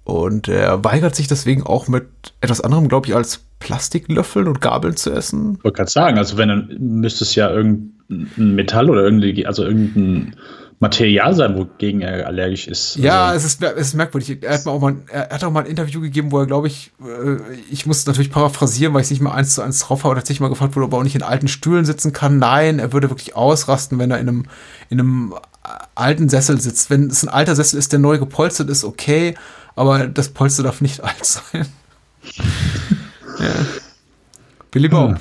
Und 0.04 0.48
er 0.48 0.84
weigert 0.84 1.16
sich 1.16 1.28
deswegen 1.28 1.64
auch 1.64 1.88
mit 1.88 2.06
etwas 2.42 2.62
anderem, 2.62 2.88
glaube 2.88 3.08
ich, 3.08 3.16
als 3.16 3.40
Plastiklöffeln 3.60 4.48
und 4.48 4.62
Gabeln 4.62 4.98
zu 4.98 5.12
essen. 5.12 5.56
Ich 5.58 5.64
wollte 5.64 5.78
gerade 5.78 5.92
sagen, 5.92 6.18
also 6.18 6.38
wenn 6.38 6.50
dann 6.50 6.76
müsste 6.80 7.24
es 7.24 7.36
ja 7.36 7.50
irgendein 7.50 8.56
Metall 8.56 8.90
oder 8.90 9.04
irgendwie, 9.04 9.46
also 9.46 9.64
irgendein 9.64 10.36
Material 10.82 11.36
sein, 11.36 11.56
wogegen 11.56 12.02
er 12.02 12.26
allergisch 12.26 12.68
ist. 12.68 12.96
Ja, 12.96 13.28
also. 13.28 13.46
es, 13.46 13.54
ist, 13.54 13.64
es 13.64 13.88
ist 13.90 13.94
merkwürdig. 13.94 14.42
Er 14.42 14.56
hat, 14.56 14.66
auch 14.66 14.82
mal, 14.82 14.96
er 15.12 15.30
hat 15.30 15.44
auch 15.44 15.52
mal 15.52 15.60
ein 15.60 15.70
Interview 15.70 16.02
gegeben, 16.02 16.32
wo 16.32 16.40
er, 16.40 16.48
glaube 16.48 16.66
ich, 16.66 16.92
äh, 17.00 17.38
ich 17.70 17.86
muss 17.86 18.04
natürlich 18.08 18.32
paraphrasieren, 18.32 18.92
weil 18.92 19.02
ich 19.02 19.06
es 19.06 19.12
nicht 19.12 19.22
mal 19.22 19.32
eins 19.32 19.54
zu 19.54 19.62
eins 19.62 19.80
drauf 19.80 20.04
habe, 20.04 20.16
tatsächlich 20.16 20.40
mal 20.40 20.50
gefragt 20.50 20.76
wurde, 20.76 20.88
ob 20.88 20.94
er 20.94 20.98
auch 20.98 21.04
nicht 21.04 21.14
in 21.14 21.22
alten 21.22 21.48
Stühlen 21.48 21.86
sitzen 21.86 22.14
kann. 22.14 22.40
Nein, 22.40 22.80
er 22.80 22.94
würde 22.94 23.12
wirklich 23.12 23.36
ausrasten, 23.36 24.00
wenn 24.00 24.10
er 24.10 24.20
in 24.20 24.28
einem, 24.28 24.46
in 24.90 25.00
einem 25.00 25.36
alten 25.94 26.30
Sessel 26.30 26.60
sitzt. 26.60 26.90
Wenn 26.90 27.12
es 27.12 27.22
ein 27.22 27.30
alter 27.30 27.56
Sessel 27.56 27.78
ist, 27.78 27.92
der 27.92 28.00
neu 28.00 28.18
gepolstert 28.18 28.68
ist, 28.68 28.84
okay, 28.84 29.36
aber 29.76 30.08
das 30.08 30.30
Polster 30.30 30.64
darf 30.64 30.82
nicht 30.82 31.00
alt 31.04 31.24
sein. 31.24 31.68
ja. 33.38 33.54
Billy 34.72 34.88
Bob. 34.88 35.12
Hm. 35.12 35.18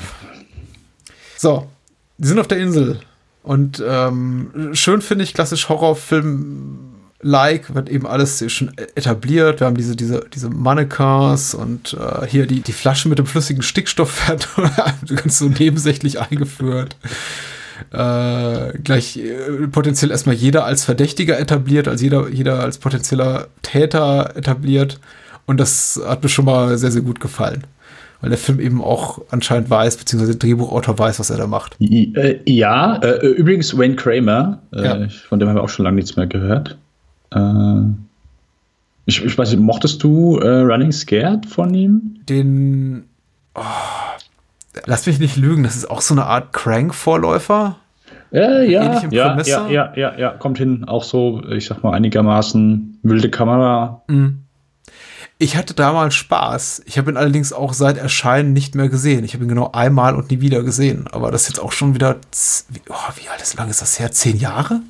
So, 1.37 1.69
die 2.17 2.29
sind 2.29 2.39
auf 2.39 2.49
der 2.49 2.59
Insel. 2.59 3.01
Und 3.43 3.83
ähm, 3.87 4.71
schön 4.73 5.01
finde 5.01 5.25
ich, 5.25 5.35
klassisch 5.35 5.69
Horrorfilm 5.69 6.91
like, 7.23 7.75
wird 7.75 7.89
eben 7.89 8.07
alles 8.07 8.45
schon 8.53 8.73
etabliert. 8.95 9.61
Wir 9.61 9.67
haben 9.67 9.77
diese, 9.77 9.97
diese, 9.97 10.27
diese 10.33 10.51
Mannequins 10.51 11.55
und 11.55 11.95
äh, 11.95 12.27
hier 12.27 12.47
die, 12.47 12.61
die 12.61 12.73
Flasche 12.73 13.09
mit 13.09 13.19
dem 13.19 13.27
flüssigen 13.27 13.63
Stickstoff 13.63 14.29
wird 14.29 14.49
ganz 15.23 15.39
so 15.39 15.49
nebensächlich 15.49 16.21
eingeführt. 16.21 16.97
Äh, 17.93 18.79
gleich 18.79 19.17
äh, 19.17 19.67
potenziell 19.69 20.11
erstmal 20.11 20.35
jeder 20.35 20.65
als 20.65 20.85
Verdächtiger 20.85 21.39
etabliert, 21.39 21.89
als 21.89 22.03
jeder, 22.03 22.29
jeder 22.29 22.61
als 22.61 22.79
potenzieller 22.79 23.49
Täter 23.63 24.37
etabliert. 24.37 25.01
Und 25.47 25.59
das 25.59 26.01
hat 26.05 26.23
mir 26.23 26.29
schon 26.29 26.45
mal 26.45 26.77
sehr, 26.79 26.93
sehr 26.93 27.03
gut 27.03 27.21
gefallen. 27.21 27.65
Weil 28.21 28.31
der 28.31 28.39
Film 28.39 28.61
eben 28.61 28.83
auch 28.83 29.21
anscheinend 29.31 29.71
weiß, 29.71 29.97
beziehungsweise 29.97 30.37
der 30.37 30.49
Drehbuchautor 30.49 30.99
weiß, 30.99 31.21
was 31.21 31.31
er 31.31 31.39
da 31.39 31.47
macht. 31.47 31.77
Ja, 31.79 32.97
äh, 32.97 33.27
übrigens 33.27 33.77
Wayne 33.77 33.97
Kramer, 33.97 34.61
äh, 34.75 34.85
ja. 34.85 35.09
von 35.09 35.39
dem 35.39 35.49
haben 35.49 35.57
wir 35.57 35.63
auch 35.63 35.71
schon 35.71 35.85
lange 35.85 35.97
nichts 35.97 36.17
mehr 36.17 36.27
gehört. 36.27 36.77
Äh, 37.35 37.81
ich, 39.07 39.25
ich, 39.25 39.39
weiß 39.39 39.51
nicht, 39.51 39.61
mochtest 39.61 40.03
du 40.03 40.37
äh, 40.39 40.61
Running 40.61 40.93
Scared 40.93 41.47
von 41.47 41.73
ihm? 41.73 42.21
Den. 42.29 43.05
Oh, 43.55 43.63
lass 44.85 45.07
mich 45.07 45.19
nicht 45.19 45.37
lügen, 45.37 45.63
das 45.63 45.77
ist 45.77 45.91
auch 45.91 46.03
so 46.03 46.15
eine 46.15 46.27
Art 46.27 46.53
Crank-Vorläufer. 46.53 47.77
Äh, 48.33 48.71
ja, 48.71 49.03
ja, 49.11 49.41
ja, 49.43 49.69
ja, 49.69 49.93
ja, 49.97 50.19
ja, 50.19 50.31
kommt 50.31 50.59
hin. 50.59 50.85
Auch 50.85 51.03
so, 51.03 51.43
ich 51.51 51.67
sag 51.67 51.83
mal, 51.83 51.93
einigermaßen 51.95 52.99
wilde 53.03 53.31
Kamera. 53.31 54.03
Mhm. 54.09 54.45
Ich 55.43 55.57
hatte 55.57 55.73
damals 55.73 56.15
Spaß. 56.17 56.83
Ich 56.85 56.99
habe 56.99 57.11
ihn 57.11 57.17
allerdings 57.17 57.55
auch 57.55 57.73
seit 57.73 57.97
Erscheinen 57.97 58.53
nicht 58.53 58.75
mehr 58.75 58.91
gesehen. 58.91 59.25
Ich 59.25 59.33
habe 59.33 59.45
ihn 59.45 59.49
genau 59.49 59.71
einmal 59.73 60.15
und 60.15 60.31
nie 60.31 60.43
wieder 60.43 60.63
gesehen. 60.63 61.07
Aber 61.11 61.31
das 61.31 61.43
ist 61.43 61.49
jetzt 61.49 61.61
auch 61.61 61.73
schon 61.73 61.95
wieder. 61.95 62.17
Oh, 62.91 63.13
wie 63.17 63.27
alt 63.31 63.41
ist 63.41 63.57
lang 63.57 63.71
ist 63.71 63.81
das 63.81 63.99
her? 63.99 64.13
Zehn 64.13 64.37
Jahre? 64.37 64.83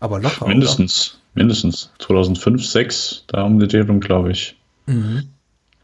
Aber 0.00 0.18
locker. 0.18 0.48
Mindestens. 0.48 1.18
Oder? 1.34 1.42
mindestens 1.42 1.90
2005, 1.98 2.62
2006, 2.62 3.24
da 3.26 3.42
um 3.42 3.60
die 3.60 3.68
Drehung, 3.68 4.00
glaube 4.00 4.32
ich. 4.32 4.56
Mhm. 4.86 5.24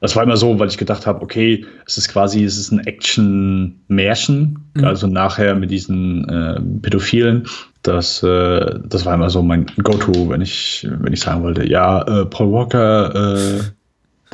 Das 0.00 0.16
war 0.16 0.24
immer 0.24 0.36
so, 0.36 0.58
weil 0.58 0.68
ich 0.68 0.78
gedacht 0.78 1.06
habe, 1.06 1.22
okay, 1.22 1.64
es 1.86 1.96
ist 1.96 2.08
quasi, 2.08 2.42
es 2.42 2.58
ist 2.58 2.72
ein 2.72 2.80
Action-Märchen, 2.80 4.58
mhm. 4.74 4.84
also 4.84 5.06
nachher 5.06 5.54
mit 5.54 5.70
diesen 5.70 6.28
äh, 6.28 6.60
Pädophilen. 6.80 7.46
Das, 7.82 8.22
äh, 8.22 8.80
das 8.84 9.04
war 9.04 9.14
immer 9.14 9.30
so 9.30 9.42
mein 9.42 9.66
Go-To, 9.66 10.30
wenn 10.30 10.40
ich, 10.40 10.88
wenn 10.90 11.12
ich 11.12 11.20
sagen 11.20 11.42
wollte, 11.42 11.68
ja, 11.68 12.02
äh, 12.02 12.24
Paul 12.24 12.50
Walker, 12.50 13.14
äh, 13.14 13.60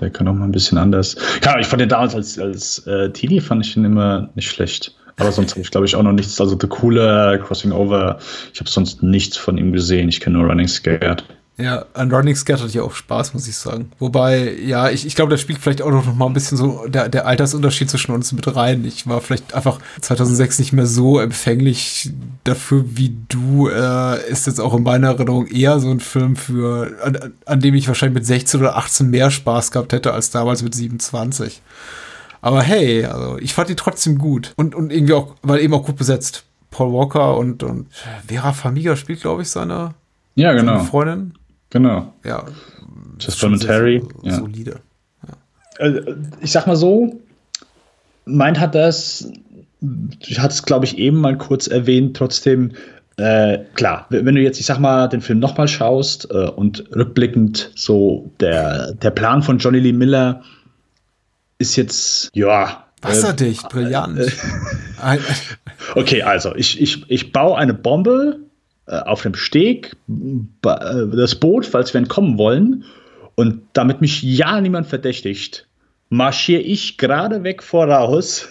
der 0.00 0.10
kann 0.10 0.28
auch 0.28 0.34
mal 0.34 0.44
ein 0.44 0.52
bisschen 0.52 0.78
anders. 0.78 1.16
Ja, 1.44 1.58
ich 1.58 1.66
fand 1.66 1.80
den 1.80 1.88
damals 1.88 2.14
als, 2.14 2.38
als 2.38 2.86
äh, 2.86 3.10
Teenie 3.10 3.40
fand 3.40 3.64
ich 3.64 3.76
ihn 3.76 3.84
immer 3.84 4.30
nicht 4.34 4.50
schlecht. 4.50 4.94
Aber 5.18 5.32
sonst 5.32 5.52
habe 5.52 5.62
ich, 5.62 5.70
glaube 5.70 5.86
ich, 5.86 5.96
auch 5.96 6.02
noch 6.02 6.12
nichts. 6.12 6.40
Also 6.40 6.56
The 6.60 6.68
Cooler, 6.68 7.38
Crossing 7.38 7.72
Over, 7.72 8.18
ich 8.52 8.60
habe 8.60 8.70
sonst 8.70 9.02
nichts 9.02 9.36
von 9.36 9.58
ihm 9.58 9.72
gesehen. 9.72 10.08
Ich 10.08 10.20
kenne 10.20 10.38
nur 10.38 10.48
Running 10.48 10.68
Scared. 10.68 11.24
Ja, 11.60 11.86
an 11.92 12.12
Running 12.12 12.36
Scared 12.36 12.60
hatte 12.60 12.70
ich 12.70 12.78
auch 12.78 12.94
Spaß, 12.94 13.34
muss 13.34 13.48
ich 13.48 13.56
sagen. 13.56 13.90
Wobei, 13.98 14.54
ja, 14.54 14.90
ich, 14.90 15.04
ich 15.04 15.16
glaube, 15.16 15.32
da 15.32 15.36
spielt 15.36 15.58
vielleicht 15.58 15.82
auch 15.82 15.90
noch 15.90 16.14
mal 16.14 16.26
ein 16.26 16.32
bisschen 16.32 16.56
so 16.56 16.86
der, 16.86 17.08
der 17.08 17.26
Altersunterschied 17.26 17.90
zwischen 17.90 18.12
uns 18.12 18.32
mit 18.32 18.54
rein. 18.54 18.84
Ich 18.84 19.08
war 19.08 19.20
vielleicht 19.20 19.54
einfach 19.54 19.80
2006 20.00 20.60
nicht 20.60 20.72
mehr 20.72 20.86
so 20.86 21.18
empfänglich 21.18 22.12
dafür 22.44 22.84
wie 22.86 23.16
du. 23.28 23.68
Äh, 23.68 24.30
ist 24.30 24.46
jetzt 24.46 24.60
auch 24.60 24.72
in 24.72 24.84
meiner 24.84 25.08
Erinnerung 25.08 25.48
eher 25.48 25.80
so 25.80 25.90
ein 25.90 25.98
Film 25.98 26.36
für, 26.36 26.96
an, 27.02 27.32
an 27.44 27.60
dem 27.60 27.74
ich 27.74 27.88
wahrscheinlich 27.88 28.14
mit 28.14 28.26
16 28.26 28.60
oder 28.60 28.76
18 28.76 29.10
mehr 29.10 29.32
Spaß 29.32 29.72
gehabt 29.72 29.92
hätte 29.92 30.12
als 30.12 30.30
damals 30.30 30.62
mit 30.62 30.76
27. 30.76 31.60
Aber 32.40 32.62
hey, 32.62 33.04
also 33.04 33.36
ich 33.38 33.52
fand 33.52 33.68
die 33.68 33.74
trotzdem 33.74 34.18
gut. 34.18 34.52
Und, 34.54 34.76
und 34.76 34.92
irgendwie 34.92 35.14
auch, 35.14 35.34
weil 35.42 35.60
eben 35.60 35.74
auch 35.74 35.84
gut 35.84 35.96
besetzt. 35.96 36.44
Paul 36.70 36.92
Walker 36.92 37.36
und, 37.36 37.64
und 37.64 37.88
Vera 38.28 38.52
Famiga 38.52 38.94
spielt, 38.94 39.22
glaube 39.22 39.42
ich, 39.42 39.50
seine, 39.50 39.94
ja, 40.36 40.52
genau. 40.52 40.76
seine 40.76 40.88
Freundin. 40.88 41.34
Genau. 41.70 42.12
Ja. 42.24 42.44
Just 43.18 43.40
Terry. 43.60 44.02
Ja. 44.22 44.36
Solide. 44.36 44.80
Ja. 45.26 45.86
Äh, 45.86 46.14
ich 46.40 46.52
sag 46.52 46.66
mal 46.66 46.76
so, 46.76 47.20
meint 48.24 48.58
hat 48.58 48.74
das, 48.74 49.30
ich 50.26 50.38
hatte 50.38 50.54
es, 50.54 50.62
glaube 50.62 50.84
ich, 50.84 50.98
eben 50.98 51.20
mal 51.20 51.36
kurz 51.36 51.66
erwähnt, 51.66 52.16
trotzdem, 52.16 52.72
äh, 53.16 53.58
klar, 53.74 54.06
wenn 54.10 54.34
du 54.34 54.40
jetzt, 54.40 54.60
ich 54.60 54.66
sag 54.66 54.78
mal, 54.78 55.08
den 55.08 55.20
Film 55.20 55.40
nochmal 55.40 55.68
schaust 55.68 56.30
äh, 56.30 56.48
und 56.48 56.84
rückblickend 56.94 57.72
so 57.74 58.30
der, 58.40 58.92
der 58.94 59.10
Plan 59.10 59.42
von 59.42 59.58
Johnny 59.58 59.80
Lee 59.80 59.92
Miller 59.92 60.42
ist 61.58 61.76
jetzt, 61.76 62.30
ja. 62.34 62.84
Wasserdicht, 63.02 63.64
äh, 63.64 63.68
brillant. 63.68 64.18
Äh, 64.18 64.28
okay, 65.94 66.22
also 66.22 66.54
ich, 66.54 66.80
ich, 66.80 67.08
ich 67.10 67.32
baue 67.32 67.56
eine 67.56 67.74
Bombe 67.74 68.40
äh, 68.40 68.47
auf 68.90 69.22
dem 69.22 69.34
Steg, 69.34 69.96
äh, 70.08 71.06
das 71.16 71.34
Boot, 71.34 71.66
falls 71.66 71.92
wir 71.92 71.98
entkommen 71.98 72.38
wollen. 72.38 72.84
Und 73.34 73.62
damit 73.72 74.00
mich 74.00 74.22
ja 74.22 74.60
niemand 74.60 74.86
verdächtigt, 74.86 75.66
marschiere 76.10 76.62
ich 76.62 76.98
gerade 76.98 77.44
weg 77.44 77.62
voraus 77.62 78.48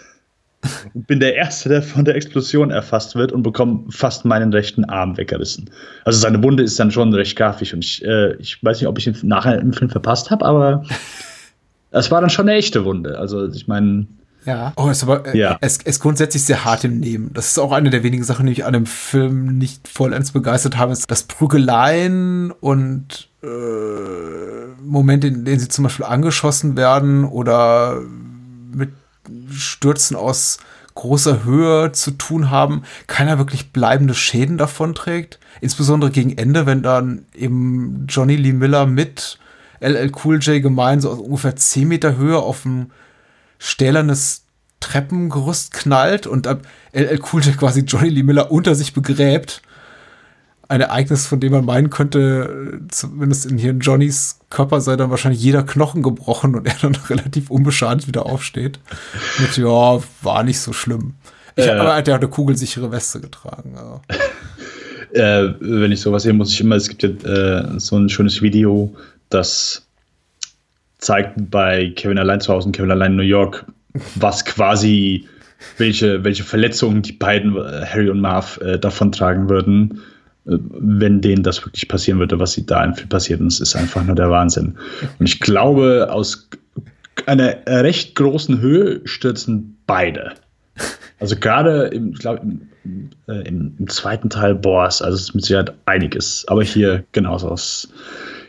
und 0.93 1.07
bin 1.07 1.19
der 1.19 1.35
Erste, 1.35 1.69
der 1.69 1.81
von 1.81 2.05
der 2.05 2.15
Explosion 2.15 2.71
erfasst 2.71 3.15
wird 3.15 3.31
und 3.31 3.43
bekomme 3.43 3.85
fast 3.89 4.25
meinen 4.25 4.51
rechten 4.53 4.85
Arm 4.85 5.17
weggerissen. 5.17 5.69
Also 6.05 6.19
seine 6.19 6.41
Wunde 6.43 6.63
ist 6.63 6.79
dann 6.79 6.91
schon 6.91 7.13
recht 7.13 7.35
grafisch 7.35 7.73
und 7.73 7.83
ich, 7.83 8.03
äh, 8.03 8.35
ich 8.35 8.63
weiß 8.63 8.79
nicht, 8.79 8.87
ob 8.87 8.97
ich 8.97 9.07
ihn 9.07 9.15
nachher 9.23 9.59
im 9.59 9.73
Film 9.73 9.89
verpasst 9.89 10.31
habe, 10.31 10.45
aber 10.45 10.83
das 11.91 12.11
war 12.11 12.21
dann 12.21 12.29
schon 12.29 12.47
eine 12.47 12.57
echte 12.57 12.85
Wunde. 12.85 13.17
Also 13.17 13.47
ich 13.47 13.67
meine. 13.67 14.07
Ja. 14.47 14.71
Oh, 14.77 14.89
ist 14.89 15.03
aber 15.03 15.25
äh, 15.27 15.37
ja. 15.37 15.57
es 15.59 15.77
ist 15.77 15.99
grundsätzlich 15.99 16.45
sehr 16.45 16.63
hart 16.63 16.85
im 16.85 16.99
Nehmen. 16.99 17.31
Das 17.33 17.47
ist 17.47 17.59
auch 17.59 17.73
eine 17.73 17.89
der 17.89 18.03
wenigen 18.03 18.23
Sachen, 18.23 18.45
die 18.45 18.51
mich 18.51 18.65
an 18.65 18.71
dem 18.71 18.85
Film 18.85 19.57
nicht 19.57 19.89
vollends 19.89 20.31
begeistert 20.31 20.77
haben, 20.77 20.93
ist 20.93 21.11
das 21.11 21.23
Prügeleien 21.23 22.51
und 22.51 23.27
äh, 23.43 23.47
Momente, 24.81 25.27
in 25.27 25.43
denen 25.43 25.59
sie 25.59 25.67
zum 25.67 25.83
Beispiel 25.83 26.05
angeschossen 26.05 26.77
werden 26.77 27.25
oder 27.25 28.01
mit 28.73 28.91
Stürzen 29.51 30.15
aus 30.15 30.59
großer 30.95 31.43
Höhe 31.43 31.91
zu 31.91 32.11
tun 32.11 32.49
haben, 32.49 32.83
keiner 33.05 33.37
wirklich 33.37 33.73
bleibende 33.73 34.13
Schäden 34.13 34.57
davon 34.57 34.95
trägt. 34.95 35.39
Insbesondere 35.59 36.09
gegen 36.09 36.37
Ende, 36.37 36.65
wenn 36.65 36.81
dann 36.81 37.25
eben 37.35 38.05
Johnny 38.07 38.37
Lee 38.37 38.53
Miller 38.53 38.85
mit 38.85 39.39
LL 39.81 40.11
Cool 40.23 40.39
J 40.39 40.61
gemein, 40.61 41.01
so 41.01 41.11
aus 41.11 41.19
ungefähr 41.19 41.55
10 41.55 41.87
Meter 41.87 42.15
Höhe 42.15 42.39
auf 42.39 42.63
ein 42.65 42.91
stählernes 43.59 44.43
Treppengerüst 44.79 45.73
knallt 45.73 46.27
und 46.27 46.47
LL 46.93 47.19
Cool 47.31 47.43
J 47.43 47.57
quasi 47.57 47.81
Johnny 47.81 48.09
Lee 48.09 48.23
Miller 48.23 48.51
unter 48.51 48.75
sich 48.75 48.93
begräbt. 48.93 49.61
Ein 50.69 50.81
Ereignis, 50.81 51.25
von 51.25 51.39
dem 51.39 51.53
man 51.53 51.65
meinen 51.65 51.89
könnte, 51.89 52.81
zumindest 52.89 53.45
in 53.45 53.57
hier 53.57 53.71
in 53.71 53.79
Johnnys 53.79 54.39
Körper 54.49 54.81
sei 54.81 54.97
dann 54.97 55.09
wahrscheinlich 55.09 55.41
jeder 55.41 55.63
Knochen 55.63 56.03
gebrochen 56.03 56.55
und 56.55 56.67
er 56.67 56.75
dann 56.81 56.95
relativ 57.09 57.49
unbeschadet 57.49 58.07
wieder 58.07 58.25
aufsteht. 58.25 58.79
Mit, 59.39 59.57
ja, 59.57 59.99
war 60.21 60.43
nicht 60.43 60.59
so 60.59 60.73
schlimm. 60.73 61.15
Ich, 61.55 61.65
äh, 61.65 61.71
aber 61.71 61.91
er 61.91 61.95
hat 61.95 62.07
ja 62.07 62.15
eine 62.15 62.27
kugelsichere 62.27 62.91
Weste 62.91 63.19
getragen. 63.19 63.75
Also. 63.77 64.01
Äh, 65.13 65.53
wenn 65.59 65.91
ich 65.91 66.01
sowas 66.01 66.23
sehe, 66.23 66.33
muss 66.33 66.51
ich 66.51 66.59
immer, 66.61 66.75
es 66.75 66.89
gibt 66.89 67.01
ja 67.01 67.09
äh, 67.09 67.79
so 67.79 67.97
ein 67.97 68.09
schönes 68.09 68.41
Video, 68.41 68.93
das 69.29 69.86
zeigt 70.97 71.33
bei 71.51 71.91
Kevin 71.95 72.17
allein 72.17 72.41
zu 72.41 72.53
Hause 72.53 72.67
und 72.67 72.75
Kevin 72.75 72.91
allein 72.91 73.11
in 73.11 73.17
New 73.17 73.23
York, 73.23 73.65
was 74.15 74.45
quasi, 74.45 75.27
welche, 75.77 76.23
welche 76.23 76.43
Verletzungen 76.43 77.01
die 77.01 77.13
beiden, 77.13 77.55
äh, 77.55 77.85
Harry 77.85 78.09
und 78.09 78.21
Marv, 78.21 78.59
äh, 78.61 78.77
davontragen 78.77 79.49
würden, 79.49 80.01
äh, 80.45 80.57
wenn 80.79 81.21
denen 81.21 81.43
das 81.43 81.63
wirklich 81.65 81.87
passieren 81.87 82.19
würde, 82.19 82.39
was 82.39 82.53
sie 82.53 82.65
da 82.65 82.83
im 82.83 82.95
Film 82.95 83.09
passiert. 83.09 83.39
Und 83.39 83.47
es 83.47 83.59
ist 83.59 83.75
einfach 83.75 84.03
nur 84.03 84.15
der 84.15 84.29
Wahnsinn. 84.29 84.77
Und 85.19 85.25
ich 85.25 85.39
glaube, 85.39 86.07
aus 86.11 86.49
einer 87.25 87.57
recht 87.65 88.15
großen 88.15 88.59
Höhe 88.59 89.01
stürzen 89.05 89.77
beide. 89.87 90.33
Also 91.19 91.35
gerade 91.35 91.87
im, 91.87 92.11
ich 92.11 92.19
glaube, 92.19 92.41
im, 92.43 93.09
äh, 93.27 93.47
im, 93.47 93.75
im, 93.79 93.89
zweiten 93.89 94.29
Teil, 94.29 94.53
boah, 94.53 94.83
also 94.83 95.07
es 95.07 95.21
ist 95.21 95.35
mit 95.35 95.45
Sicherheit 95.45 95.73
einiges. 95.85 96.45
Aber 96.47 96.63
hier 96.63 97.03
genauso 97.11 97.49
aus 97.49 97.91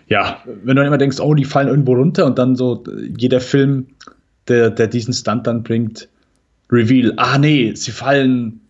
ja, 0.09 0.43
wenn 0.65 0.77
du 0.77 0.85
immer 0.85 0.99
denkst, 0.99 1.21
oh, 1.21 1.35
die 1.35 1.45
fallen 1.45 1.69
irgendwo 1.69 1.95
runter 1.95 2.27
und 2.27 2.39
dann 2.39 2.57
so 2.57 2.83
jeder 3.17 3.41
Film, 3.41 3.89
der, 4.49 4.71
der 4.71 4.87
diesen 4.87 5.13
Stunt 5.13 5.47
dann 5.47 5.63
bringt, 5.63 6.09
Reveal, 6.71 7.15
ah 7.17 7.39
nee, 7.39 7.75
sie 7.75 7.93
fallen 7.93 8.61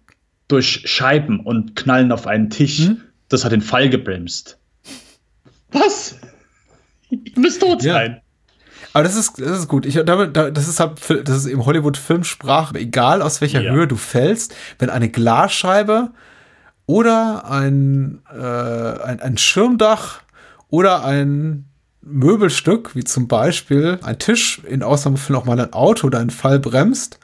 durch 0.48 0.82
Scheiben 0.84 1.40
und 1.40 1.76
knallen 1.76 2.12
auf 2.12 2.26
einen 2.26 2.50
Tisch. 2.50 2.86
Hm? 2.86 3.00
Das 3.28 3.44
hat 3.44 3.52
den 3.52 3.60
Fall 3.60 3.88
gebremst. 3.90 4.58
Was? 5.70 6.16
Du 7.10 7.42
bist 7.42 7.60
tot 7.60 7.82
sein. 7.82 8.12
Ja. 8.12 8.22
Aber 8.94 9.04
das 9.04 9.16
ist, 9.16 9.38
das 9.38 9.60
ist 9.60 9.68
gut. 9.68 9.84
Ich, 9.84 9.94
das 9.94 10.68
ist 10.68 10.80
halt, 10.80 10.98
das 11.28 11.36
ist 11.36 11.46
im 11.46 11.64
Hollywood-Filmsprache, 11.64 12.78
egal 12.78 13.22
aus 13.22 13.40
welcher 13.40 13.60
ja. 13.60 13.72
Höhe 13.72 13.86
du 13.86 13.96
fällst, 13.96 14.54
wenn 14.78 14.90
eine 14.90 15.10
Glasscheibe 15.10 16.10
oder 16.86 17.48
ein, 17.50 18.22
äh, 18.32 18.42
ein, 18.42 19.20
ein 19.20 19.36
Schirmdach 19.36 20.22
oder 20.70 21.04
ein 21.04 21.66
Möbelstück, 22.02 22.94
wie 22.94 23.04
zum 23.04 23.28
Beispiel 23.28 23.98
ein 24.02 24.18
Tisch, 24.18 24.62
in 24.66 24.82
Ausnahmefällen 24.82 25.40
auch 25.40 25.44
mal 25.44 25.60
ein 25.60 25.72
Auto, 25.72 26.08
deinen 26.08 26.30
Fall 26.30 26.58
bremst, 26.58 27.18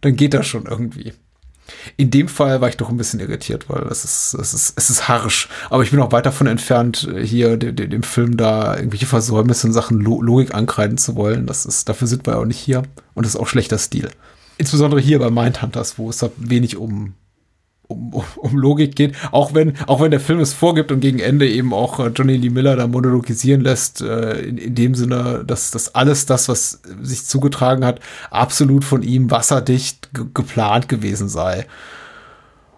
dann 0.00 0.16
geht 0.16 0.34
das 0.34 0.46
schon 0.46 0.66
irgendwie. 0.66 1.12
In 1.96 2.10
dem 2.10 2.28
Fall 2.28 2.60
war 2.60 2.68
ich 2.68 2.76
doch 2.76 2.90
ein 2.90 2.96
bisschen 2.96 3.18
irritiert, 3.18 3.68
weil 3.68 3.82
es 3.88 4.04
ist, 4.04 4.34
es 4.34 4.54
ist, 4.54 4.74
es 4.76 4.90
ist 4.90 5.08
harsch. 5.08 5.48
Aber 5.68 5.82
ich 5.82 5.90
bin 5.90 6.00
auch 6.00 6.12
weit 6.12 6.26
davon 6.26 6.46
entfernt, 6.46 7.08
hier 7.20 7.56
dem, 7.56 7.90
dem 7.90 8.02
Film 8.02 8.36
da 8.36 8.76
irgendwelche 8.76 9.06
Versäumnisse 9.06 9.66
in 9.66 9.72
Sachen 9.72 10.00
Logik 10.00 10.54
ankreiden 10.54 10.98
zu 10.98 11.16
wollen. 11.16 11.46
Das 11.46 11.66
ist, 11.66 11.88
dafür 11.88 12.06
sind 12.06 12.26
wir 12.26 12.34
ja 12.34 12.38
auch 12.40 12.44
nicht 12.44 12.58
hier. 12.58 12.82
Und 13.14 13.26
das 13.26 13.34
ist 13.34 13.40
auch 13.40 13.48
schlechter 13.48 13.78
Stil. 13.78 14.10
Insbesondere 14.58 15.00
hier 15.00 15.18
bei 15.18 15.30
Mindhunters, 15.30 15.98
wo 15.98 16.08
es 16.08 16.18
da 16.18 16.30
wenig 16.36 16.76
um 16.76 17.14
um, 17.88 18.12
um 18.36 18.56
Logik 18.56 18.96
geht, 18.96 19.14
auch 19.32 19.54
wenn, 19.54 19.74
auch 19.86 20.00
wenn 20.00 20.10
der 20.10 20.20
Film 20.20 20.40
es 20.40 20.52
vorgibt 20.52 20.92
und 20.92 21.00
gegen 21.00 21.18
Ende 21.18 21.48
eben 21.48 21.72
auch 21.72 22.00
äh, 22.00 22.08
Johnny 22.08 22.36
Lee 22.36 22.50
Miller 22.50 22.76
da 22.76 22.86
monologisieren 22.86 23.60
lässt, 23.60 24.00
äh, 24.00 24.40
in, 24.40 24.58
in 24.58 24.74
dem 24.74 24.94
Sinne, 24.94 25.44
dass 25.46 25.70
das 25.70 25.94
alles 25.94 26.26
das, 26.26 26.48
was 26.48 26.80
sich 27.02 27.24
zugetragen 27.24 27.84
hat, 27.84 28.00
absolut 28.30 28.84
von 28.84 29.02
ihm 29.02 29.30
wasserdicht 29.30 30.10
geplant 30.34 30.88
gewesen 30.88 31.28
sei. 31.28 31.66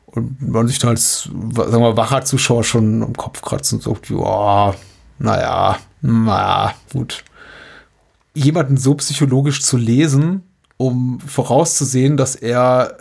Und 0.07 0.41
man 0.41 0.67
sich 0.69 0.79
dann 0.79 0.91
als, 0.91 1.25
sagen 1.25 1.83
wir, 1.83 1.97
wacher 1.97 2.25
Zuschauer 2.25 2.65
schon 2.65 3.03
im 3.03 3.15
Kopf 3.15 3.43
kratzt 3.43 3.73
und 3.73 3.83
sagt, 3.83 4.09
ja, 4.09 4.75
naja, 5.19 5.79
naja, 6.01 6.75
gut. 6.93 7.25
Jemanden 8.35 8.77
so 8.77 8.95
psychologisch 8.95 9.63
zu 9.63 9.77
lesen, 9.77 10.43
um 10.77 11.21
vorauszusehen, 11.21 12.17
dass 12.17 12.37
er 12.37 12.97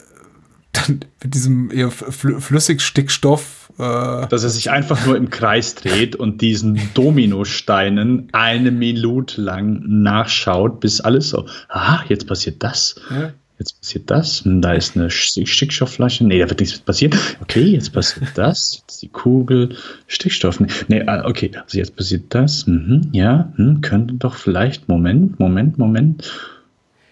dann 0.77 0.99
mit 1.23 1.33
diesem 1.33 1.71
eher 1.71 1.91
Flüssigstickstoff. 1.91 3.71
Äh, 3.77 4.27
Dass 4.27 4.43
er 4.43 4.49
sich 4.49 4.71
einfach 4.71 5.05
nur 5.05 5.15
im 5.17 5.29
Kreis 5.29 5.75
dreht 5.75 6.15
und 6.15 6.41
diesen 6.41 6.79
Dominosteinen 6.93 8.29
eine 8.31 8.71
Minute 8.71 9.41
lang 9.41 9.83
nachschaut, 9.85 10.79
bis 10.79 11.01
alles 11.01 11.29
so, 11.29 11.45
ah, 11.69 12.01
jetzt 12.07 12.27
passiert 12.27 12.63
das. 12.63 12.95
Ja. 13.09 13.33
Jetzt 13.59 13.81
passiert 13.81 14.11
das. 14.11 14.43
Da 14.45 14.73
ist 14.73 14.95
eine 14.95 15.09
Stickstoffflasche. 15.09 16.23
Nee, 16.23 16.39
da 16.39 16.47
wird 16.47 16.59
nichts 16.59 16.77
passieren. 16.77 17.17
Okay, 17.41 17.63
jetzt 17.63 17.91
passiert 17.91 18.29
das. 18.35 18.83
Jetzt 18.87 19.01
die 19.01 19.07
Kugel. 19.07 19.75
Stickstoff. 20.05 20.59
Nee, 20.87 21.03
ah, 21.07 21.25
okay. 21.25 21.51
Also 21.63 21.79
jetzt 21.79 21.95
passiert 21.95 22.25
das. 22.29 22.67
Mhm, 22.67 23.09
ja, 23.13 23.51
hm, 23.55 23.81
könnte 23.81 24.13
doch 24.13 24.35
vielleicht. 24.35 24.87
Moment, 24.87 25.39
Moment, 25.39 25.79
Moment. 25.79 26.31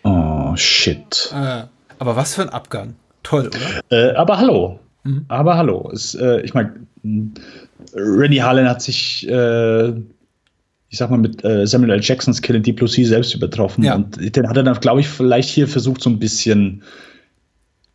Oh, 0.03 0.55
shit. 0.55 1.31
Äh, 1.33 1.63
aber 1.97 2.15
was 2.15 2.35
für 2.35 2.43
ein 2.43 2.49
Abgang. 2.49 2.93
Toll, 3.25 3.47
oder? 3.47 4.11
Äh, 4.11 4.15
aber 4.15 4.37
hallo. 4.37 4.79
Mhm. 5.03 5.25
Aber 5.27 5.57
hallo. 5.57 5.89
Es, 5.91 6.15
äh, 6.15 6.41
ich 6.41 6.53
meine, 6.53 6.73
Randy 7.93 8.37
Harlan 8.37 8.69
hat 8.69 8.81
sich, 8.81 9.27
äh, 9.27 9.89
ich 9.89 10.97
sag 10.97 11.09
mal, 11.09 11.17
mit 11.17 11.43
äh, 11.43 11.65
Samuel 11.65 11.91
L. 11.91 11.99
Jacksons 12.01 12.41
Kill 12.41 12.55
in 12.55 12.63
Deep 12.63 12.77
Blue 12.77 12.87
Sea 12.87 13.05
selbst 13.05 13.33
übertroffen. 13.33 13.83
Ja. 13.83 13.95
Und 13.95 14.35
den 14.35 14.47
hat 14.47 14.57
er 14.57 14.63
dann, 14.63 14.79
glaube 14.79 15.01
ich, 15.01 15.07
vielleicht 15.07 15.49
hier 15.49 15.67
versucht, 15.67 16.01
so 16.01 16.09
ein 16.09 16.19
bisschen 16.19 16.83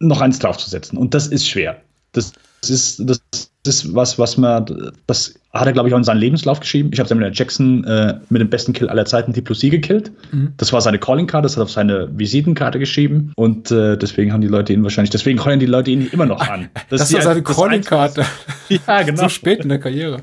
noch 0.00 0.20
eins 0.20 0.38
draufzusetzen. 0.40 0.98
Und 0.98 1.14
das 1.14 1.28
ist 1.28 1.48
schwer. 1.48 1.80
Das 2.12 2.32
ist, 2.68 3.02
das 3.08 3.49
ist 3.66 3.94
was, 3.94 4.18
was 4.18 4.36
man, 4.38 4.92
das 5.06 5.34
hat 5.52 5.66
er, 5.66 5.72
glaube 5.72 5.88
ich, 5.88 5.94
auch 5.94 5.98
in 5.98 6.04
seinen 6.04 6.18
Lebenslauf 6.18 6.60
geschrieben. 6.60 6.90
Ich 6.92 6.98
habe 6.98 7.08
Samuel. 7.08 7.30
Jackson 7.34 7.84
äh, 7.84 8.18
mit 8.30 8.40
dem 8.40 8.48
besten 8.48 8.72
Kill 8.72 8.88
aller 8.88 9.04
Zeiten 9.04 9.32
Deep 9.32 9.44
Blue 9.44 9.56
Sea 9.56 9.70
gekillt. 9.70 10.10
Mhm. 10.32 10.52
Das 10.56 10.72
war 10.72 10.80
seine 10.80 10.98
Calling 10.98 11.26
Card, 11.26 11.44
das 11.44 11.52
hat 11.52 11.60
er 11.60 11.64
auf 11.64 11.70
seine 11.70 12.08
Visitenkarte 12.18 12.78
geschrieben. 12.78 13.32
Und 13.36 13.70
äh, 13.70 13.98
deswegen 13.98 14.32
haben 14.32 14.40
die 14.40 14.48
Leute 14.48 14.72
ihn 14.72 14.82
wahrscheinlich, 14.82 15.10
deswegen 15.10 15.38
callen 15.38 15.60
die 15.60 15.66
Leute 15.66 15.90
ihn 15.90 16.08
immer 16.10 16.26
noch 16.26 16.40
an. 16.48 16.70
Das, 16.88 17.00
das 17.00 17.12
war 17.12 17.22
seine 17.22 17.42
Calling 17.42 17.82
Card. 17.82 18.18
ja, 18.68 19.02
genau. 19.02 19.22
So 19.24 19.28
spät 19.28 19.60
in 19.60 19.68
der 19.68 19.78
Karriere. 19.78 20.22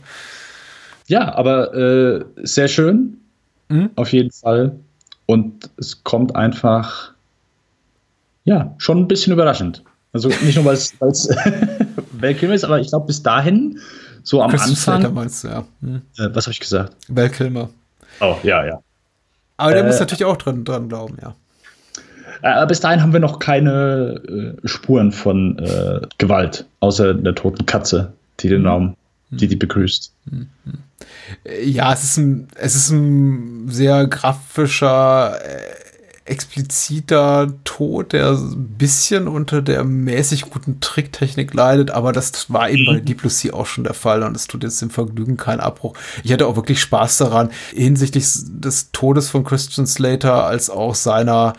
Ja, 1.07 1.33
aber 1.35 1.73
äh, 1.73 2.25
sehr 2.43 2.67
schön. 2.67 3.17
Mhm. 3.69 3.91
Auf 3.95 4.13
jeden 4.13 4.31
Fall. 4.31 4.79
Und 5.25 5.69
es 5.77 6.03
kommt 6.03 6.35
einfach, 6.35 7.11
ja, 8.45 8.73
schon 8.77 8.99
ein 8.99 9.07
bisschen 9.07 9.33
überraschend. 9.33 9.83
Also 10.13 10.29
nicht 10.29 10.55
nur, 10.55 10.65
weil 10.65 10.75
es 10.75 10.93
Weltkilmer 12.21 12.55
ist, 12.55 12.63
aber 12.63 12.79
ich 12.79 12.89
glaube, 12.89 13.07
bis 13.07 13.23
dahin, 13.23 13.79
so 14.23 14.41
am 14.41 14.51
Christmas 14.51 14.87
Anfang. 14.87 15.13
meinst 15.13 15.43
du, 15.43 15.47
ja. 15.47 15.65
Hm. 15.81 16.01
Äh, 16.17 16.29
was 16.33 16.45
habe 16.45 16.51
ich 16.51 16.59
gesagt? 16.59 16.95
Weltkilmer. 17.07 17.69
Oh, 18.19 18.35
ja, 18.43 18.65
ja. 18.65 18.81
Aber 19.57 19.71
der 19.71 19.83
äh, 19.83 19.87
muss 19.87 19.99
natürlich 19.99 20.25
auch 20.25 20.37
dran, 20.37 20.63
dran 20.63 20.89
glauben, 20.89 21.17
ja. 21.21 21.35
Äh, 22.41 22.67
bis 22.67 22.79
dahin 22.79 23.01
haben 23.01 23.13
wir 23.13 23.19
noch 23.19 23.39
keine 23.39 24.55
äh, 24.63 24.67
Spuren 24.67 25.11
von 25.11 25.57
äh, 25.59 26.01
Gewalt, 26.17 26.65
außer 26.81 27.13
der 27.13 27.35
toten 27.35 27.65
Katze, 27.65 28.13
die 28.39 28.49
den 28.49 28.61
hm. 28.61 28.67
Raum, 28.67 28.95
die 29.31 29.45
hm. 29.45 29.49
die 29.49 29.55
begrüßt. 29.55 30.11
Hm, 30.29 30.47
hm. 30.65 30.73
Ja, 31.63 31.93
es 31.93 32.03
ist 32.03 32.17
ein, 32.17 32.47
es 32.55 32.75
ist 32.75 32.89
ein 32.91 33.69
sehr 33.69 34.07
grafischer, 34.07 35.39
äh, 35.41 35.86
expliziter 36.27 37.53
Tod, 37.63 38.13
der 38.13 38.31
ein 38.31 38.75
bisschen 38.77 39.27
unter 39.27 39.61
der 39.61 39.83
mäßig 39.83 40.43
guten 40.43 40.79
Tricktechnik 40.79 41.53
leidet, 41.53 41.91
aber 41.91 42.11
das 42.11 42.51
war 42.51 42.69
eben 42.69 42.85
bei 42.85 42.99
mhm. 42.99 43.05
Deep 43.05 43.19
Blue 43.19 43.29
Sea 43.29 43.53
auch 43.53 43.65
schon 43.65 43.83
der 43.83 43.93
Fall 43.93 44.23
und 44.23 44.35
es 44.35 44.47
tut 44.47 44.63
jetzt 44.63 44.81
dem 44.81 44.89
Vergnügen 44.89 45.37
keinen 45.37 45.59
Abbruch. 45.59 45.93
Ich 46.23 46.31
hatte 46.31 46.47
auch 46.47 46.55
wirklich 46.55 46.81
Spaß 46.81 47.17
daran, 47.17 47.49
hinsichtlich 47.73 48.27
des 48.47 48.91
Todes 48.91 49.29
von 49.29 49.43
Christian 49.43 49.87
Slater 49.87 50.45
als 50.45 50.69
auch 50.69 50.95
seiner 50.95 51.53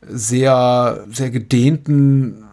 sehr, 0.00 1.04
sehr 1.10 1.30
gedehnten 1.30 2.44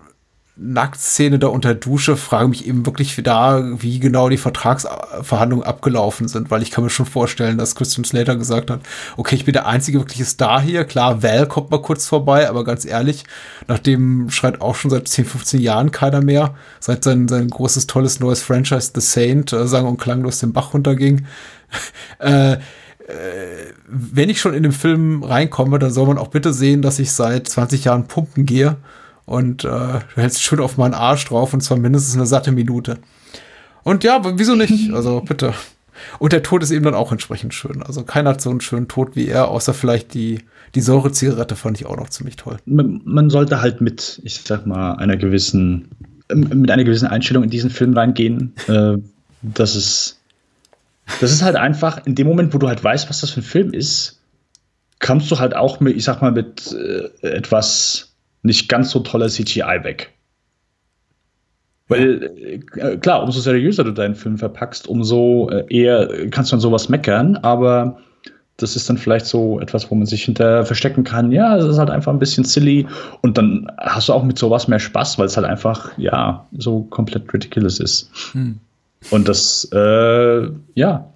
Nacktszene 0.57 1.37
da 1.37 1.47
unter 1.47 1.75
Dusche, 1.75 2.15
frage 2.15 2.47
mich 2.47 2.65
eben 2.65 2.85
wirklich 2.85 3.13
da, 3.21 3.61
wie 3.81 3.99
genau 3.99 4.29
die 4.29 4.37
Vertragsverhandlungen 4.37 5.65
abgelaufen 5.65 6.29
sind, 6.29 6.49
weil 6.49 6.61
ich 6.61 6.71
kann 6.71 6.85
mir 6.85 6.89
schon 6.89 7.05
vorstellen, 7.05 7.57
dass 7.57 7.75
Christian 7.75 8.05
Slater 8.05 8.37
gesagt 8.37 8.71
hat, 8.71 8.79
okay, 9.17 9.35
ich 9.35 9.43
bin 9.43 9.51
der 9.51 9.67
einzige 9.67 9.99
wirkliche 9.99 10.23
Star 10.23 10.61
hier, 10.61 10.85
klar, 10.85 11.21
Val 11.21 11.47
kommt 11.47 11.71
mal 11.71 11.81
kurz 11.81 12.07
vorbei, 12.07 12.47
aber 12.47 12.63
ganz 12.63 12.85
ehrlich, 12.85 13.25
nachdem 13.67 14.29
schreit 14.29 14.61
auch 14.61 14.75
schon 14.75 14.91
seit 14.91 15.09
10, 15.09 15.25
15 15.25 15.59
Jahren 15.59 15.91
keiner 15.91 16.21
mehr, 16.21 16.55
seit 16.79 17.03
sein, 17.03 17.27
sein 17.27 17.49
großes, 17.49 17.87
tolles 17.87 18.21
neues 18.21 18.41
Franchise 18.41 18.91
The 18.95 19.01
Saint, 19.01 19.51
äh, 19.51 19.67
sang 19.67 19.85
und 19.85 19.97
klanglos 19.97 20.39
den 20.39 20.53
Bach 20.53 20.73
runterging, 20.73 21.25
äh, 22.19 22.53
äh, 22.53 22.57
wenn 23.87 24.29
ich 24.29 24.39
schon 24.39 24.53
in 24.53 24.63
den 24.63 24.71
Film 24.71 25.21
reinkomme, 25.21 25.79
dann 25.79 25.91
soll 25.91 26.07
man 26.07 26.17
auch 26.17 26.29
bitte 26.29 26.53
sehen, 26.53 26.81
dass 26.81 26.97
ich 26.99 27.11
seit 27.11 27.49
20 27.49 27.83
Jahren 27.83 28.07
pumpen 28.07 28.45
gehe 28.45 28.77
und 29.25 29.63
äh, 29.63 29.67
du 29.67 30.15
hältst 30.15 30.41
schön 30.41 30.59
auf 30.59 30.77
meinen 30.77 30.93
Arsch 30.93 31.25
drauf 31.25 31.53
und 31.53 31.61
zwar 31.61 31.77
mindestens 31.77 32.15
eine 32.15 32.25
satte 32.25 32.51
Minute. 32.51 32.97
Und 33.83 34.03
ja, 34.03 34.21
wieso 34.37 34.55
nicht? 34.55 34.91
Also 34.93 35.21
bitte. 35.21 35.53
Und 36.19 36.33
der 36.33 36.43
Tod 36.43 36.61
ist 36.61 36.71
eben 36.71 36.83
dann 36.83 36.93
auch 36.93 37.11
entsprechend 37.11 37.53
schön. 37.53 37.81
Also 37.81 38.03
keiner 38.03 38.31
hat 38.31 38.41
so 38.41 38.49
einen 38.49 38.61
schönen 38.61 38.87
Tod 38.87 39.15
wie 39.15 39.27
er, 39.27 39.47
außer 39.47 39.73
vielleicht 39.73 40.13
die, 40.13 40.39
die 40.75 40.81
Säure-Zigarette 40.81 41.55
fand 41.55 41.79
ich 41.79 41.87
auch 41.87 41.97
noch 41.97 42.09
ziemlich 42.09 42.35
toll. 42.35 42.57
Man, 42.65 43.29
sollte 43.29 43.61
halt 43.61 43.81
mit, 43.81 44.19
ich 44.23 44.41
sag 44.41 44.65
mal, 44.67 44.95
einer 44.95 45.17
gewissen, 45.17 45.87
mit 46.33 46.69
einer 46.69 46.83
gewissen 46.83 47.07
Einstellung 47.07 47.43
in 47.43 47.49
diesen 47.49 47.69
Film 47.69 47.93
reingehen. 47.93 48.53
äh, 48.67 48.97
das 49.41 49.75
ist, 49.75 50.19
das 51.21 51.31
ist 51.31 51.43
halt 51.43 51.55
einfach, 51.55 52.05
in 52.05 52.15
dem 52.15 52.27
Moment, 52.27 52.53
wo 52.53 52.57
du 52.57 52.67
halt 52.67 52.83
weißt, 52.83 53.09
was 53.09 53.21
das 53.21 53.29
für 53.29 53.39
ein 53.41 53.43
Film 53.43 53.73
ist, 53.73 54.19
kommst 54.99 55.31
du 55.31 55.39
halt 55.39 55.55
auch 55.55 55.79
mit, 55.79 55.95
ich 55.95 56.03
sag 56.03 56.21
mal, 56.21 56.31
mit 56.31 56.73
äh, 56.73 57.27
etwas 57.27 58.14
nicht 58.45 58.69
ganz 58.69 58.91
so 58.91 58.99
toller 58.99 59.27
CGI 59.27 59.83
weg. 59.83 60.13
Weil, 61.87 62.31
äh, 62.75 62.97
klar, 62.97 63.23
umso 63.23 63.39
seriöser 63.39 63.83
du 63.83 63.91
deinen 63.91 64.15
Film 64.15 64.37
verpackst, 64.37 64.87
umso 64.87 65.49
äh, 65.49 65.65
eher 65.69 66.29
kannst 66.31 66.51
du 66.51 66.55
an 66.55 66.59
sowas 66.59 66.89
meckern, 66.89 67.37
aber 67.37 67.99
das 68.57 68.75
ist 68.75 68.89
dann 68.89 68.97
vielleicht 68.97 69.25
so 69.25 69.59
etwas, 69.59 69.91
wo 69.91 69.95
man 69.95 70.05
sich 70.05 70.23
hinter 70.23 70.65
verstecken 70.65 71.03
kann. 71.03 71.31
Ja, 71.31 71.57
es 71.57 71.65
ist 71.65 71.77
halt 71.77 71.89
einfach 71.89 72.11
ein 72.11 72.19
bisschen 72.19 72.45
silly 72.45 72.87
und 73.21 73.37
dann 73.37 73.69
hast 73.77 74.09
du 74.09 74.13
auch 74.13 74.23
mit 74.23 74.39
sowas 74.39 74.67
mehr 74.67 74.79
Spaß, 74.79 75.19
weil 75.19 75.25
es 75.25 75.35
halt 75.35 75.45
einfach, 75.45 75.95
ja, 75.97 76.47
so 76.57 76.83
komplett 76.83 77.31
ridiculous 77.33 77.79
ist. 77.79 78.09
Hm. 78.31 78.59
Und 79.11 79.27
das, 79.27 79.67
äh, 79.73 80.49
ja, 80.73 81.11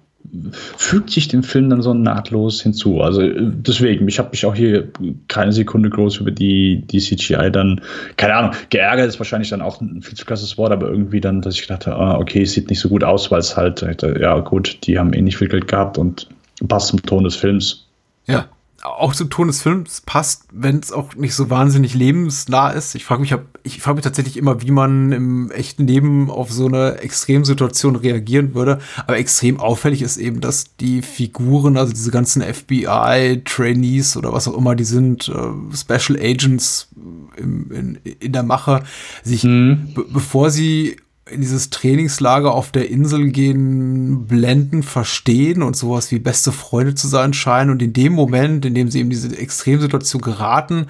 fügt 0.76 1.10
sich 1.10 1.28
dem 1.28 1.42
Film 1.42 1.70
dann 1.70 1.82
so 1.82 1.94
nahtlos 1.94 2.62
hinzu. 2.62 3.00
Also 3.00 3.22
äh, 3.22 3.34
deswegen, 3.38 4.08
ich 4.08 4.18
habe 4.18 4.30
mich 4.30 4.44
auch 4.46 4.54
hier 4.54 4.88
keine 5.28 5.52
Sekunde 5.52 5.90
groß 5.90 6.18
über 6.18 6.30
die, 6.30 6.82
die 6.86 6.98
CGI 6.98 7.50
dann, 7.50 7.80
keine 8.16 8.34
Ahnung, 8.34 8.52
geärgert 8.70 9.08
ist 9.08 9.18
wahrscheinlich 9.18 9.50
dann 9.50 9.62
auch 9.62 9.80
ein 9.80 10.02
viel 10.02 10.16
zu 10.16 10.24
krasses 10.24 10.56
Wort, 10.58 10.72
aber 10.72 10.88
irgendwie 10.88 11.20
dann, 11.20 11.40
dass 11.40 11.54
ich 11.54 11.66
dachte, 11.66 11.94
ah, 11.94 12.18
okay, 12.18 12.42
es 12.42 12.52
sieht 12.52 12.70
nicht 12.70 12.80
so 12.80 12.88
gut 12.88 13.04
aus, 13.04 13.30
weil 13.30 13.40
es 13.40 13.56
halt, 13.56 13.82
ja 13.82 14.38
gut, 14.40 14.78
die 14.86 14.98
haben 14.98 15.12
eh 15.12 15.22
nicht 15.22 15.36
viel 15.36 15.48
Geld 15.48 15.68
gehabt 15.68 15.98
und 15.98 16.28
passt 16.68 16.88
zum 16.88 17.02
Ton 17.02 17.24
des 17.24 17.36
Films. 17.36 17.86
Ja, 18.26 18.46
auch 18.82 19.14
zum 19.14 19.28
Ton 19.28 19.48
des 19.48 19.60
Films 19.60 20.00
passt, 20.00 20.44
wenn 20.52 20.78
es 20.78 20.92
auch 20.92 21.14
nicht 21.14 21.34
so 21.34 21.50
wahnsinnig 21.50 21.94
lebensnah 21.94 22.70
ist. 22.70 22.94
Ich 22.94 23.04
frage 23.04 23.20
mich, 23.20 23.34
ich 23.62 23.80
frage 23.80 23.96
mich 23.96 24.04
tatsächlich 24.04 24.36
immer, 24.36 24.62
wie 24.62 24.70
man 24.70 25.12
im 25.12 25.50
echten 25.50 25.86
Leben 25.86 26.30
auf 26.30 26.50
so 26.50 26.66
eine 26.66 26.98
Extremsituation 26.98 27.96
reagieren 27.96 28.54
würde. 28.54 28.78
Aber 29.06 29.18
extrem 29.18 29.60
auffällig 29.60 30.00
ist 30.00 30.16
eben, 30.16 30.40
dass 30.40 30.76
die 30.76 31.02
Figuren, 31.02 31.76
also 31.76 31.92
diese 31.92 32.10
ganzen 32.10 32.42
FBI-Trainees 32.42 34.16
oder 34.16 34.32
was 34.32 34.48
auch 34.48 34.56
immer, 34.56 34.74
die 34.74 34.84
sind 34.84 35.28
äh, 35.28 35.76
Special 35.76 36.18
Agents 36.18 36.88
im, 37.36 37.70
in, 37.70 37.98
in 38.18 38.32
der 38.32 38.42
Mache, 38.42 38.82
sich, 39.22 39.44
mhm. 39.44 39.94
bevor 40.12 40.50
sie 40.50 40.96
in 41.30 41.40
dieses 41.40 41.70
Trainingslager 41.70 42.52
auf 42.52 42.72
der 42.72 42.90
Insel 42.90 43.30
gehen, 43.30 44.26
blenden, 44.26 44.82
verstehen 44.82 45.62
und 45.62 45.76
sowas 45.76 46.10
wie 46.10 46.18
beste 46.18 46.52
Freunde 46.52 46.94
zu 46.94 47.08
sein 47.08 47.32
scheinen. 47.32 47.70
Und 47.70 47.82
in 47.82 47.92
dem 47.92 48.12
Moment, 48.12 48.64
in 48.64 48.74
dem 48.74 48.90
sie 48.90 49.00
in 49.00 49.10
diese 49.10 49.36
Extremsituation 49.36 50.22
geraten, 50.22 50.86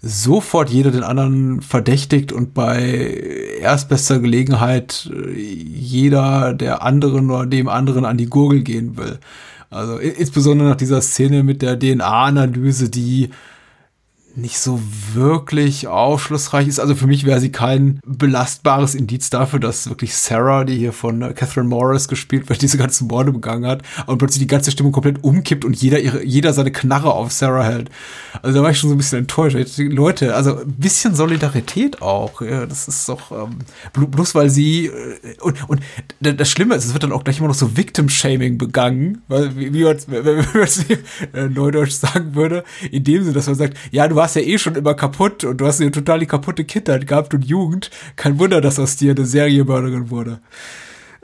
sofort 0.00 0.70
jeder 0.70 0.90
den 0.90 1.02
anderen 1.02 1.60
verdächtigt 1.60 2.32
und 2.32 2.54
bei 2.54 3.58
erstbester 3.60 4.20
Gelegenheit 4.20 5.10
äh, 5.12 5.40
jeder 5.40 6.54
der 6.54 6.82
anderen 6.82 7.30
oder 7.30 7.46
dem 7.46 7.68
anderen 7.68 8.04
an 8.04 8.16
die 8.16 8.26
Gurgel 8.26 8.62
gehen 8.62 8.96
will. 8.96 9.18
Also 9.70 9.98
insbesondere 9.98 10.70
nach 10.70 10.76
dieser 10.76 11.02
Szene 11.02 11.42
mit 11.42 11.62
der 11.62 11.78
DNA-Analyse, 11.78 12.88
die 12.88 13.30
nicht 14.38 14.58
so 14.58 14.80
wirklich 15.12 15.86
aufschlussreich 15.88 16.68
ist. 16.68 16.78
Also 16.78 16.94
für 16.94 17.06
mich 17.06 17.24
wäre 17.24 17.40
sie 17.40 17.50
kein 17.52 18.00
belastbares 18.06 18.94
Indiz 18.94 19.30
dafür, 19.30 19.58
dass 19.58 19.88
wirklich 19.88 20.14
Sarah, 20.14 20.64
die 20.64 20.76
hier 20.76 20.92
von 20.92 21.22
äh, 21.22 21.32
Catherine 21.32 21.68
Morris 21.68 22.08
gespielt 22.08 22.48
wird, 22.48 22.62
diese 22.62 22.78
ganzen 22.78 23.08
Morde 23.08 23.32
begangen 23.32 23.66
hat 23.66 23.82
und 24.06 24.18
plötzlich 24.18 24.40
die 24.40 24.46
ganze 24.46 24.70
Stimmung 24.70 24.92
komplett 24.92 25.22
umkippt 25.22 25.64
und 25.64 25.76
jeder 25.80 26.00
ihre, 26.00 26.24
jeder 26.24 26.52
seine 26.52 26.72
Knarre 26.72 27.12
auf 27.12 27.32
Sarah 27.32 27.64
hält. 27.64 27.90
Also 28.42 28.58
da 28.58 28.62
war 28.62 28.70
ich 28.70 28.78
schon 28.78 28.90
so 28.90 28.94
ein 28.94 28.98
bisschen 28.98 29.18
enttäuscht. 29.18 29.56
Leute, 29.78 30.34
also 30.34 30.58
ein 30.58 30.72
bisschen 30.72 31.14
Solidarität 31.14 32.00
auch. 32.00 32.40
Ja, 32.40 32.66
das 32.66 32.88
ist 32.88 33.08
doch 33.08 33.32
ähm, 33.32 33.58
bloß 33.92 34.34
weil 34.34 34.50
sie 34.50 34.86
äh, 34.86 35.18
und, 35.40 35.68
und 35.68 35.80
das 36.20 36.50
Schlimme 36.50 36.74
ist, 36.74 36.84
es 36.84 36.92
wird 36.92 37.02
dann 37.02 37.12
auch 37.12 37.24
gleich 37.24 37.38
immer 37.38 37.48
noch 37.48 37.54
so 37.54 37.76
Victim-Shaming 37.76 38.58
begangen, 38.58 39.22
weil 39.28 39.56
wie, 39.56 39.72
wie 39.72 39.84
man 39.84 39.96
es 39.96 40.06
neudeutsch 41.32 41.92
sagen 41.92 42.34
würde, 42.34 42.64
in 42.90 43.04
dem 43.04 43.22
Sinne, 43.22 43.34
dass 43.34 43.46
man 43.46 43.56
sagt, 43.56 43.76
ja, 43.90 44.06
du 44.08 44.16
warst 44.16 44.27
ja 44.34 44.42
eh 44.42 44.58
schon 44.58 44.74
immer 44.74 44.94
kaputt 44.94 45.44
und 45.44 45.60
du 45.60 45.66
hast 45.66 45.80
eine 45.80 45.90
total 45.90 46.24
kaputte 46.26 46.64
Kindheit 46.64 47.06
gehabt 47.06 47.34
und 47.34 47.44
Jugend. 47.44 47.90
Kein 48.16 48.38
Wunder, 48.38 48.60
dass 48.60 48.78
aus 48.78 48.96
dir 48.96 49.12
eine 49.12 49.24
Serienmörderin 49.24 50.10
wurde. 50.10 50.40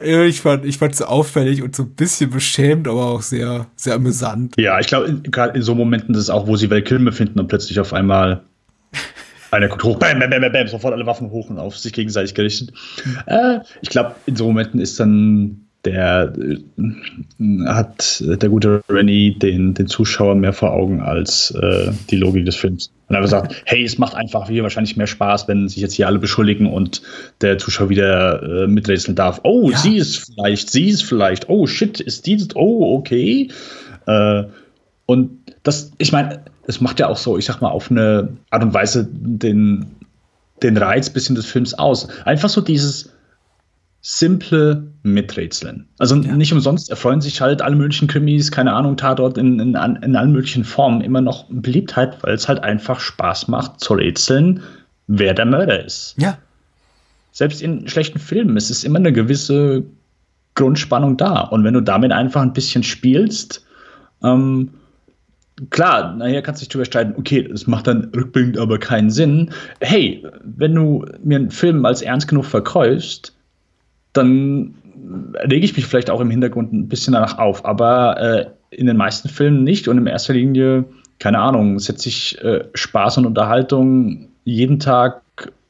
Ich 0.03 0.41
fand 0.41 0.65
ich 0.65 0.79
fand 0.79 0.95
es 0.95 1.03
auffällig 1.03 1.63
und 1.63 1.77
so 1.77 1.85
ein 1.85 1.95
bisschen 1.95 2.31
beschämt, 2.31 2.89
aber 2.89 3.07
auch 3.07 3.23
sehr, 3.23 3.67
sehr 3.77 3.95
amüsant. 3.95 4.55
Ja, 4.59 4.81
ich 4.81 4.89
glaube, 4.89 5.21
gerade 5.23 5.57
in 5.57 5.63
so 5.63 5.75
Momenten 5.75 6.15
ist 6.15 6.23
es 6.23 6.31
auch, 6.31 6.49
wo 6.49 6.57
sie 6.57 6.69
Weltkillen 6.69 7.05
befinden 7.05 7.39
und 7.39 7.49
plötzlich 7.49 7.79
auf 7.79 7.93
einmal 7.93 8.43
einer 9.53 9.69
kommt 9.69 9.85
hoch, 9.85 9.99
bam, 9.99 10.19
bam, 10.19 10.31
bam, 10.31 10.53
bam, 10.53 10.67
sofort 10.67 10.95
alle 10.95 11.07
Waffen 11.07 11.31
hoch 11.31 11.49
und 11.49 11.59
auf 11.59 11.79
sich 11.79 11.93
gegenseitig 11.93 12.35
gerichtet. 12.35 12.73
Mhm. 13.05 13.19
Äh, 13.27 13.61
ich 13.83 13.89
glaube, 13.89 14.17
in 14.27 14.35
so 14.37 14.47
Momenten 14.47 14.81
ist 14.81 14.99
dann 14.99 15.64
der 15.85 16.33
äh, 16.39 17.67
hat 17.67 18.23
der 18.25 18.49
gute 18.49 18.83
Rennie 18.89 19.39
den, 19.39 19.75
den 19.75 19.87
Zuschauer 19.87 20.35
mehr 20.35 20.53
vor 20.53 20.73
Augen 20.73 21.01
als 21.01 21.51
äh, 21.51 21.93
die 22.11 22.17
Logik 22.17 22.47
des 22.47 22.57
Films. 22.57 22.91
Und 23.09 23.15
er 23.15 23.19
hat 23.19 23.25
gesagt, 23.25 23.63
hey, 23.67 23.85
es 23.85 23.99
macht 23.99 24.15
einfach 24.15 24.49
hier 24.49 24.63
wahrscheinlich 24.63 24.97
mehr 24.97 25.07
Spaß, 25.07 25.47
wenn 25.49 25.69
sich 25.69 25.79
jetzt 25.79 25.95
hier 25.95 26.07
alle 26.07 26.19
beschuldigen 26.19 26.67
und 26.67 27.03
der 27.41 27.59
Zuschauer 27.59 27.91
wieder 27.91 28.43
äh, 28.43 28.67
miträtseln 28.67 29.15
darf. 29.15 29.41
Oh, 29.45 29.71
ja. 29.71 29.77
sie 29.77 29.97
ist 29.97 30.25
vielleicht, 30.25 30.71
sie 30.71 30.89
ist 30.89 31.03
vielleicht, 31.03 31.49
oh 31.49 31.67
shit, 31.67 32.01
ist 32.01 32.27
die, 32.27 32.43
oh, 32.55 32.97
okay. 32.97 33.51
Äh, 34.07 34.45
und 35.07 35.39
das, 35.63 35.93
ich 35.99 36.13
meine, 36.13 36.41
es 36.67 36.81
macht 36.81 36.99
ja 36.99 37.09
auch 37.09 37.19
so, 37.19 37.37
ich 37.37 37.45
sag 37.45 37.61
mal, 37.61 37.69
auf 37.69 37.91
eine 37.91 38.37
Art 38.51 38.63
und 38.63 38.73
Weise 38.73 39.07
den, 39.11 39.87
den 40.63 40.77
Reiz 40.77 41.11
bisschen 41.11 41.37
des 41.37 41.47
Films 41.47 41.75
aus. 41.75 42.09
Einfach 42.25 42.49
so 42.49 42.63
dieses, 42.63 43.11
simple 44.07 44.87
Miträtseln. 45.03 45.89
Also 45.99 46.15
ja. 46.17 46.37
nicht 46.37 46.53
umsonst 46.53 46.91
erfreuen 46.91 47.23
sich 47.23 47.41
halt 47.41 47.63
alle 47.63 47.75
möglichen 47.75 48.07
Krimis, 48.07 48.51
keine 48.51 48.75
Ahnung, 48.75 48.99
Tatort 48.99 49.39
in, 49.39 49.59
in, 49.59 49.75
in 49.75 50.17
allen 50.17 50.33
möglichen 50.33 50.63
Formen 50.63 51.01
immer 51.01 51.23
noch 51.23 51.47
Beliebtheit, 51.49 52.23
weil 52.23 52.35
es 52.35 52.47
halt 52.47 52.63
einfach 52.63 53.01
Spaß 53.01 53.49
macht 53.49 53.81
zu 53.81 53.95
rätseln, 53.95 54.63
wer 55.07 55.33
der 55.33 55.47
Mörder 55.47 55.83
ist. 55.83 56.15
Ja. 56.19 56.37
Selbst 57.33 57.63
in 57.63 57.89
schlechten 57.89 58.19
Filmen 58.19 58.59
ist 58.59 58.69
es 58.69 58.85
immer 58.85 58.99
eine 58.99 59.11
gewisse 59.11 59.85
Grundspannung 60.55 61.17
da. 61.17 61.41
Und 61.41 61.65
wenn 61.65 61.73
du 61.73 61.81
damit 61.81 62.13
einfach 62.13 62.43
ein 62.43 62.53
bisschen 62.53 62.83
spielst, 62.83 63.65
ähm, 64.23 64.69
klar, 65.71 66.15
nachher 66.15 66.43
kannst 66.43 66.61
du 66.61 66.65
dich 66.65 66.69
drüber 66.69 66.85
streiten, 66.85 67.15
okay, 67.17 67.49
das 67.49 67.67
macht 67.67 67.87
dann 67.87 68.11
rückblickend 68.15 68.59
aber 68.59 68.79
keinen 68.79 69.09
Sinn. 69.09 69.51
Hey, 69.81 70.27
wenn 70.43 70.75
du 70.75 71.07
mir 71.25 71.37
einen 71.37 71.51
Film 71.51 71.87
als 71.87 72.03
ernst 72.03 72.29
genug 72.29 72.45
verkäufst, 72.45 73.34
dann 74.15 74.75
rege 75.35 75.65
ich 75.67 75.77
mich 75.77 75.87
vielleicht 75.87 76.09
auch 76.09 76.21
im 76.21 76.31
Hintergrund 76.31 76.73
ein 76.73 76.89
bisschen 76.89 77.13
danach 77.13 77.39
auf. 77.39 77.65
Aber 77.65 78.21
äh, 78.21 78.47
in 78.71 78.87
den 78.87 78.97
meisten 78.97 79.29
Filmen 79.29 79.63
nicht 79.63 79.89
und 79.89 79.99
in 79.99 80.07
erster 80.07 80.33
Linie, 80.33 80.85
keine 81.19 81.39
Ahnung, 81.39 81.79
setze 81.79 82.09
ich 82.09 82.43
äh, 82.43 82.65
Spaß 82.75 83.19
und 83.19 83.27
Unterhaltung 83.27 84.29
jeden 84.45 84.79
Tag 84.79 85.23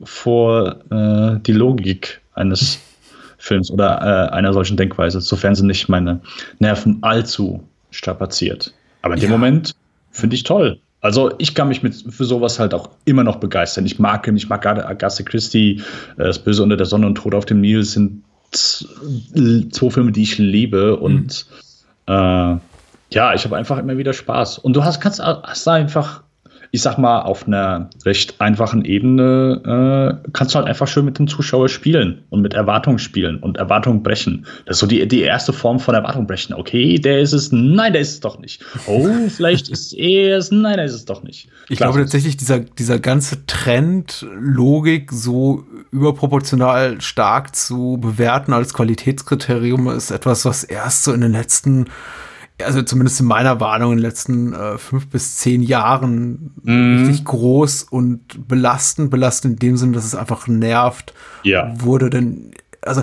vor 0.02 0.76
äh, 0.90 1.40
die 1.40 1.52
Logik 1.52 2.20
eines 2.34 2.78
Films 3.38 3.70
oder 3.70 4.00
äh, 4.00 4.32
einer 4.32 4.52
solchen 4.52 4.76
Denkweise, 4.76 5.20
sofern 5.20 5.54
sie 5.54 5.66
nicht 5.66 5.88
meine 5.88 6.20
Nerven 6.60 6.98
allzu 7.02 7.62
strapaziert. 7.90 8.72
Aber 9.02 9.14
in 9.14 9.20
ja. 9.20 9.26
dem 9.26 9.32
Moment 9.32 9.74
finde 10.10 10.36
ich 10.36 10.44
toll. 10.44 10.78
Also 11.02 11.32
ich 11.36 11.54
kann 11.54 11.68
mich 11.68 11.82
mit, 11.82 11.94
für 12.08 12.24
sowas 12.24 12.58
halt 12.58 12.72
auch 12.72 12.88
immer 13.04 13.24
noch 13.24 13.36
begeistern. 13.36 13.84
Ich 13.84 13.98
mag 13.98 14.26
ihn, 14.26 14.38
ich 14.38 14.48
mag 14.48 14.62
gerade 14.62 14.86
Agatha 14.86 15.22
Christie, 15.22 15.82
äh, 16.16 16.24
Das 16.24 16.38
Böse 16.38 16.62
unter 16.62 16.78
der 16.78 16.86
Sonne 16.86 17.06
und 17.06 17.16
Tod 17.16 17.34
auf 17.34 17.44
dem 17.44 17.60
Nil 17.60 17.82
sind 17.82 18.22
zwei 18.52 19.90
Filme, 19.90 20.12
die 20.12 20.22
ich 20.22 20.38
liebe 20.38 20.96
und 20.96 21.46
mhm. 22.06 22.14
äh, 22.14 22.58
ja, 23.10 23.32
ich 23.34 23.44
habe 23.44 23.56
einfach 23.56 23.78
immer 23.78 23.96
wieder 23.96 24.12
Spaß. 24.12 24.58
Und 24.58 24.74
du 24.74 24.84
hast, 24.84 25.00
kannst 25.00 25.20
hast 25.20 25.68
einfach, 25.68 26.24
ich 26.74 26.82
sag 26.82 26.98
mal, 26.98 27.20
auf 27.20 27.46
einer 27.46 27.88
recht 28.04 28.40
einfachen 28.40 28.84
Ebene 28.84 30.18
äh, 30.24 30.28
kannst 30.32 30.54
du 30.54 30.58
halt 30.58 30.66
einfach 30.66 30.88
schön 30.88 31.04
mit 31.04 31.20
dem 31.20 31.28
Zuschauer 31.28 31.68
spielen 31.68 32.24
und 32.30 32.42
mit 32.42 32.54
Erwartungen 32.54 32.98
spielen 32.98 33.36
und 33.36 33.58
Erwartungen 33.58 34.02
brechen. 34.02 34.44
Das 34.66 34.78
ist 34.78 34.80
so 34.80 34.88
die, 34.88 35.06
die 35.06 35.20
erste 35.20 35.52
Form 35.52 35.78
von 35.78 35.94
Erwartung 35.94 36.26
brechen. 36.26 36.52
Okay, 36.52 36.98
der 36.98 37.20
ist 37.20 37.32
es, 37.32 37.52
nein, 37.52 37.92
der 37.92 38.02
ist 38.02 38.14
es 38.14 38.20
doch 38.20 38.40
nicht. 38.40 38.60
Oh, 38.88 39.08
vielleicht 39.28 39.68
ist 39.68 39.92
er 39.92 40.38
es, 40.38 40.50
nein, 40.50 40.78
der 40.78 40.86
ist 40.86 40.94
es 40.94 41.04
doch 41.04 41.22
nicht. 41.22 41.48
Ich 41.68 41.76
Klar, 41.76 41.92
glaube 41.92 42.06
tatsächlich, 42.06 42.36
dieser, 42.36 42.58
dieser 42.58 42.98
ganze 42.98 43.46
Trend, 43.46 44.26
Logik 44.36 45.12
so 45.12 45.62
überproportional 45.92 47.00
stark 47.00 47.54
zu 47.54 47.98
bewerten 48.00 48.52
als 48.52 48.74
Qualitätskriterium 48.74 49.90
ist 49.90 50.10
etwas, 50.10 50.44
was 50.44 50.64
erst 50.64 51.04
so 51.04 51.12
in 51.12 51.20
den 51.20 51.30
letzten 51.30 51.84
also 52.62 52.82
zumindest 52.82 53.20
in 53.20 53.26
meiner 53.26 53.60
Warnung 53.60 53.92
in 53.92 53.98
den 53.98 54.02
letzten 54.02 54.52
äh, 54.52 54.78
fünf 54.78 55.08
bis 55.08 55.36
zehn 55.36 55.62
Jahren 55.62 56.52
mm. 56.62 56.98
richtig 56.98 57.24
groß 57.24 57.84
und 57.84 58.48
belastend, 58.48 59.10
belastend 59.10 59.54
in 59.54 59.58
dem 59.68 59.76
Sinne, 59.76 59.92
dass 59.92 60.04
es 60.04 60.14
einfach 60.14 60.46
nervt 60.46 61.14
ja. 61.42 61.74
wurde. 61.76 62.10
Denn, 62.10 62.52
also 62.80 63.02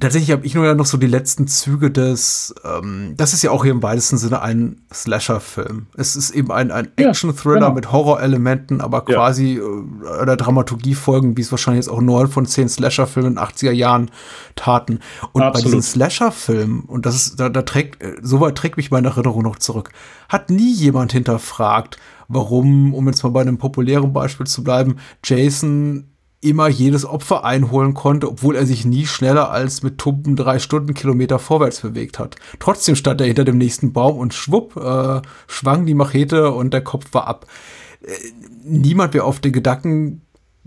tatsächlich 0.00 0.30
habe 0.30 0.44
ich 0.44 0.54
nur 0.54 0.66
ja 0.66 0.74
noch 0.74 0.86
so 0.86 0.98
die 0.98 1.06
letzten 1.06 1.46
Züge 1.46 1.90
des, 1.90 2.54
ähm, 2.64 3.14
das 3.16 3.32
ist 3.32 3.42
ja 3.42 3.50
auch 3.50 3.64
hier 3.64 3.72
im 3.72 3.82
weitesten 3.82 4.18
Sinne 4.18 4.42
ein 4.42 4.82
Slasher-Film. 4.92 5.86
Es 5.96 6.16
ist 6.16 6.30
eben 6.30 6.52
ein, 6.52 6.70
ein 6.70 6.88
Action-Thriller 6.96 7.54
ja, 7.54 7.60
genau. 7.66 7.74
mit 7.74 7.92
Horrorelementen, 7.92 8.80
aber 8.80 9.04
quasi 9.04 9.58
ja. 9.58 10.22
äh, 10.22 10.26
der 10.26 10.36
Dramaturgie 10.36 10.94
folgen, 10.94 11.36
wie 11.36 11.40
es 11.40 11.50
wahrscheinlich 11.50 11.86
jetzt 11.86 11.92
auch 11.92 12.00
neun 12.00 12.28
von 12.28 12.44
zehn 12.46 12.68
Slasher-Filmen 12.68 13.32
in 13.32 13.36
den 13.36 13.44
80er 13.44 13.72
Jahren 13.72 14.10
taten. 14.54 15.00
Und 15.32 15.42
Absolut. 15.42 15.54
bei 15.54 15.60
diesen 15.62 15.82
Slasher-Filmen, 15.82 16.80
und 16.80 17.06
das 17.06 17.14
ist, 17.14 17.40
da, 17.40 17.48
da 17.48 17.62
trägt, 17.62 18.02
äh, 18.02 18.16
soweit 18.20 18.56
trägt 18.56 18.76
mich 18.76 18.90
meine 18.90 19.08
Erinnerung 19.08 19.42
noch 19.42 19.56
zurück, 19.56 19.90
hat 20.28 20.50
nie 20.50 20.72
jemand 20.72 21.12
hinterfragt, 21.12 21.96
warum, 22.28 22.92
um 22.92 23.06
jetzt 23.06 23.22
mal 23.22 23.30
bei 23.30 23.40
einem 23.40 23.56
populären 23.58 24.12
Beispiel 24.12 24.46
zu 24.46 24.62
bleiben, 24.62 24.96
Jason 25.24 26.04
immer 26.48 26.68
jedes 26.68 27.04
Opfer 27.04 27.44
einholen 27.44 27.94
konnte, 27.94 28.28
obwohl 28.28 28.56
er 28.56 28.66
sich 28.66 28.84
nie 28.84 29.06
schneller 29.06 29.50
als 29.50 29.82
mit 29.82 29.98
tumpen 29.98 30.36
drei 30.36 30.58
Stundenkilometer 30.58 31.38
vorwärts 31.38 31.80
bewegt 31.80 32.18
hat. 32.18 32.36
Trotzdem 32.58 32.96
stand 32.96 33.20
er 33.20 33.26
hinter 33.26 33.44
dem 33.44 33.58
nächsten 33.58 33.92
Baum 33.92 34.18
und 34.18 34.34
schwupp, 34.34 34.76
äh, 34.76 35.22
schwang 35.46 35.86
die 35.86 35.94
Machete 35.94 36.52
und 36.52 36.72
der 36.72 36.82
Kopf 36.82 37.06
war 37.12 37.26
ab. 37.26 37.46
Äh, 38.02 38.12
niemand 38.64 39.14
wäre 39.14 39.24
auf 39.24 39.40
den 39.40 39.52
Gedanken 39.52 40.22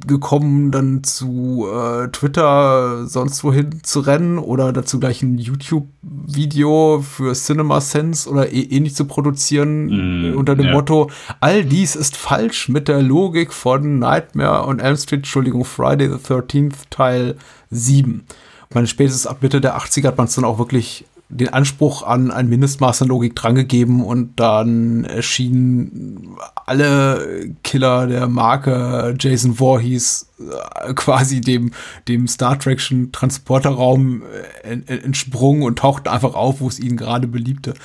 gekommen, 0.07 0.71
dann 0.71 1.03
zu 1.03 1.67
äh, 1.71 2.07
Twitter 2.09 3.05
sonst 3.05 3.43
wohin 3.43 3.83
zu 3.83 3.99
rennen 3.99 4.37
oder 4.37 4.71
dazu 4.71 4.99
gleich 4.99 5.21
ein 5.21 5.37
YouTube-Video 5.37 7.01
für 7.01 7.33
CinemaSense 7.33 8.29
oder 8.29 8.51
e 8.51 8.61
ähnlich 8.61 8.95
zu 8.95 9.05
produzieren 9.05 10.31
mm, 10.31 10.37
unter 10.37 10.55
dem 10.55 10.67
ja. 10.67 10.73
Motto, 10.73 11.09
all 11.39 11.65
dies 11.65 11.95
ist 11.95 12.15
falsch 12.15 12.69
mit 12.69 12.87
der 12.87 13.01
Logik 13.01 13.51
von 13.51 13.99
Nightmare 13.99 14.65
on 14.67 14.79
Elm 14.79 14.97
Street, 14.97 15.19
Entschuldigung, 15.19 15.65
Friday 15.65 16.07
the 16.07 16.15
13th 16.15 16.75
Teil 16.89 17.35
7. 17.69 18.25
Ich 18.69 18.75
meine, 18.75 18.87
spätestens 18.87 19.27
ab 19.27 19.39
Mitte 19.41 19.61
der 19.61 19.77
80er 19.77 20.07
hat 20.07 20.17
man 20.17 20.27
es 20.27 20.35
dann 20.35 20.45
auch 20.45 20.59
wirklich 20.59 21.05
den 21.29 21.49
Anspruch 21.49 22.01
an 22.01 22.31
ein 22.31 22.49
Mindestmaß 22.49 23.03
an 23.03 23.07
Logik 23.07 23.35
drangegeben 23.35 24.03
und 24.03 24.39
dann 24.39 25.03
erschienen 25.03 26.35
alle 26.65 27.53
Killer 27.63 28.07
der 28.07 28.27
Marke 28.27 29.15
Jason 29.19 29.59
Voorhees 29.59 30.27
äh, 30.39 30.93
quasi 30.95 31.39
dem, 31.39 31.71
dem 32.07 32.27
Star 32.27 32.55
Trek'schen 32.55 33.11
Transporterraum 33.11 34.23
äh, 34.63 34.93
entsprungen 34.95 35.61
und 35.61 35.77
tauchten 35.77 36.09
einfach 36.09 36.33
auf, 36.33 36.61
wo 36.61 36.67
es 36.67 36.79
ihnen 36.79 36.97
gerade 36.97 37.27
beliebte. 37.27 37.75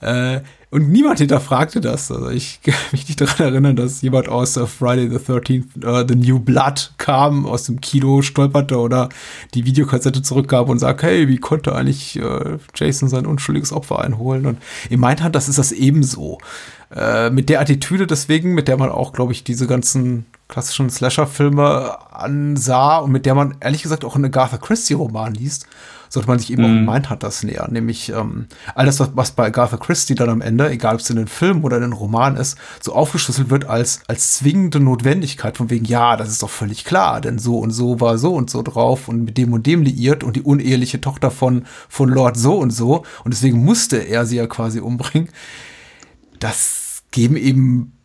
Äh, 0.00 0.40
und 0.70 0.88
niemand 0.88 1.18
hinterfragte 1.18 1.80
das. 1.80 2.10
Also 2.10 2.30
ich 2.30 2.60
kann 2.64 2.74
mich 2.92 3.08
nicht 3.08 3.20
daran 3.20 3.46
erinnern, 3.46 3.76
dass 3.76 4.02
jemand 4.02 4.28
aus 4.28 4.56
uh, 4.56 4.66
Friday 4.66 5.08
the 5.10 5.16
13th, 5.16 5.84
uh, 5.84 6.06
The 6.06 6.14
New 6.14 6.38
Blood 6.38 6.92
kam, 6.98 7.46
aus 7.46 7.64
dem 7.64 7.80
Kino 7.80 8.22
stolperte 8.22 8.78
oder 8.78 9.08
die 9.54 9.64
Videokassette 9.64 10.22
zurückgab 10.22 10.68
und 10.68 10.78
sagt, 10.78 11.02
hey, 11.02 11.28
wie 11.28 11.38
konnte 11.38 11.74
eigentlich 11.74 12.20
uh, 12.22 12.58
Jason 12.74 13.08
sein 13.08 13.26
unschuldiges 13.26 13.72
Opfer 13.72 14.00
einholen? 14.00 14.46
Und 14.46 14.58
in 14.88 15.00
Mindhunter 15.00 15.38
ist 15.38 15.58
das 15.58 15.72
ebenso. 15.72 16.38
Äh, 16.94 17.30
mit 17.30 17.48
der 17.48 17.60
Attitüde 17.60 18.06
deswegen, 18.06 18.54
mit 18.54 18.66
der 18.66 18.76
man 18.76 18.90
auch, 18.90 19.12
glaube 19.12 19.32
ich, 19.32 19.44
diese 19.44 19.66
ganzen 19.66 20.26
klassischen 20.48 20.90
Slasher-Filme 20.90 21.96
ansah 22.12 22.98
und 22.98 23.12
mit 23.12 23.26
der 23.26 23.36
man 23.36 23.56
ehrlich 23.60 23.82
gesagt 23.82 24.04
auch 24.04 24.16
einen 24.16 24.24
Agatha 24.26 24.56
Christie-Roman 24.56 25.34
liest, 25.34 25.66
sollte 26.10 26.28
man 26.28 26.38
sich 26.38 26.52
eben 26.52 26.62
mm. 26.62 26.88
auch 26.88 26.92
Mindhunters 26.92 27.44
nähern. 27.44 27.72
Nämlich 27.72 28.10
ähm, 28.10 28.46
alles, 28.74 29.00
was, 29.00 29.12
was 29.14 29.30
bei 29.30 29.46
Agatha 29.46 29.76
Christie 29.76 30.16
dann 30.16 30.28
am 30.28 30.40
Ende, 30.42 30.68
egal 30.68 30.94
ob 30.94 31.00
es 31.00 31.08
in 31.08 31.16
den 31.16 31.28
Film 31.28 31.64
oder 31.64 31.76
in 31.76 31.82
den 31.82 31.92
Roman 31.92 32.36
ist, 32.36 32.58
so 32.80 32.92
aufgeschlüsselt 32.92 33.48
wird 33.48 33.64
als, 33.64 34.00
als 34.08 34.34
zwingende 34.34 34.80
Notwendigkeit, 34.80 35.56
von 35.56 35.70
wegen, 35.70 35.84
ja, 35.84 36.16
das 36.16 36.28
ist 36.28 36.42
doch 36.42 36.50
völlig 36.50 36.84
klar, 36.84 37.20
denn 37.20 37.38
so 37.38 37.58
und 37.58 37.70
so 37.70 38.00
war 38.00 38.18
so 38.18 38.34
und 38.34 38.50
so 38.50 38.62
drauf 38.62 39.08
und 39.08 39.24
mit 39.24 39.38
dem 39.38 39.52
und 39.52 39.66
dem 39.66 39.82
liiert 39.82 40.24
und 40.24 40.34
die 40.36 40.42
uneheliche 40.42 41.00
Tochter 41.00 41.30
von, 41.30 41.64
von 41.88 42.08
Lord 42.08 42.36
so 42.36 42.58
und 42.58 42.70
so 42.70 43.04
und 43.24 43.32
deswegen 43.32 43.64
musste 43.64 43.96
er 43.98 44.26
sie 44.26 44.36
ja 44.36 44.46
quasi 44.48 44.80
umbringen. 44.80 45.30
Das 46.40 47.02
geben 47.12 47.36
eben 47.36 47.99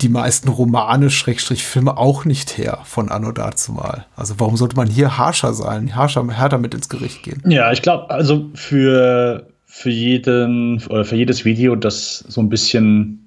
die 0.00 0.08
meisten 0.08 0.48
Romane, 0.48 1.10
Schrägstrich 1.10 1.64
Filme 1.64 1.96
auch 1.96 2.24
nicht 2.24 2.58
her 2.58 2.80
von 2.84 3.10
Anno 3.10 3.32
dazumal. 3.32 4.06
Also 4.16 4.34
warum 4.38 4.56
sollte 4.56 4.76
man 4.76 4.88
hier 4.88 5.18
harscher 5.18 5.54
sein, 5.54 5.94
harscher, 5.94 6.26
härter 6.28 6.58
mit 6.58 6.74
ins 6.74 6.88
Gericht 6.88 7.22
gehen? 7.22 7.42
Ja, 7.46 7.72
ich 7.72 7.82
glaube, 7.82 8.10
also 8.10 8.50
für, 8.54 9.46
für 9.66 9.90
jeden 9.90 10.82
oder 10.88 11.04
für 11.04 11.16
jedes 11.16 11.44
Video, 11.44 11.76
das 11.76 12.18
so 12.18 12.40
ein 12.40 12.48
bisschen 12.48 13.23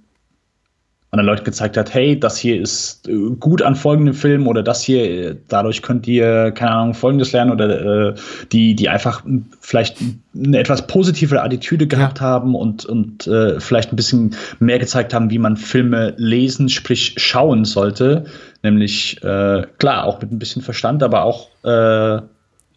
an 1.11 1.17
den 1.17 1.25
Leuten 1.25 1.45
gezeigt 1.45 1.77
hat, 1.77 1.93
hey, 1.93 2.19
das 2.19 2.37
hier 2.37 2.61
ist 2.61 3.07
äh, 3.07 3.13
gut 3.39 3.61
an 3.61 3.75
folgendem 3.75 4.13
Film 4.13 4.45
oder 4.45 4.61
das 4.61 4.83
hier, 4.83 5.03
äh, 5.03 5.35
dadurch 5.47 5.81
könnt 5.81 6.05
ihr, 6.05 6.51
keine 6.51 6.71
Ahnung, 6.71 6.93
folgendes 6.93 7.31
lernen 7.31 7.51
oder 7.51 8.09
äh, 8.09 8.15
die, 8.51 8.75
die 8.75 8.89
einfach 8.89 9.23
vielleicht 9.61 9.97
eine 10.35 10.59
etwas 10.59 10.85
positivere 10.85 11.41
Attitüde 11.41 11.87
gehabt 11.87 12.19
ja. 12.19 12.25
haben 12.25 12.55
und, 12.55 12.85
und 12.85 13.25
äh, 13.25 13.59
vielleicht 13.61 13.93
ein 13.93 13.95
bisschen 13.95 14.35
mehr 14.59 14.79
gezeigt 14.79 15.13
haben, 15.13 15.29
wie 15.29 15.39
man 15.39 15.55
Filme 15.55 16.13
lesen, 16.17 16.67
sprich 16.67 17.15
schauen 17.17 17.63
sollte. 17.63 18.25
Nämlich, 18.61 19.23
äh, 19.23 19.65
klar, 19.77 20.03
auch 20.03 20.21
mit 20.21 20.31
ein 20.31 20.39
bisschen 20.39 20.61
Verstand, 20.61 21.03
aber 21.03 21.23
auch 21.23 21.47
äh, 21.63 22.21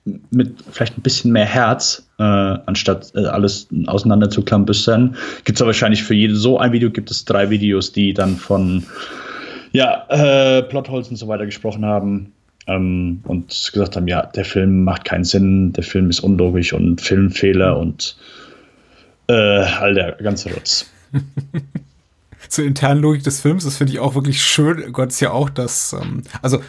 mit 0.05 0.55
vielleicht 0.71 0.97
ein 0.99 1.03
bisschen 1.03 1.33
mehr 1.33 1.45
Herz, 1.45 2.09
äh, 2.19 2.23
anstatt 2.23 3.13
äh, 3.15 3.27
alles 3.27 3.69
auseinander 3.87 4.31
zu 4.31 4.43
klambüstern. 4.43 5.17
Gibt 5.45 5.61
es 5.61 5.67
wahrscheinlich 5.67 6.03
für 6.03 6.15
jede 6.15 6.37
so 6.37 6.59
ein 6.59 6.73
Video 6.73 6.91
gibt 6.91 7.11
es 7.11 7.25
drei 7.25 7.51
Videos, 7.51 7.93
die 7.93 8.15
dann 8.15 8.37
von 8.37 8.85
ja, 9.73 10.07
äh, 10.09 10.63
Plotholes 10.63 11.09
und 11.09 11.17
so 11.17 11.29
weiter 11.29 11.47
gesprochen 11.47 11.85
haben. 11.85 12.33
Ähm, 12.67 13.21
und 13.25 13.71
gesagt 13.73 13.97
haben, 13.97 14.07
ja, 14.07 14.27
der 14.27 14.45
Film 14.45 14.85
macht 14.85 15.05
keinen 15.05 15.25
Sinn, 15.25 15.73
der 15.73 15.85
Film 15.85 16.11
ist 16.11 16.21
unlogisch 16.21 16.73
und 16.73 17.01
Filmfehler 17.01 17.79
und 17.79 18.17
äh, 19.29 19.33
all 19.33 19.95
der 19.95 20.13
ganze 20.13 20.53
Rutz. 20.53 20.91
Zur 22.49 22.65
internen 22.65 23.01
Logik 23.01 23.23
des 23.23 23.41
Films, 23.41 23.65
das 23.65 23.77
finde 23.77 23.93
ich 23.93 23.99
auch 23.99 24.15
wirklich 24.15 24.43
schön. 24.43 24.93
Gott 24.93 25.11
ist 25.11 25.21
ja 25.21 25.31
auch 25.31 25.51
das, 25.51 25.95
ähm, 25.95 26.23
also 26.43 26.61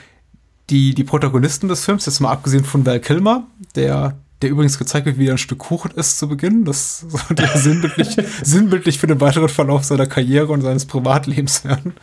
die, 0.72 0.96
die 0.96 1.04
Protagonisten 1.04 1.68
des 1.68 1.86
Films, 1.86 2.06
jetzt 2.06 2.22
mal 2.22 2.32
abgesehen 2.32 2.64
von 2.64 2.86
Val 2.86 3.00
Kilmer, 3.00 3.46
der, 3.76 4.16
der 4.42 4.50
übrigens 4.50 4.80
gezeigt 4.80 5.06
wird, 5.06 5.20
wie 5.20 5.28
er 5.28 5.34
ein 5.34 5.38
Stück 5.38 5.60
Kuchen 5.60 5.92
ist 5.92 6.18
zu 6.18 6.28
Beginn. 6.28 6.66
Das 6.66 7.00
sollte 7.08 7.44
ja 7.44 7.58
sinnbildlich, 7.58 8.18
sinnbildlich 8.44 9.00
für 9.00 9.08
den 9.08 9.20
weiteren 9.20 9.50
Verlauf 9.50 9.84
seiner 9.84 10.08
Karriere 10.08 10.48
und 10.48 10.62
seines 10.62 10.86
Privatlebens 10.86 11.66
werden. 11.66 11.94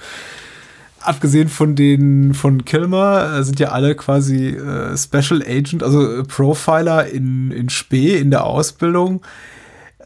Abgesehen 1.01 1.49
von 1.49 1.75
den 1.75 2.35
von 2.35 2.65
Kilmer 2.65 3.39
äh, 3.39 3.45
sind 3.45 3.59
ja 3.61 3.69
alle 3.69 3.95
quasi 3.95 4.49
äh, 4.49 4.97
Special 4.97 5.43
Agent, 5.43 5.83
also 5.83 6.23
Profiler 6.25 7.07
in, 7.07 7.51
in 7.51 7.71
Spee 7.71 8.19
in 8.19 8.31
der 8.31 8.45
Ausbildung. 8.45 9.23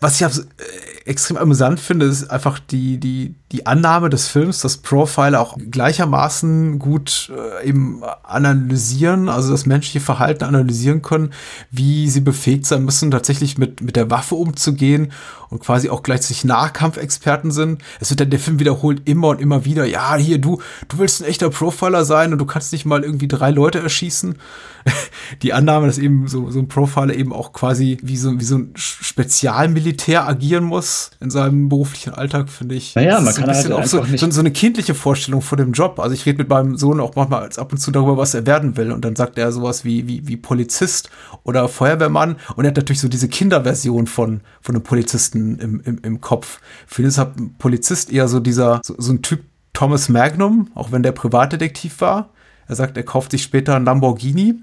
Was 0.00 0.20
ich 0.20 0.26
äh, 0.26 1.01
extrem 1.04 1.36
amüsant 1.36 1.80
finde, 1.80 2.06
ist 2.06 2.30
einfach 2.30 2.58
die, 2.58 2.98
die, 2.98 3.34
die 3.50 3.66
Annahme 3.66 4.08
des 4.08 4.28
Films, 4.28 4.60
dass 4.60 4.78
Profiler 4.78 5.40
auch 5.40 5.56
gleichermaßen 5.58 6.78
gut 6.78 7.32
äh, 7.36 7.68
eben 7.68 8.02
analysieren, 8.22 9.28
also 9.28 9.50
das 9.50 9.66
menschliche 9.66 10.00
Verhalten 10.00 10.44
analysieren 10.44 11.02
können, 11.02 11.32
wie 11.70 12.08
sie 12.08 12.20
befähigt 12.20 12.66
sein 12.66 12.84
müssen, 12.84 13.10
tatsächlich 13.10 13.58
mit, 13.58 13.80
mit 13.80 13.96
der 13.96 14.10
Waffe 14.10 14.36
umzugehen 14.36 15.12
und 15.50 15.60
quasi 15.60 15.90
auch 15.90 16.02
gleichzeitig 16.02 16.44
Nahkampfexperten 16.44 17.50
sind. 17.50 17.82
Es 18.00 18.10
wird 18.10 18.20
dann 18.20 18.30
der 18.30 18.38
Film 18.38 18.58
wiederholt 18.58 19.02
immer 19.04 19.28
und 19.28 19.40
immer 19.40 19.64
wieder, 19.64 19.84
ja, 19.84 20.16
hier, 20.16 20.38
du, 20.38 20.62
du 20.88 20.98
willst 20.98 21.20
ein 21.20 21.28
echter 21.28 21.50
Profiler 21.50 22.04
sein 22.04 22.32
und 22.32 22.38
du 22.38 22.46
kannst 22.46 22.72
nicht 22.72 22.86
mal 22.86 23.02
irgendwie 23.02 23.28
drei 23.28 23.50
Leute 23.50 23.80
erschießen. 23.80 24.36
Die 25.42 25.52
Annahme, 25.52 25.86
dass 25.86 25.98
eben 25.98 26.26
so, 26.28 26.50
so 26.50 26.58
ein 26.58 26.68
Profiler 26.68 27.14
eben 27.14 27.32
auch 27.32 27.52
quasi 27.52 27.98
wie 28.02 28.16
so, 28.16 28.38
wie 28.38 28.44
so 28.44 28.56
ein 28.56 28.72
Spezialmilitär 28.74 30.26
agieren 30.26 30.64
muss 30.64 30.91
in 31.20 31.30
seinem 31.30 31.68
beruflichen 31.68 32.14
Alltag, 32.14 32.48
finde 32.48 32.74
ich. 32.74 32.94
Naja, 32.94 33.20
man 33.20 33.34
kann 33.34 33.48
halt 33.48 33.72
auch 33.72 33.84
so, 33.84 34.04
so, 34.04 34.30
so, 34.30 34.40
eine 34.40 34.50
kindliche 34.50 34.94
Vorstellung 34.94 35.42
von 35.42 35.58
dem 35.58 35.72
Job. 35.72 35.98
Also 35.98 36.14
ich 36.14 36.26
rede 36.26 36.38
mit 36.38 36.48
meinem 36.48 36.76
Sohn 36.76 37.00
auch 37.00 37.14
manchmal 37.14 37.48
ab 37.56 37.72
und 37.72 37.78
zu 37.78 37.90
darüber, 37.90 38.16
was 38.16 38.34
er 38.34 38.46
werden 38.46 38.76
will. 38.76 38.92
Und 38.92 39.04
dann 39.04 39.16
sagt 39.16 39.38
er 39.38 39.52
sowas 39.52 39.84
wie, 39.84 40.08
wie, 40.08 40.26
wie 40.26 40.36
Polizist 40.36 41.10
oder 41.44 41.68
Feuerwehrmann. 41.68 42.36
Und 42.56 42.64
er 42.64 42.68
hat 42.68 42.76
natürlich 42.76 43.00
so 43.00 43.08
diese 43.08 43.28
Kinderversion 43.28 44.06
von, 44.06 44.40
von 44.60 44.74
einem 44.74 44.84
Polizisten 44.84 45.58
im, 45.58 45.80
im, 45.84 45.98
im 46.02 46.20
Kopf. 46.20 46.60
Für 46.86 47.02
ihn 47.02 47.08
ist 47.08 47.18
halt 47.18 47.36
ein 47.38 47.54
Polizist 47.58 48.12
eher 48.12 48.28
so 48.28 48.40
dieser, 48.40 48.80
so, 48.84 48.94
so 48.98 49.12
ein 49.12 49.22
Typ 49.22 49.40
Thomas 49.72 50.08
Magnum, 50.08 50.70
auch 50.74 50.92
wenn 50.92 51.02
der 51.02 51.12
Privatdetektiv 51.12 52.00
war. 52.00 52.30
Er 52.68 52.76
sagt, 52.76 52.96
er 52.96 53.02
kauft 53.02 53.32
sich 53.32 53.42
später 53.42 53.74
einen 53.74 53.84
Lamborghini 53.84 54.60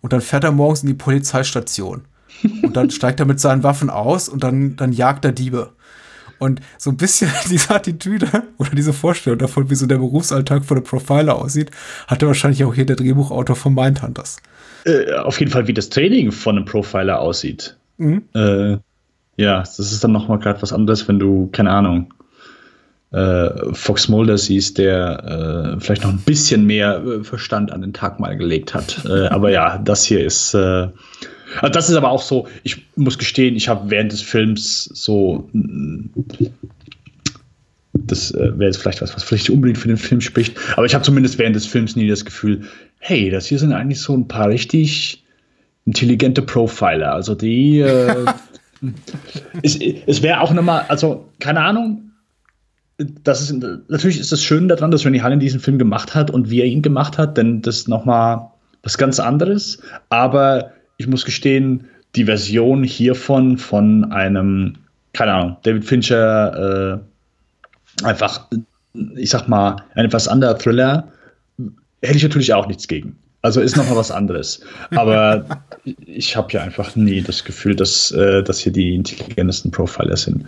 und 0.00 0.12
dann 0.12 0.20
fährt 0.20 0.44
er 0.44 0.52
morgens 0.52 0.82
in 0.82 0.88
die 0.88 0.94
Polizeistation. 0.94 2.02
Und 2.62 2.76
dann 2.76 2.90
steigt 2.90 3.20
er 3.20 3.26
mit 3.26 3.40
seinen 3.40 3.62
Waffen 3.62 3.90
aus 3.90 4.28
und 4.28 4.42
dann, 4.42 4.76
dann 4.76 4.92
jagt 4.92 5.24
er 5.24 5.32
Diebe. 5.32 5.70
Und 6.38 6.60
so 6.78 6.90
ein 6.90 6.96
bisschen 6.96 7.30
diese 7.50 7.74
Attitüde 7.74 8.28
oder 8.58 8.70
diese 8.70 8.92
Vorstellung 8.92 9.38
davon, 9.38 9.70
wie 9.70 9.74
so 9.74 9.86
der 9.86 9.96
Berufsalltag 9.96 10.64
von 10.64 10.76
einem 10.76 10.84
Profiler 10.84 11.36
aussieht, 11.36 11.70
hatte 12.06 12.26
wahrscheinlich 12.26 12.64
auch 12.64 12.74
hier 12.74 12.86
der 12.86 12.96
Drehbuchautor 12.96 13.56
von 13.56 13.74
Mindhunters. 13.74 14.38
Äh, 14.84 15.12
auf 15.14 15.40
jeden 15.40 15.50
Fall, 15.50 15.66
wie 15.66 15.74
das 15.74 15.88
Training 15.88 16.32
von 16.32 16.56
einem 16.56 16.64
Profiler 16.64 17.20
aussieht. 17.20 17.76
Mhm. 17.98 18.22
Äh, 18.34 18.76
ja, 19.36 19.58
das 19.58 19.78
ist 19.78 20.02
dann 20.02 20.12
nochmal 20.12 20.38
gerade 20.38 20.62
was 20.62 20.72
anderes, 20.72 21.08
wenn 21.08 21.18
du, 21.18 21.48
keine 21.52 21.70
Ahnung, 21.70 22.12
äh, 23.12 23.48
Fox 23.72 24.08
Mulder 24.08 24.36
siehst, 24.36 24.78
der 24.78 25.76
äh, 25.76 25.80
vielleicht 25.80 26.02
noch 26.02 26.10
ein 26.10 26.22
bisschen 26.24 26.66
mehr 26.66 27.02
äh, 27.04 27.24
Verstand 27.24 27.72
an 27.72 27.80
den 27.80 27.92
Tag 27.92 28.20
mal 28.20 28.36
gelegt 28.36 28.74
hat. 28.74 29.04
Äh, 29.06 29.28
aber 29.28 29.50
ja, 29.50 29.78
das 29.78 30.04
hier 30.04 30.24
ist 30.24 30.54
also 31.60 31.72
das 31.72 31.88
ist 31.88 31.96
aber 31.96 32.10
auch 32.10 32.22
so, 32.22 32.48
ich 32.62 32.86
muss 32.96 33.18
gestehen, 33.18 33.56
ich 33.56 33.68
habe 33.68 33.90
während 33.90 34.12
des 34.12 34.22
Films 34.22 34.84
so. 34.84 35.48
Das 37.92 38.30
äh, 38.32 38.58
wäre 38.58 38.66
jetzt 38.66 38.76
vielleicht 38.76 39.00
was, 39.00 39.14
was 39.14 39.24
vielleicht 39.24 39.48
unbedingt 39.50 39.78
für 39.78 39.88
den 39.88 39.96
Film 39.96 40.20
spricht. 40.20 40.56
Aber 40.76 40.84
ich 40.84 40.94
habe 40.94 41.04
zumindest 41.04 41.38
während 41.38 41.56
des 41.56 41.66
Films 41.66 41.96
nie 41.96 42.08
das 42.08 42.24
Gefühl, 42.24 42.62
hey, 42.98 43.30
das 43.30 43.46
hier 43.46 43.58
sind 43.58 43.72
eigentlich 43.72 44.00
so 44.00 44.14
ein 44.14 44.28
paar 44.28 44.48
richtig 44.48 45.24
intelligente 45.86 46.42
Profiler. 46.42 47.12
Also 47.12 47.34
die. 47.34 47.80
Äh, 47.80 48.26
es 49.62 49.78
es 50.06 50.22
wäre 50.22 50.40
auch 50.40 50.52
nochmal, 50.52 50.84
also 50.88 51.28
keine 51.38 51.60
Ahnung, 51.60 52.06
das 52.98 53.42
ist, 53.42 53.52
natürlich 53.88 54.20
ist 54.20 54.32
es 54.32 54.42
schön 54.42 54.68
daran, 54.68 54.90
dass 54.90 55.04
Rennie 55.04 55.20
Hallen 55.20 55.40
diesen 55.40 55.60
Film 55.60 55.78
gemacht 55.78 56.14
hat 56.14 56.30
und 56.30 56.50
wie 56.50 56.60
er 56.60 56.66
ihn 56.66 56.82
gemacht 56.82 57.18
hat, 57.18 57.36
denn 57.36 57.60
das 57.62 57.78
ist 57.78 57.88
nochmal 57.88 58.50
was 58.82 58.96
ganz 58.96 59.20
anderes. 59.20 59.82
Aber 60.08 60.72
ich 60.96 61.06
muss 61.06 61.24
gestehen, 61.24 61.88
die 62.14 62.24
Version 62.24 62.82
hiervon 62.82 63.58
von 63.58 64.10
einem, 64.12 64.76
keine 65.12 65.32
Ahnung, 65.32 65.56
David 65.62 65.84
Fincher, 65.84 67.00
äh, 68.00 68.04
einfach, 68.04 68.48
ich 69.14 69.30
sag 69.30 69.48
mal, 69.48 69.76
ein 69.94 70.06
etwas 70.06 70.28
anderer 70.28 70.58
Thriller, 70.58 71.08
hätte 72.02 72.16
ich 72.16 72.22
natürlich 72.22 72.54
auch 72.54 72.66
nichts 72.66 72.88
gegen. 72.88 73.18
Also 73.42 73.60
ist 73.60 73.76
noch 73.76 73.88
mal 73.88 73.96
was 73.96 74.10
anderes. 74.10 74.60
Aber 74.90 75.44
ich 76.06 76.36
habe 76.36 76.52
ja 76.52 76.62
einfach 76.62 76.96
nie 76.96 77.22
das 77.22 77.44
Gefühl, 77.44 77.76
dass, 77.76 78.10
äh, 78.10 78.42
dass 78.42 78.58
hier 78.58 78.72
die 78.72 78.94
intelligentesten 78.94 79.70
Profiler 79.70 80.16
sind. 80.16 80.46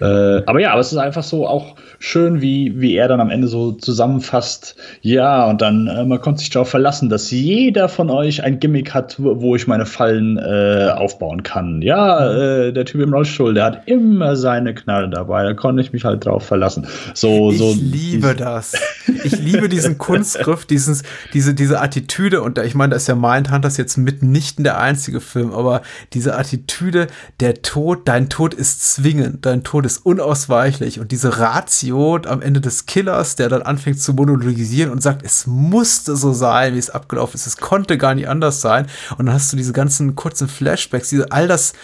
Äh, 0.00 0.42
aber 0.46 0.60
ja, 0.60 0.72
aber 0.72 0.80
es 0.80 0.92
ist 0.92 0.98
einfach 0.98 1.22
so 1.22 1.46
auch 1.46 1.76
schön, 1.98 2.40
wie, 2.40 2.80
wie 2.80 2.96
er 2.96 3.08
dann 3.08 3.20
am 3.20 3.30
Ende 3.30 3.48
so 3.48 3.72
zusammenfasst. 3.72 4.76
Ja, 5.00 5.48
und 5.48 5.62
dann, 5.62 5.86
äh, 5.86 6.04
man 6.04 6.20
konnte 6.20 6.40
sich 6.40 6.50
darauf 6.50 6.68
verlassen, 6.68 7.08
dass 7.08 7.30
jeder 7.30 7.88
von 7.88 8.10
euch 8.10 8.42
ein 8.42 8.58
Gimmick 8.58 8.92
hat, 8.92 9.16
wo, 9.18 9.54
ich 9.54 9.66
meine 9.66 9.86
Fallen 9.86 10.36
äh, 10.38 10.90
aufbauen 10.94 11.42
kann. 11.42 11.80
Ja, 11.82 12.32
äh, 12.32 12.72
der 12.72 12.84
Typ 12.84 13.00
im 13.00 13.12
Rollstuhl, 13.12 13.54
der 13.54 13.64
hat 13.64 13.82
immer 13.86 14.36
seine 14.36 14.74
Knarre 14.74 15.08
dabei. 15.08 15.44
Da 15.44 15.54
konnte 15.54 15.82
ich 15.82 15.92
mich 15.92 16.04
halt 16.04 16.26
drauf 16.26 16.44
verlassen. 16.44 16.86
So, 17.14 17.50
ich 17.50 17.58
so, 17.58 17.74
liebe 17.78 18.34
das. 18.34 18.74
Ich 19.22 19.38
liebe 19.38 19.68
diesen 19.68 19.96
Kunstgriff, 19.96 20.66
dieses, 20.66 21.02
diese, 21.32 21.54
diese 21.54 21.80
Attitüde. 21.80 22.42
Und 22.42 22.58
ich 22.58 22.74
meine, 22.74 22.90
da 22.90 22.96
ist 22.96 23.06
ja 23.06 23.14
Mindhunters 23.14 23.76
jetzt 23.76 23.96
mitnichten 23.96 24.64
der 24.64 24.78
einzige 24.78 25.20
Film, 25.20 25.52
aber 25.52 25.82
diese 26.12 26.36
Attitüde, 26.36 27.06
der 27.40 27.62
Tod, 27.62 28.06
dein 28.06 28.28
Tod 28.28 28.54
ist 28.54 28.94
zwingend, 28.94 29.44
dein 29.46 29.62
Tod 29.62 29.83
ist 29.86 29.98
unausweichlich. 29.98 31.00
Und 31.00 31.12
diese 31.12 31.38
Ratio 31.38 32.16
am 32.26 32.42
Ende 32.42 32.60
des 32.60 32.86
Killers, 32.86 33.36
der 33.36 33.48
dann 33.48 33.62
anfängt 33.62 34.00
zu 34.00 34.14
monologisieren 34.14 34.90
und 34.90 35.02
sagt, 35.02 35.24
es 35.24 35.46
musste 35.46 36.16
so 36.16 36.32
sein, 36.32 36.74
wie 36.74 36.78
es 36.78 36.90
abgelaufen 36.90 37.34
ist. 37.34 37.46
Es 37.46 37.56
konnte 37.56 37.98
gar 37.98 38.14
nicht 38.14 38.28
anders 38.28 38.60
sein. 38.60 38.86
Und 39.16 39.26
dann 39.26 39.34
hast 39.34 39.52
du 39.52 39.56
diese 39.56 39.72
ganzen 39.72 40.14
kurzen 40.14 40.48
Flashbacks, 40.48 41.08
diese, 41.08 41.30
all 41.32 41.48
das 41.48 41.74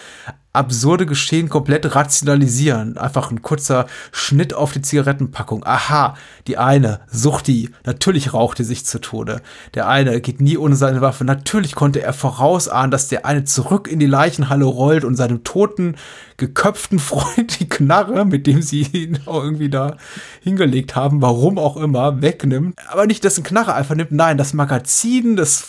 absurde 0.53 1.05
Geschehen 1.05 1.47
komplett 1.49 1.95
rationalisieren. 1.95 2.97
Einfach 2.97 3.31
ein 3.31 3.41
kurzer 3.41 3.87
Schnitt 4.11 4.53
auf 4.53 4.73
die 4.73 4.81
Zigarettenpackung. 4.81 5.65
Aha, 5.65 6.15
die 6.47 6.57
eine, 6.57 7.01
Suchti, 7.09 7.69
natürlich 7.85 8.33
rauchte 8.33 8.63
sich 8.63 8.85
zu 8.85 8.99
Tode. 8.99 9.41
Der 9.75 9.87
eine 9.87 10.19
geht 10.19 10.41
nie 10.41 10.57
ohne 10.57 10.75
seine 10.75 11.01
Waffe. 11.01 11.23
Natürlich 11.23 11.73
konnte 11.73 12.01
er 12.01 12.13
vorausahnen, 12.13 12.91
dass 12.91 13.07
der 13.07 13.25
eine 13.25 13.45
zurück 13.45 13.87
in 13.87 13.99
die 13.99 14.07
Leichenhalle 14.07 14.65
rollt 14.65 15.05
und 15.05 15.15
seinem 15.15 15.43
toten, 15.43 15.95
geköpften 16.35 16.99
Freund 16.99 17.59
die 17.59 17.69
Knarre, 17.69 18.25
mit 18.25 18.45
dem 18.45 18.61
sie 18.61 18.81
ihn 18.81 19.19
irgendwie 19.25 19.69
da 19.69 19.95
hingelegt 20.41 20.95
haben, 20.95 21.21
warum 21.21 21.57
auch 21.57 21.77
immer, 21.77 22.21
wegnimmt. 22.21 22.75
Aber 22.89 23.05
nicht 23.05 23.23
dessen 23.23 23.43
Knarre 23.43 23.73
einfach 23.73 23.95
nimmt, 23.95 24.11
nein, 24.11 24.37
das 24.37 24.53
Magazin 24.53 25.37
des 25.37 25.67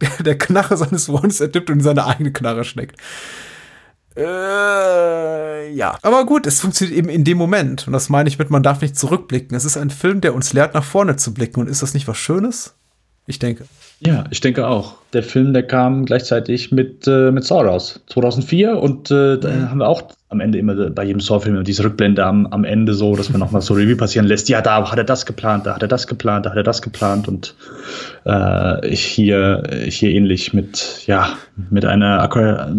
der 0.20 0.38
Knarre 0.38 0.76
seines 0.76 1.06
Freundes 1.06 1.40
ertippt 1.40 1.70
und 1.70 1.78
in 1.78 1.84
seine 1.84 2.06
eigene 2.06 2.32
Knarre 2.32 2.64
steckt. 2.64 2.96
Äh, 4.20 5.72
ja. 5.72 5.98
Aber 6.02 6.26
gut, 6.26 6.46
es 6.46 6.60
funktioniert 6.60 6.98
eben 6.98 7.08
in 7.08 7.24
dem 7.24 7.38
Moment. 7.38 7.86
Und 7.86 7.92
das 7.92 8.08
meine 8.08 8.28
ich 8.28 8.38
mit, 8.38 8.50
man 8.50 8.62
darf 8.62 8.80
nicht 8.82 8.96
zurückblicken. 8.96 9.56
Es 9.56 9.64
ist 9.64 9.76
ein 9.76 9.90
Film, 9.90 10.20
der 10.20 10.34
uns 10.34 10.52
lehrt, 10.52 10.74
nach 10.74 10.84
vorne 10.84 11.16
zu 11.16 11.32
blicken. 11.32 11.60
Und 11.60 11.68
ist 11.68 11.82
das 11.82 11.94
nicht 11.94 12.06
was 12.06 12.18
Schönes? 12.18 12.74
Ich 13.26 13.38
denke. 13.38 13.64
Ja, 14.00 14.24
ich 14.30 14.40
denke 14.40 14.66
auch. 14.66 14.96
Der 15.12 15.22
Film, 15.22 15.52
der 15.52 15.66
kam 15.66 16.04
gleichzeitig 16.04 16.72
mit, 16.72 17.06
äh, 17.06 17.30
mit 17.30 17.44
Saw 17.44 17.62
raus. 17.62 18.00
2004. 18.08 18.76
Und 18.78 19.10
äh, 19.10 19.38
da 19.38 19.48
mhm. 19.48 19.70
haben 19.70 19.78
wir 19.78 19.88
auch 19.88 20.02
am 20.30 20.38
Ende 20.38 20.58
immer 20.58 20.90
bei 20.90 21.02
jedem 21.02 21.20
Saw-Film 21.20 21.64
diese 21.64 21.82
Rückblende 21.82 22.24
am, 22.24 22.46
am 22.46 22.62
Ende 22.62 22.94
so, 22.94 23.16
dass 23.16 23.30
man 23.30 23.40
nochmal 23.40 23.62
so 23.62 23.74
Review 23.74 23.96
passieren 23.96 24.28
lässt. 24.28 24.48
Ja, 24.48 24.62
da 24.62 24.88
hat 24.88 24.96
er 24.96 25.02
das 25.02 25.26
geplant, 25.26 25.66
da 25.66 25.74
hat 25.74 25.82
er 25.82 25.88
das 25.88 26.06
geplant, 26.06 26.46
da 26.46 26.50
hat 26.50 26.56
er 26.56 26.62
das 26.62 26.82
geplant 26.82 27.26
und 27.26 27.56
äh, 28.24 28.94
hier, 28.94 29.64
hier 29.88 30.10
ähnlich 30.10 30.52
mit, 30.52 31.02
ja, 31.06 31.36
mit 31.70 31.84
einer, 31.84 32.28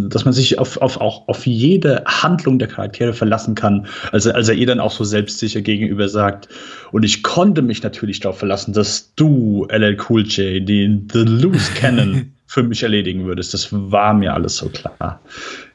dass 0.10 0.24
man 0.24 0.34
sich 0.34 0.60
auf, 0.60 0.78
auf, 0.78 1.02
auch 1.02 1.28
auf 1.28 1.46
jede 1.46 2.04
Handlung 2.06 2.58
der 2.58 2.70
Charaktere 2.70 3.12
verlassen 3.12 3.54
kann. 3.54 3.86
Also, 4.14 4.32
als 4.32 4.48
er 4.48 4.56
ihr 4.56 4.68
dann 4.68 4.80
auch 4.80 4.92
so 4.92 5.04
selbstsicher 5.04 5.60
gegenüber 5.60 6.08
sagt. 6.08 6.48
Und 6.94 7.04
ich 7.04 7.22
konnte 7.22 7.62
mich 7.62 7.84
natürlich 7.84 8.22
darauf 8.22 8.40
verlassen, 8.40 8.72
dass 8.72 9.14
du, 9.16 9.68
LL 9.70 9.98
Cool 10.08 10.24
J, 10.24 10.66
den 10.68 11.10
The 11.12 11.24
Loose 11.24 11.74
Cannon 11.74 12.32
für 12.48 12.64
mich 12.64 12.82
erledigen 12.82 13.26
würdest. 13.26 13.54
Das 13.54 13.68
war 13.72 14.14
mir 14.14 14.34
alles 14.34 14.56
so 14.56 14.70
klar. 14.70 15.20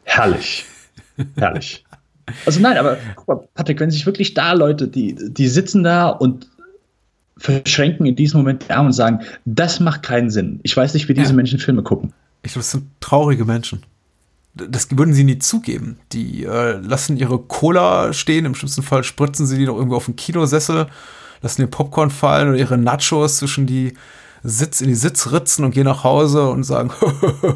Herrlich. 0.04 0.64
Herrlich. 1.36 1.84
Also 2.44 2.60
nein, 2.60 2.76
aber 2.76 2.98
guck 3.14 3.28
mal, 3.28 3.48
Patrick, 3.54 3.80
wenn 3.80 3.90
sich 3.90 4.04
wirklich 4.06 4.34
da 4.34 4.52
Leute, 4.52 4.88
die, 4.88 5.14
die 5.14 5.48
sitzen 5.48 5.84
da 5.84 6.08
und 6.08 6.48
verschränken 7.38 8.06
in 8.06 8.16
diesem 8.16 8.40
Moment 8.40 8.64
die 8.66 8.72
Arme 8.72 8.88
und 8.88 8.92
sagen, 8.92 9.20
das 9.44 9.78
macht 9.80 10.02
keinen 10.02 10.30
Sinn. 10.30 10.60
Ich 10.62 10.76
weiß 10.76 10.94
nicht, 10.94 11.08
wie 11.08 11.14
diese 11.14 11.30
ja. 11.30 11.36
Menschen 11.36 11.58
Filme 11.58 11.82
gucken. 11.82 12.12
Ich 12.42 12.52
glaube, 12.52 12.62
das 12.62 12.70
sind 12.72 12.88
traurige 13.00 13.44
Menschen. 13.44 13.82
Das 14.54 14.88
würden 14.96 15.12
sie 15.12 15.24
nie 15.24 15.38
zugeben. 15.38 15.98
Die 16.12 16.44
äh, 16.44 16.78
lassen 16.78 17.18
ihre 17.18 17.38
Cola 17.38 18.12
stehen, 18.14 18.46
im 18.46 18.54
schlimmsten 18.54 18.82
Fall 18.82 19.04
spritzen 19.04 19.46
sie 19.46 19.58
die 19.58 19.66
noch 19.66 19.76
irgendwo 19.76 19.96
auf 19.96 20.06
den 20.06 20.16
Kinosessel, 20.16 20.86
lassen 21.42 21.60
den 21.60 21.70
Popcorn 21.70 22.10
fallen 22.10 22.48
oder 22.48 22.58
ihre 22.58 22.78
Nachos 22.78 23.36
zwischen 23.36 23.66
die 23.66 23.92
Sitz 24.42 24.80
in 24.80 24.88
die 24.88 24.94
Sitzritzen 24.94 25.64
und 25.64 25.72
gehen 25.72 25.84
nach 25.84 26.04
Hause 26.04 26.48
und 26.48 26.64
sagen 26.64 26.90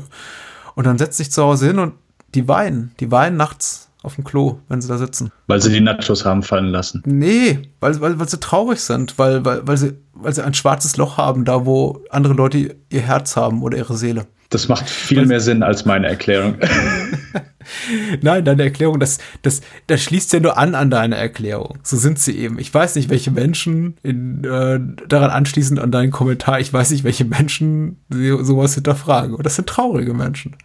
und 0.74 0.86
dann 0.86 0.98
setzt 0.98 1.16
sich 1.16 1.32
zu 1.32 1.42
Hause 1.42 1.68
hin 1.68 1.78
und 1.78 1.94
die 2.34 2.48
weinen. 2.48 2.92
Die 3.00 3.10
weinen 3.10 3.36
nachts 3.36 3.90
auf 4.02 4.14
dem 4.14 4.24
Klo, 4.24 4.60
wenn 4.68 4.80
sie 4.80 4.88
da 4.88 4.98
sitzen. 4.98 5.30
Weil 5.46 5.60
sie 5.60 5.70
die 5.70 5.80
Nachos 5.80 6.24
haben 6.24 6.42
fallen 6.42 6.68
lassen. 6.68 7.02
Nee, 7.04 7.60
weil, 7.80 8.00
weil, 8.00 8.18
weil 8.18 8.28
sie 8.28 8.40
traurig 8.40 8.80
sind, 8.80 9.18
weil, 9.18 9.44
weil, 9.44 9.66
weil, 9.66 9.76
sie, 9.76 9.94
weil 10.14 10.32
sie 10.32 10.44
ein 10.44 10.54
schwarzes 10.54 10.96
Loch 10.96 11.18
haben, 11.18 11.44
da 11.44 11.66
wo 11.66 12.00
andere 12.10 12.32
Leute 12.32 12.76
ihr 12.88 13.00
Herz 13.00 13.36
haben 13.36 13.62
oder 13.62 13.76
ihre 13.76 13.96
Seele. 13.96 14.26
Das 14.50 14.66
macht 14.66 14.90
viel 14.90 15.26
mehr 15.26 15.40
Sinn 15.40 15.62
als 15.62 15.84
meine 15.84 16.08
Erklärung. 16.08 16.56
Nein, 18.20 18.44
deine 18.44 18.64
Erklärung, 18.64 18.98
das, 18.98 19.18
das, 19.42 19.60
das 19.86 20.02
schließt 20.02 20.32
ja 20.32 20.40
nur 20.40 20.58
an 20.58 20.74
an 20.74 20.90
deine 20.90 21.16
Erklärung. 21.16 21.78
So 21.84 21.96
sind 21.96 22.18
sie 22.18 22.36
eben. 22.36 22.58
Ich 22.58 22.72
weiß 22.74 22.96
nicht, 22.96 23.10
welche 23.10 23.30
Menschen 23.30 23.96
in, 24.02 24.42
äh, 24.42 24.80
daran 25.06 25.30
anschließend 25.30 25.78
an 25.78 25.92
deinen 25.92 26.10
Kommentar, 26.10 26.58
ich 26.58 26.72
weiß 26.72 26.90
nicht, 26.90 27.04
welche 27.04 27.24
Menschen 27.24 27.98
sowas 28.08 28.74
hinterfragen. 28.74 29.34
Und 29.34 29.46
das 29.46 29.54
sind 29.54 29.68
traurige 29.68 30.14
Menschen. 30.14 30.56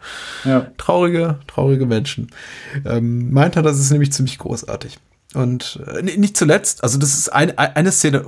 Ja. 0.45 0.67
Traurige, 0.77 1.37
traurige 1.45 1.85
Menschen. 1.85 2.31
Ähm, 2.85 3.31
meint 3.31 3.55
er, 3.55 3.61
das 3.61 3.79
ist 3.79 3.91
nämlich 3.91 4.11
ziemlich 4.11 4.39
großartig. 4.39 4.97
Und 5.35 5.79
äh, 5.95 6.01
nicht 6.01 6.37
zuletzt, 6.37 6.83
also 6.83 6.97
das 6.97 7.15
ist 7.15 7.29
ein, 7.29 7.55
eine 7.57 7.91
Szene, 7.91 8.25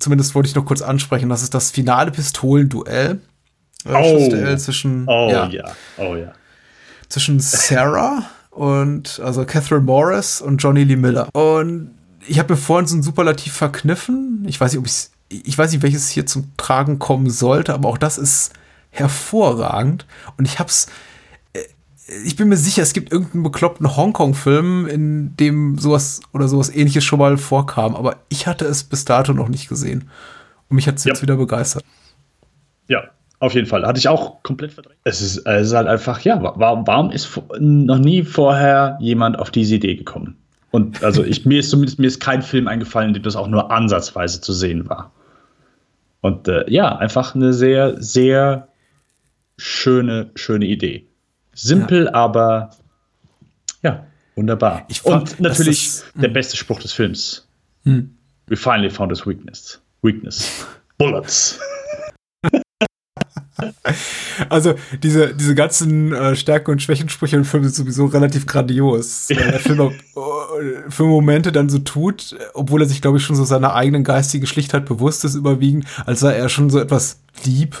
zumindest 0.00 0.34
wollte 0.34 0.48
ich 0.48 0.56
noch 0.56 0.64
kurz 0.64 0.82
ansprechen, 0.82 1.28
das 1.28 1.44
ist 1.44 1.54
das 1.54 1.70
finale 1.70 2.10
Pistolenduell 2.10 3.20
oh. 3.88 4.56
zwischen, 4.56 5.06
oh, 5.08 5.28
ja. 5.30 5.48
ja. 5.48 5.64
Oh 5.96 6.16
ja. 6.16 6.32
Zwischen 7.08 7.40
Sarah 7.40 8.24
und 8.50 9.20
also 9.24 9.44
Catherine 9.44 9.84
Morris 9.84 10.40
und 10.40 10.58
Johnny 10.58 10.84
Lee 10.84 10.96
Miller. 10.96 11.28
Und 11.34 11.90
ich 12.26 12.38
habe 12.38 12.54
mir 12.54 12.58
vorhin 12.58 12.86
so 12.86 12.96
ein 12.96 13.02
Superlativ 13.02 13.52
verkniffen. 13.52 14.44
Ich 14.46 14.60
weiß 14.60 14.72
nicht, 14.72 14.78
ob 14.78 14.86
ich 14.86 15.08
ich 15.46 15.56
weiß 15.56 15.72
nicht, 15.72 15.82
welches 15.82 16.10
hier 16.10 16.26
zum 16.26 16.52
Tragen 16.58 16.98
kommen 16.98 17.30
sollte, 17.30 17.72
aber 17.72 17.88
auch 17.88 17.98
das 17.98 18.18
ist 18.18 18.52
hervorragend. 18.90 20.06
Und 20.36 20.46
ich 20.46 20.58
hab's 20.58 20.88
äh, 21.54 21.60
ich 22.24 22.36
bin 22.36 22.48
mir 22.48 22.58
sicher, 22.58 22.82
es 22.82 22.92
gibt 22.92 23.10
irgendeinen 23.10 23.42
bekloppten 23.42 23.96
Hongkong-Film, 23.96 24.86
in 24.86 25.36
dem 25.36 25.78
sowas 25.78 26.20
oder 26.32 26.48
sowas 26.48 26.68
ähnliches 26.68 27.04
schon 27.04 27.18
mal 27.18 27.38
vorkam, 27.38 27.96
aber 27.96 28.16
ich 28.28 28.46
hatte 28.46 28.66
es 28.66 28.84
bis 28.84 29.04
dato 29.06 29.32
noch 29.32 29.48
nicht 29.48 29.68
gesehen. 29.68 30.10
Und 30.68 30.76
mich 30.76 30.86
hat 30.86 30.96
es 30.96 31.04
jetzt 31.04 31.22
wieder 31.22 31.36
begeistert. 31.36 31.84
Ja, 32.88 33.04
auf 33.42 33.54
jeden 33.54 33.66
Fall. 33.66 33.84
Hatte 33.84 33.98
ich 33.98 34.06
auch 34.06 34.40
komplett 34.44 34.72
verdrängt. 34.72 35.00
Es 35.02 35.20
ist, 35.20 35.38
es 35.38 35.66
ist 35.68 35.74
halt 35.74 35.88
einfach, 35.88 36.20
ja, 36.20 36.40
warum, 36.40 36.86
warum 36.86 37.10
ist 37.10 37.40
noch 37.58 37.98
nie 37.98 38.22
vorher 38.22 38.96
jemand 39.00 39.36
auf 39.36 39.50
diese 39.50 39.74
Idee 39.74 39.96
gekommen? 39.96 40.36
Und 40.70 41.02
also 41.02 41.24
ich, 41.24 41.44
mir 41.44 41.58
ist 41.58 41.70
zumindest 41.70 41.98
mir 41.98 42.06
ist 42.06 42.20
kein 42.20 42.42
Film 42.42 42.68
eingefallen, 42.68 43.08
in 43.08 43.14
dem 43.14 43.24
das 43.24 43.34
auch 43.34 43.48
nur 43.48 43.72
ansatzweise 43.72 44.40
zu 44.40 44.52
sehen 44.52 44.88
war. 44.88 45.12
Und 46.20 46.46
äh, 46.46 46.70
ja, 46.70 46.96
einfach 46.96 47.34
eine 47.34 47.52
sehr, 47.52 48.00
sehr 48.00 48.68
schöne, 49.58 50.30
schöne 50.36 50.66
Idee. 50.66 51.08
Simpel, 51.52 52.04
ja. 52.04 52.14
aber 52.14 52.70
ja, 53.82 54.06
wunderbar. 54.36 54.86
Fand, 54.88 55.32
Und 55.32 55.40
natürlich 55.40 56.02
der 56.14 56.28
hm. 56.28 56.32
beste 56.32 56.56
Spruch 56.56 56.78
des 56.78 56.92
Films. 56.92 57.48
Hm. 57.82 58.16
We 58.46 58.56
finally 58.56 58.88
found 58.88 59.10
his 59.10 59.26
weakness. 59.26 59.82
Weakness. 60.02 60.64
Bullets. 60.98 61.58
Also 64.48 64.74
diese, 65.02 65.34
diese 65.34 65.54
ganzen 65.54 66.12
äh, 66.12 66.36
Stärken- 66.36 66.70
und 66.70 66.82
Schwächensprüche 66.82 67.36
im 67.36 67.44
Film 67.44 67.64
sind 67.64 67.74
sowieso 67.74 68.06
relativ 68.06 68.46
grandios. 68.46 69.28
Weil 69.28 69.50
der 69.50 69.60
Film 69.60 69.80
auch, 69.80 69.92
äh, 69.92 70.90
für 70.90 71.04
Momente 71.04 71.52
dann 71.52 71.68
so 71.68 71.78
tut, 71.78 72.36
obwohl 72.54 72.82
er 72.82 72.88
sich, 72.88 73.02
glaube 73.02 73.18
ich, 73.18 73.24
schon 73.24 73.36
so 73.36 73.44
seiner 73.44 73.74
eigenen 73.74 74.04
geistigen 74.04 74.46
Schlichtheit 74.46 74.84
bewusst 74.84 75.24
ist, 75.24 75.34
überwiegend, 75.34 75.86
als 76.06 76.20
sei 76.20 76.34
er 76.34 76.48
schon 76.48 76.70
so 76.70 76.78
etwas 76.78 77.20
lieb. 77.44 77.76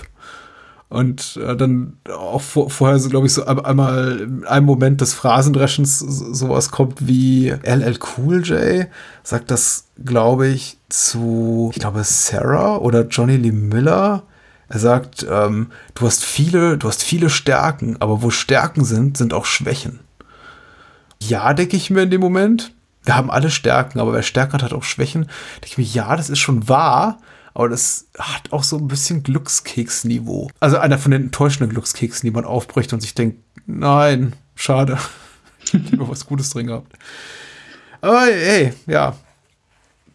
Und 0.92 1.40
äh, 1.42 1.56
dann 1.56 1.94
auch 2.14 2.42
vor, 2.42 2.68
vorher 2.68 2.98
so, 2.98 3.08
glaube 3.08 3.26
ich, 3.26 3.32
so 3.32 3.46
einmal 3.46 4.20
in 4.20 4.44
einem 4.44 4.66
Moment 4.66 5.00
des 5.00 5.14
Phrasendreschens 5.14 6.00
sowas 6.00 6.70
kommt 6.70 7.08
wie 7.08 7.48
LL 7.48 7.98
Cool 7.98 8.42
J, 8.42 8.88
sagt 9.22 9.50
das, 9.50 9.86
glaube 10.04 10.48
ich, 10.48 10.76
zu, 10.90 11.70
ich 11.72 11.80
glaube, 11.80 12.04
Sarah 12.04 12.76
oder 12.76 13.06
Johnny 13.06 13.38
Lee 13.38 13.52
Miller 13.52 14.24
er 14.72 14.78
sagt, 14.78 15.26
ähm, 15.30 15.70
du 15.94 16.06
hast 16.06 16.24
viele, 16.24 16.78
du 16.78 16.88
hast 16.88 17.02
viele 17.02 17.28
Stärken, 17.28 18.00
aber 18.00 18.22
wo 18.22 18.30
Stärken 18.30 18.86
sind, 18.86 19.18
sind 19.18 19.34
auch 19.34 19.44
Schwächen. 19.44 20.00
Ja, 21.20 21.52
denke 21.52 21.76
ich 21.76 21.90
mir 21.90 22.04
in 22.04 22.10
dem 22.10 22.22
Moment. 22.22 22.72
Wir 23.04 23.14
haben 23.14 23.30
alle 23.30 23.50
Stärken, 23.50 24.00
aber 24.00 24.14
wer 24.14 24.22
Stärken 24.22 24.54
hat, 24.54 24.62
hat 24.62 24.72
auch 24.72 24.82
Schwächen. 24.82 25.24
Denke 25.56 25.66
ich 25.66 25.76
mir, 25.76 25.84
ja, 25.84 26.16
das 26.16 26.30
ist 26.30 26.38
schon 26.38 26.70
wahr, 26.70 27.18
aber 27.52 27.68
das 27.68 28.06
hat 28.18 28.50
auch 28.50 28.62
so 28.62 28.78
ein 28.78 28.88
bisschen 28.88 29.22
Glückskeksniveau. 29.22 30.48
Also 30.58 30.78
einer 30.78 30.96
von 30.96 31.10
den 31.10 31.24
enttäuschenden 31.24 31.68
Glückskeksen, 31.68 32.26
die 32.26 32.30
man 32.30 32.46
aufbricht 32.46 32.94
und 32.94 33.00
sich 33.00 33.14
denkt, 33.14 33.42
nein, 33.66 34.32
schade. 34.54 34.96
ich 35.64 35.92
habe 35.92 36.08
was 36.08 36.24
Gutes 36.24 36.48
drin 36.48 36.68
gehabt. 36.68 36.94
Aber 38.00 38.26
ey, 38.26 38.72
ja. 38.86 39.16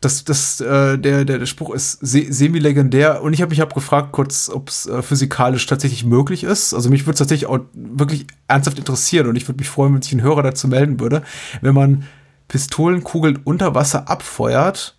Das, 0.08 0.24
das, 0.24 0.62
äh, 0.62 0.98
der, 0.98 1.26
der, 1.26 1.38
der 1.38 1.46
Spruch 1.46 1.76
ist 1.76 2.00
se 2.00 2.32
semi-legendär 2.32 3.22
und 3.22 3.34
ich 3.34 3.42
habe 3.42 3.50
mich 3.50 3.60
hab 3.60 3.74
gefragt 3.74 4.14
kurz, 4.14 4.50
ob 4.50 4.70
es 4.70 4.86
äh, 4.86 5.02
physikalisch 5.02 5.66
tatsächlich 5.66 6.06
möglich 6.06 6.46
ist. 6.46 6.74
Also 6.74 6.90
mich 6.90 7.02
würde 7.02 7.12
es 7.12 7.20
tatsächlich 7.20 7.50
auch 7.50 7.60
wirklich 7.74 8.26
ernsthaft 8.48 8.80
interessieren 8.80 9.28
und 9.28 9.36
ich 9.36 9.46
würde 9.50 9.58
mich 9.58 9.68
freuen, 9.68 9.94
wenn 9.94 10.02
sich 10.02 10.14
ein 10.14 10.22
Hörer 10.22 10.44
dazu 10.44 10.70
melden 10.70 11.02
würde, 11.02 11.24
wenn 11.60 11.76
man 11.76 12.06
Pistolenkugeln 12.48 13.40
unter 13.44 13.76
Wasser 13.76 14.10
abfeuert, 14.10 14.98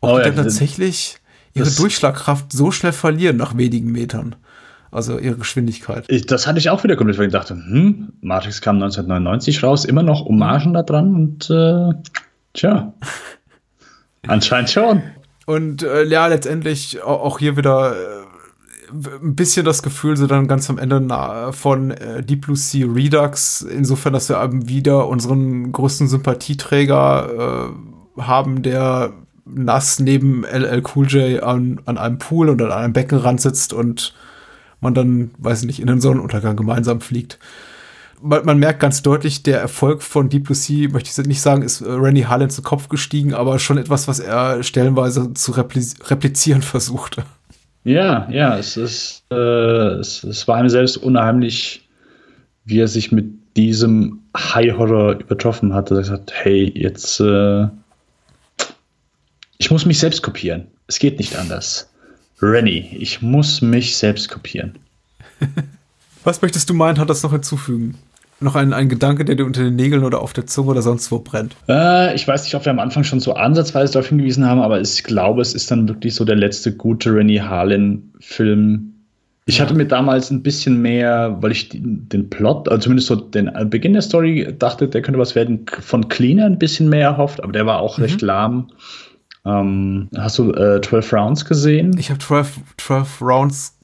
ob 0.00 0.10
oh, 0.10 0.16
die 0.18 0.24
dann 0.24 0.34
tatsächlich 0.34 1.18
ihre 1.54 1.70
Durchschlagkraft 1.70 2.50
so 2.50 2.72
schnell 2.72 2.92
verlieren 2.92 3.36
nach 3.36 3.56
wenigen 3.56 3.92
Metern. 3.92 4.34
Also 4.90 5.20
ihre 5.20 5.36
Geschwindigkeit. 5.36 6.04
Ich, 6.08 6.26
das 6.26 6.48
hatte 6.48 6.58
ich 6.58 6.68
auch 6.68 6.82
wieder 6.82 6.96
komplett, 6.96 7.16
weil 7.18 7.26
ich 7.26 7.32
dachte, 7.32 7.54
hm, 7.54 8.12
Matrix 8.22 8.60
kam 8.60 8.82
1999 8.82 9.62
raus, 9.62 9.84
immer 9.84 10.02
noch 10.02 10.24
Hommagen 10.24 10.74
da 10.74 10.82
dran 10.82 11.14
und 11.14 11.48
äh, 11.48 11.92
tja, 12.54 12.92
anscheinend 14.26 14.70
schon. 14.70 15.02
Und 15.46 15.82
äh, 15.82 16.04
ja, 16.04 16.26
letztendlich 16.26 17.02
auch 17.02 17.38
hier 17.38 17.56
wieder 17.56 17.96
äh, 17.96 18.22
ein 18.92 19.34
bisschen 19.34 19.64
das 19.64 19.82
Gefühl, 19.82 20.16
so 20.16 20.26
dann 20.26 20.48
ganz 20.48 20.68
am 20.70 20.78
Ende 20.78 21.52
von 21.52 21.90
äh, 21.90 22.22
Deep 22.22 22.42
Blue 22.42 22.56
Sea 22.56 22.86
Redux, 22.86 23.62
insofern, 23.62 24.12
dass 24.12 24.28
wir 24.28 24.42
eben 24.42 24.68
wieder 24.68 25.08
unseren 25.08 25.72
größten 25.72 26.08
Sympathieträger 26.08 27.72
äh, 28.16 28.22
haben, 28.22 28.62
der 28.62 29.12
nass 29.44 29.98
neben 29.98 30.44
LL 30.44 30.82
Cool 30.94 31.06
J 31.06 31.42
an, 31.42 31.80
an 31.84 31.98
einem 31.98 32.18
Pool 32.18 32.48
und 32.48 32.62
an 32.62 32.70
einem 32.70 32.92
Beckenrand 32.92 33.40
sitzt 33.40 33.72
und 33.72 34.14
man 34.80 34.94
dann, 34.94 35.30
weiß 35.38 35.60
ich 35.60 35.66
nicht, 35.66 35.80
in 35.80 35.86
den 35.86 36.00
Sonnenuntergang 36.00 36.56
gemeinsam 36.56 37.00
fliegt. 37.00 37.38
Man, 38.22 38.44
man 38.44 38.58
merkt 38.58 38.80
ganz 38.80 39.02
deutlich, 39.02 39.42
der 39.42 39.60
Erfolg 39.60 40.02
von 40.02 40.28
Deep 40.28 40.44
Blue 40.44 40.54
Sea, 40.54 40.88
möchte 40.88 41.10
ich 41.10 41.26
nicht 41.26 41.40
sagen, 41.40 41.62
ist 41.62 41.80
äh, 41.80 41.88
Randy 41.88 42.22
Harlan 42.22 42.50
zu 42.50 42.62
Kopf 42.62 42.88
gestiegen, 42.88 43.34
aber 43.34 43.58
schon 43.58 43.78
etwas, 43.78 44.06
was 44.08 44.20
er 44.20 44.62
stellenweise 44.62 45.34
zu 45.34 45.52
repliz 45.52 45.96
replizieren 46.08 46.62
versuchte. 46.62 47.24
Ja, 47.84 48.28
ja, 48.30 48.56
es 48.56 48.76
ist, 48.76 49.24
äh, 49.30 49.34
es, 49.34 50.22
es 50.22 50.46
war 50.46 50.60
ihm 50.60 50.68
selbst 50.68 50.96
unheimlich, 50.96 51.88
wie 52.64 52.78
er 52.78 52.88
sich 52.88 53.10
mit 53.10 53.26
diesem 53.56 54.20
High 54.36 54.76
Horror 54.76 55.14
übertroffen 55.18 55.74
hatte. 55.74 55.94
Er 55.94 55.98
hat 55.98 56.04
gesagt, 56.04 56.32
hey, 56.32 56.72
jetzt, 56.74 57.20
äh, 57.20 57.66
ich 59.58 59.70
muss 59.70 59.84
mich 59.84 59.98
selbst 59.98 60.22
kopieren. 60.22 60.68
Es 60.86 60.98
geht 60.98 61.18
nicht 61.18 61.36
anders. 61.36 61.90
Rennie, 62.40 62.96
ich 62.98 63.22
muss 63.22 63.62
mich 63.62 63.96
selbst 63.96 64.28
kopieren. 64.28 64.78
Was 66.24 66.40
möchtest 66.40 66.70
du 66.70 66.74
meinen, 66.74 66.98
hat 66.98 67.10
das 67.10 67.22
noch 67.22 67.32
hinzufügen? 67.32 67.98
Noch 68.42 68.56
ein, 68.56 68.72
ein 68.72 68.88
Gedanke, 68.88 69.24
der 69.24 69.36
dir 69.36 69.46
unter 69.46 69.62
den 69.62 69.76
Nägeln 69.76 70.04
oder 70.04 70.20
auf 70.20 70.32
der 70.32 70.46
Zunge 70.46 70.70
oder 70.70 70.82
sonst 70.82 71.10
wo 71.12 71.18
brennt? 71.18 71.54
Äh, 71.68 72.14
ich 72.14 72.26
weiß 72.26 72.44
nicht, 72.44 72.54
ob 72.54 72.64
wir 72.64 72.72
am 72.72 72.78
Anfang 72.78 73.04
schon 73.04 73.20
so 73.20 73.34
ansatzweise 73.34 73.94
darauf 73.94 74.08
hingewiesen 74.08 74.46
haben, 74.46 74.60
aber 74.60 74.80
ich 74.80 75.04
glaube, 75.04 75.42
es 75.42 75.54
ist 75.54 75.70
dann 75.70 75.88
wirklich 75.88 76.14
so 76.14 76.24
der 76.24 76.36
letzte 76.36 76.74
gute 76.74 77.14
Rennie 77.14 77.40
Harlan-Film. 77.40 78.92
Ich 79.46 79.58
ja. 79.58 79.64
hatte 79.64 79.74
mir 79.74 79.86
damals 79.86 80.30
ein 80.30 80.42
bisschen 80.42 80.80
mehr, 80.80 81.36
weil 81.40 81.50
ich 81.50 81.68
den 81.72 82.30
Plot, 82.30 82.68
also 82.68 82.82
zumindest 82.82 83.08
so 83.08 83.16
den 83.16 83.50
Beginn 83.70 83.92
der 83.92 84.02
Story 84.02 84.54
dachte, 84.58 84.88
der 84.88 85.02
könnte 85.02 85.18
was 85.18 85.34
werden, 85.34 85.66
von 85.80 86.08
Cleaner 86.08 86.46
ein 86.46 86.58
bisschen 86.58 86.88
mehr 86.88 87.08
erhofft, 87.08 87.42
aber 87.42 87.52
der 87.52 87.66
war 87.66 87.80
auch 87.80 87.98
mhm. 87.98 88.04
recht 88.04 88.22
lahm. 88.22 88.68
Ähm, 89.44 90.08
hast 90.16 90.38
du 90.38 90.52
äh, 90.52 90.80
12 90.80 91.12
Rounds 91.12 91.44
gesehen? 91.44 91.96
Ich 91.98 92.10
habe 92.10 92.20
12, 92.20 92.60
12 92.76 93.20
Rounds 93.22 93.78
gesehen, 93.80 93.81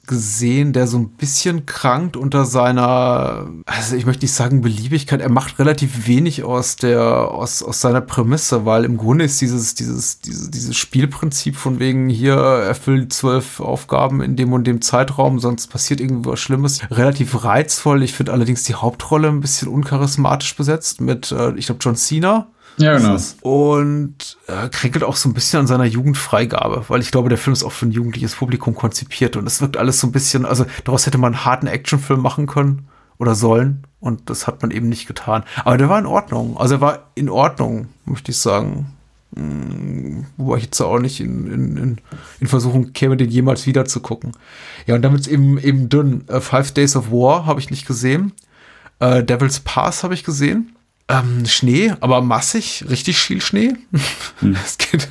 der 0.73 0.87
so 0.87 0.97
ein 0.97 1.09
bisschen 1.09 1.65
krankt 1.65 2.17
unter 2.17 2.45
seiner, 2.45 3.47
also 3.65 3.95
ich 3.95 4.05
möchte 4.05 4.25
nicht 4.25 4.33
sagen 4.33 4.61
Beliebigkeit, 4.61 5.21
er 5.21 5.29
macht 5.29 5.59
relativ 5.59 6.07
wenig 6.07 6.43
aus 6.43 6.75
der, 6.75 7.01
aus, 7.01 7.61
aus 7.63 7.81
seiner 7.81 8.01
Prämisse, 8.01 8.65
weil 8.65 8.85
im 8.85 8.97
Grunde 8.97 9.25
ist 9.25 9.41
dieses, 9.41 9.75
dieses, 9.75 10.19
dieses, 10.21 10.49
dieses 10.49 10.75
Spielprinzip 10.75 11.55
von 11.55 11.79
wegen 11.79 12.09
hier 12.09 12.35
erfüllt 12.35 13.13
zwölf 13.13 13.59
Aufgaben 13.59 14.21
in 14.21 14.35
dem 14.35 14.53
und 14.53 14.65
dem 14.65 14.81
Zeitraum, 14.81 15.39
sonst 15.39 15.67
passiert 15.67 16.01
irgendwas 16.01 16.39
Schlimmes, 16.39 16.81
relativ 16.91 17.43
reizvoll. 17.43 18.03
Ich 18.03 18.13
finde 18.13 18.33
allerdings 18.33 18.63
die 18.63 18.75
Hauptrolle 18.75 19.27
ein 19.27 19.41
bisschen 19.41 19.67
uncharismatisch 19.67 20.55
besetzt 20.55 21.01
mit, 21.01 21.31
äh, 21.31 21.53
ich 21.55 21.67
glaube, 21.67 21.79
John 21.81 21.95
Cena 21.95 22.47
ja, 22.79 22.97
genau. 22.97 23.17
Und 23.41 24.37
äh, 24.47 24.69
kränkelt 24.69 25.03
auch 25.03 25.15
so 25.15 25.29
ein 25.29 25.33
bisschen 25.33 25.59
an 25.59 25.67
seiner 25.67 25.85
Jugendfreigabe, 25.85 26.85
weil 26.87 27.01
ich 27.01 27.11
glaube, 27.11 27.29
der 27.29 27.37
Film 27.37 27.53
ist 27.53 27.63
auch 27.63 27.71
für 27.71 27.85
ein 27.85 27.91
jugendliches 27.91 28.35
Publikum 28.35 28.73
konzipiert 28.73 29.35
und 29.35 29.45
es 29.45 29.61
wirkt 29.61 29.77
alles 29.77 29.99
so 29.99 30.07
ein 30.07 30.11
bisschen, 30.11 30.45
also 30.45 30.65
daraus 30.85 31.05
hätte 31.05 31.17
man 31.17 31.33
einen 31.33 31.45
harten 31.45 31.67
Actionfilm 31.67 32.21
machen 32.21 32.47
können 32.47 32.87
oder 33.17 33.35
sollen 33.35 33.83
und 33.99 34.29
das 34.29 34.47
hat 34.47 34.61
man 34.61 34.71
eben 34.71 34.87
nicht 34.87 35.07
getan. 35.07 35.43
Aber 35.65 35.77
der 35.77 35.89
war 35.89 35.99
in 35.99 36.05
Ordnung. 36.05 36.57
Also 36.57 36.75
er 36.75 36.81
war 36.81 37.09
in 37.15 37.29
Ordnung, 37.29 37.89
möchte 38.05 38.31
ich 38.31 38.37
sagen. 38.37 38.93
Hm, 39.35 40.25
wobei 40.37 40.57
ich 40.57 40.63
jetzt 40.63 40.81
auch 40.81 40.99
nicht 40.99 41.19
in, 41.19 41.47
in, 41.47 41.77
in, 41.77 41.97
in 42.39 42.47
Versuchung 42.47 42.93
käme, 42.93 43.17
den 43.17 43.29
jemals 43.29 43.67
wieder 43.67 43.85
zu 43.85 43.99
gucken. 43.99 44.31
Ja, 44.87 44.95
und 44.95 45.01
damit 45.01 45.27
eben 45.27 45.57
eben 45.59 45.89
dünn. 45.89 46.23
Uh, 46.31 46.39
Five 46.39 46.71
Days 46.71 46.95
of 46.95 47.11
War 47.11 47.45
habe 47.45 47.59
ich 47.59 47.69
nicht 47.69 47.85
gesehen. 47.85 48.31
Uh, 49.01 49.21
Devil's 49.21 49.59
Pass 49.59 50.03
habe 50.03 50.13
ich 50.13 50.23
gesehen. 50.23 50.75
Ähm, 51.09 51.47
Schnee, 51.47 51.91
aber 52.01 52.21
massig, 52.21 52.85
richtig 52.87 53.17
viel 53.17 53.41
Schnee. 53.41 53.73
Hm. 54.41 54.55
es 54.63 54.77
geht, 54.77 55.09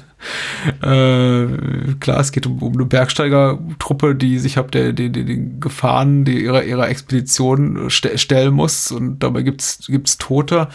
äh, 0.81 1.95
klar, 1.99 2.21
es 2.21 2.31
geht 2.31 2.47
um, 2.47 2.63
um 2.63 2.75
eine 2.75 2.85
Bergsteigertruppe, 2.85 4.15
die 4.15 4.39
sich 4.39 4.59
ab 4.59 4.71
der, 4.71 4.93
den, 4.93 5.13
den 5.13 5.59
Gefahren 5.59 6.25
die 6.25 6.45
ihrer, 6.45 6.63
ihrer 6.63 6.89
Expedition 6.89 7.91
st 7.91 8.19
stellen 8.21 8.55
muss 8.55 8.93
und 8.93 9.19
dabei 9.25 9.43
gibt's 9.43 9.87
gibt's 9.89 10.19
Tote. 10.19 10.69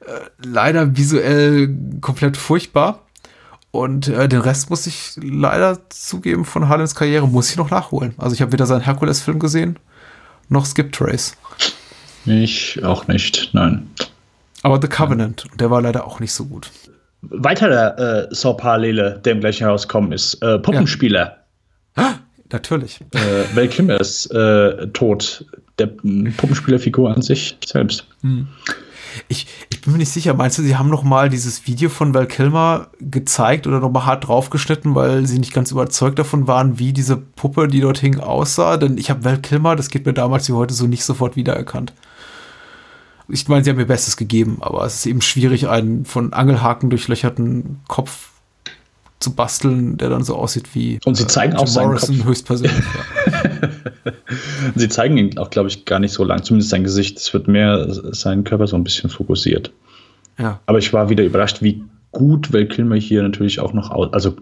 Äh, 0.00 0.46
leider 0.46 0.96
visuell 0.96 1.74
komplett 2.00 2.36
furchtbar. 2.36 3.02
Und 3.72 4.08
äh, 4.08 4.28
den 4.28 4.40
Rest 4.40 4.70
muss 4.70 4.86
ich 4.86 5.12
leider 5.20 5.90
zugeben 5.90 6.44
von 6.44 6.68
Harlens 6.68 6.94
Karriere, 6.94 7.28
muss 7.28 7.50
ich 7.50 7.56
noch 7.56 7.70
nachholen. 7.70 8.14
Also 8.16 8.34
ich 8.34 8.42
habe 8.42 8.52
weder 8.52 8.64
seinen 8.66 8.80
Herkules-Film 8.80 9.40
gesehen, 9.40 9.78
noch 10.48 10.64
Skip 10.66 10.92
Trace. 10.92 11.36
Ich 12.24 12.82
auch 12.84 13.08
nicht, 13.08 13.50
nein. 13.52 13.90
Aber 14.68 14.80
The 14.80 14.88
Covenant, 14.88 15.44
der 15.58 15.70
war 15.70 15.82
leider 15.82 16.06
auch 16.06 16.20
nicht 16.20 16.32
so 16.32 16.46
gut. 16.46 16.70
Weiterer 17.22 18.28
äh, 18.28 18.34
Saw-Parallele, 18.34 19.20
der 19.24 19.32
im 19.32 19.40
gleichen 19.40 19.64
herauskommen 19.64 20.12
ist, 20.12 20.34
äh, 20.42 20.58
Puppenspieler. 20.58 21.38
Ja. 21.96 22.20
Natürlich. 22.50 23.00
Äh, 23.12 23.54
Val 23.54 23.68
Kilmer 23.68 24.00
ist 24.00 24.26
äh, 24.26 24.86
tot. 24.88 25.44
Der 25.78 25.86
Puppenspielerfigur 25.86 27.14
an 27.14 27.22
sich 27.22 27.56
selbst. 27.64 28.06
Hm. 28.22 28.48
Ich, 29.28 29.46
ich 29.70 29.80
bin 29.80 29.92
mir 29.92 29.98
nicht 29.98 30.10
sicher, 30.10 30.34
meinst 30.34 30.58
du, 30.58 30.62
sie 30.62 30.76
haben 30.76 30.90
noch 30.90 31.02
mal 31.02 31.28
dieses 31.28 31.66
Video 31.66 31.88
von 31.88 32.14
Val 32.14 32.26
Kilmer 32.26 32.88
gezeigt 33.00 33.66
oder 33.66 33.80
noch 33.80 33.90
mal 33.90 34.06
hart 34.06 34.28
draufgeschnitten, 34.28 34.94
weil 34.94 35.26
sie 35.26 35.38
nicht 35.38 35.52
ganz 35.52 35.70
überzeugt 35.70 36.18
davon 36.18 36.46
waren, 36.46 36.78
wie 36.78 36.92
diese 36.92 37.16
Puppe, 37.16 37.68
die 37.68 37.80
dort 37.80 37.98
hing, 37.98 38.18
aussah? 38.18 38.76
Denn 38.76 38.98
ich 38.98 39.10
habe 39.10 39.24
Val 39.24 39.38
Kilmer, 39.38 39.76
das 39.76 39.88
geht 39.88 40.06
mir 40.06 40.14
damals 40.14 40.48
wie 40.48 40.54
heute 40.54 40.74
so 40.74 40.86
nicht 40.86 41.04
sofort 41.04 41.36
wiedererkannt 41.36 41.92
ich 43.28 43.48
meine, 43.48 43.64
sie 43.64 43.70
haben 43.70 43.78
ihr 43.78 43.86
Bestes 43.86 44.16
gegeben, 44.16 44.58
aber 44.60 44.84
es 44.84 44.96
ist 44.96 45.06
eben 45.06 45.20
schwierig, 45.20 45.68
einen 45.68 46.04
von 46.04 46.32
Angelhaken 46.32 46.90
durchlöcherten 46.90 47.80
Kopf 47.88 48.30
zu 49.20 49.34
basteln, 49.34 49.96
der 49.96 50.08
dann 50.10 50.22
so 50.22 50.36
aussieht 50.36 50.74
wie 50.74 51.00
und 51.04 51.16
sie 51.16 51.26
zeigen 51.26 51.54
äh, 51.54 51.56
auch 51.56 51.66
seinen 51.66 51.88
Morrison 51.88 52.16
Kopf. 52.18 52.26
höchstpersönlich. 52.26 52.84
Ja. 53.30 54.72
sie 54.74 54.88
zeigen 54.88 55.16
ihn 55.18 55.38
auch, 55.38 55.50
glaube 55.50 55.68
ich, 55.68 55.84
gar 55.84 55.98
nicht 55.98 56.12
so 56.12 56.24
lang, 56.24 56.42
zumindest 56.42 56.70
sein 56.70 56.84
Gesicht. 56.84 57.18
Es 57.18 57.32
wird 57.34 57.48
mehr 57.48 57.86
sein 58.12 58.44
Körper 58.44 58.66
so 58.66 58.76
ein 58.76 58.84
bisschen 58.84 59.10
fokussiert. 59.10 59.72
Ja. 60.38 60.60
Aber 60.66 60.78
ich 60.78 60.92
war 60.92 61.08
wieder 61.08 61.24
überrascht, 61.24 61.62
wie 61.62 61.82
gut 62.12 62.52
Val 62.52 62.66
Kilmer 62.66 62.96
hier 62.96 63.22
natürlich 63.22 63.60
auch 63.60 63.72
noch, 63.72 63.90
aus, 63.90 64.12
also 64.12 64.36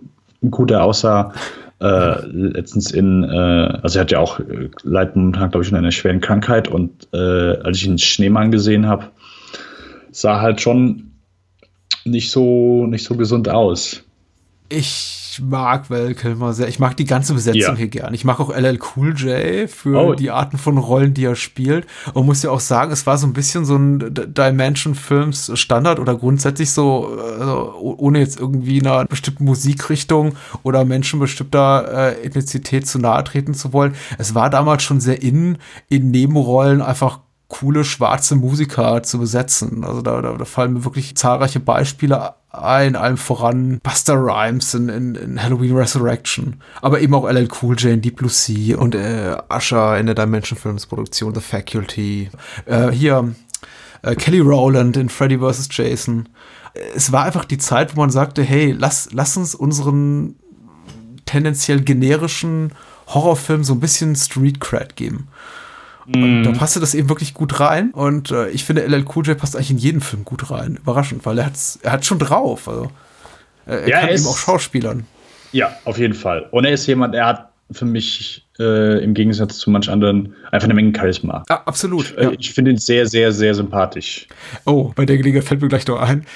gut 0.50 0.70
er 0.70 0.84
aussah, 0.84 1.32
äh, 1.80 2.26
letztens 2.26 2.90
in, 2.90 3.24
äh, 3.24 3.78
also 3.82 3.98
er 3.98 4.02
hat 4.02 4.10
ja 4.10 4.18
auch 4.18 4.40
äh, 4.40 4.70
leidet 4.82 5.16
momentan, 5.16 5.50
glaube 5.50 5.64
ich, 5.64 5.70
in 5.70 5.76
einer 5.76 5.92
schweren 5.92 6.20
Krankheit 6.20 6.68
und 6.68 7.08
äh, 7.12 7.16
als 7.16 7.78
ich 7.78 7.86
ihn 7.86 7.98
Schneemann 7.98 8.50
gesehen 8.50 8.86
habe, 8.86 9.08
sah 10.10 10.40
halt 10.40 10.60
schon 10.60 11.10
nicht 12.04 12.30
so, 12.30 12.86
nicht 12.86 13.04
so 13.04 13.16
gesund 13.16 13.48
aus. 13.48 14.02
Ich 14.68 15.25
mag 15.40 15.90
Val 15.90 16.14
Kilmer 16.14 16.52
sehr. 16.52 16.68
Ich 16.68 16.78
mag 16.78 16.96
die 16.96 17.04
ganze 17.04 17.34
Besetzung 17.34 17.60
ja. 17.60 17.76
hier 17.76 17.88
gern. 17.88 18.14
Ich 18.14 18.24
mag 18.24 18.40
auch 18.40 18.50
LL 18.50 18.78
Cool 18.96 19.14
J 19.16 19.68
für 19.68 20.08
oh. 20.08 20.14
die 20.14 20.30
Arten 20.30 20.58
von 20.58 20.78
Rollen, 20.78 21.14
die 21.14 21.24
er 21.24 21.36
spielt. 21.36 21.86
Und 22.14 22.26
muss 22.26 22.42
ja 22.42 22.50
auch 22.50 22.60
sagen, 22.60 22.92
es 22.92 23.06
war 23.06 23.18
so 23.18 23.26
ein 23.26 23.32
bisschen 23.32 23.64
so 23.64 23.76
ein 23.76 24.12
Dimension-Films 24.12 25.52
Standard 25.54 25.98
oder 25.98 26.14
grundsätzlich 26.14 26.70
so, 26.70 27.18
also 27.38 27.74
ohne 27.98 28.20
jetzt 28.20 28.38
irgendwie 28.38 28.80
einer 28.80 29.04
bestimmten 29.04 29.44
Musikrichtung 29.44 30.36
oder 30.62 30.84
Menschen 30.84 31.20
bestimmter 31.20 32.14
äh, 32.16 32.24
Ethnizität 32.24 32.86
zu 32.86 32.98
nahe 32.98 33.24
treten 33.24 33.54
zu 33.54 33.72
wollen. 33.72 33.94
Es 34.18 34.34
war 34.34 34.50
damals 34.50 34.82
schon 34.82 35.00
sehr 35.00 35.22
in, 35.22 35.58
in 35.88 36.10
Nebenrollen 36.10 36.82
einfach 36.82 37.20
coole 37.48 37.84
schwarze 37.84 38.36
Musiker 38.36 39.02
zu 39.02 39.18
besetzen. 39.18 39.84
Also 39.84 40.02
da, 40.02 40.20
da, 40.20 40.32
da 40.32 40.44
fallen 40.44 40.72
mir 40.72 40.84
wirklich 40.84 41.16
zahlreiche 41.16 41.60
Beispiele 41.60 42.34
ein, 42.62 42.96
allem 42.96 43.16
voran 43.16 43.80
Buster 43.82 44.14
Rhymes 44.14 44.74
in, 44.74 44.88
in, 44.88 45.14
in, 45.14 45.42
Halloween 45.42 45.76
Resurrection, 45.76 46.56
aber 46.82 47.00
eben 47.00 47.14
auch 47.14 47.28
LL 47.28 47.48
Cool 47.60 47.76
J 47.76 47.92
in 47.92 48.00
Deep 48.02 48.16
Blue 48.16 48.30
Sea 48.30 48.76
und 48.76 48.94
äh, 48.94 49.36
Usher 49.48 49.98
in 49.98 50.06
der 50.06 50.14
Dimension 50.14 50.58
Films 50.58 50.86
Produktion 50.86 51.34
The 51.34 51.40
Faculty. 51.40 52.30
Äh, 52.66 52.90
hier 52.90 53.34
äh, 54.02 54.14
Kelly 54.14 54.40
Rowland 54.40 54.96
in 54.96 55.08
Freddy 55.08 55.38
vs. 55.38 55.68
Jason. 55.70 56.28
es 56.94 57.12
war 57.12 57.24
einfach 57.24 57.44
die 57.44 57.58
Zeit, 57.58 57.96
wo 57.96 58.00
man 58.00 58.10
sagte, 58.10 58.42
hey, 58.42 58.72
lass, 58.72 59.08
lass 59.12 59.36
uns 59.36 59.54
unseren 59.54 60.36
tendenziell 61.24 61.80
generischen 61.80 62.72
Horrorfilm 63.08 63.64
so 63.64 63.74
ein 63.74 63.80
bisschen 63.80 64.16
Street 64.16 64.60
Cred 64.60 64.96
geben. 64.96 65.28
Und 66.06 66.44
da 66.44 66.50
mhm. 66.50 66.56
passte 66.56 66.80
das 66.80 66.94
eben 66.94 67.08
wirklich 67.08 67.34
gut 67.34 67.58
rein. 67.60 67.90
Und 67.90 68.30
äh, 68.30 68.48
ich 68.50 68.64
finde, 68.64 68.82
LL 68.86 69.04
Cool 69.14 69.26
J 69.26 69.36
passt 69.36 69.56
eigentlich 69.56 69.70
in 69.70 69.78
jeden 69.78 70.00
Film 70.00 70.24
gut 70.24 70.50
rein. 70.50 70.76
Überraschend, 70.76 71.26
weil 71.26 71.38
er, 71.38 71.46
hat's, 71.46 71.78
er 71.82 71.92
hat 71.92 72.04
schon 72.04 72.18
drauf. 72.18 72.68
Also, 72.68 72.90
er 73.66 73.88
ja, 73.88 74.00
kann 74.00 74.08
er 74.08 74.14
ist, 74.14 74.22
eben 74.22 74.30
auch 74.30 74.38
Schauspielern. 74.38 75.06
Ja, 75.52 75.74
auf 75.84 75.98
jeden 75.98 76.14
Fall. 76.14 76.46
Und 76.50 76.64
er 76.64 76.72
ist 76.72 76.86
jemand, 76.86 77.14
er 77.14 77.26
hat 77.26 77.50
für 77.72 77.84
mich 77.84 78.46
äh, 78.58 79.02
im 79.02 79.14
Gegensatz 79.14 79.58
zu 79.58 79.70
manch 79.70 79.90
anderen 79.90 80.34
einfach 80.52 80.66
eine 80.66 80.74
Menge 80.74 80.92
Charisma. 80.96 81.42
Ah, 81.48 81.62
absolut. 81.66 82.12
Ich, 82.12 82.18
äh, 82.18 82.24
ja. 82.24 82.32
ich 82.38 82.52
finde 82.52 82.72
ihn 82.72 82.78
sehr, 82.78 83.06
sehr, 83.06 83.32
sehr 83.32 83.54
sympathisch. 83.54 84.28
Oh, 84.64 84.92
bei 84.94 85.04
der 85.04 85.16
Gelegenheit 85.16 85.46
fällt 85.46 85.62
mir 85.62 85.68
gleich 85.68 85.86
noch 85.86 86.00
ein. 86.00 86.26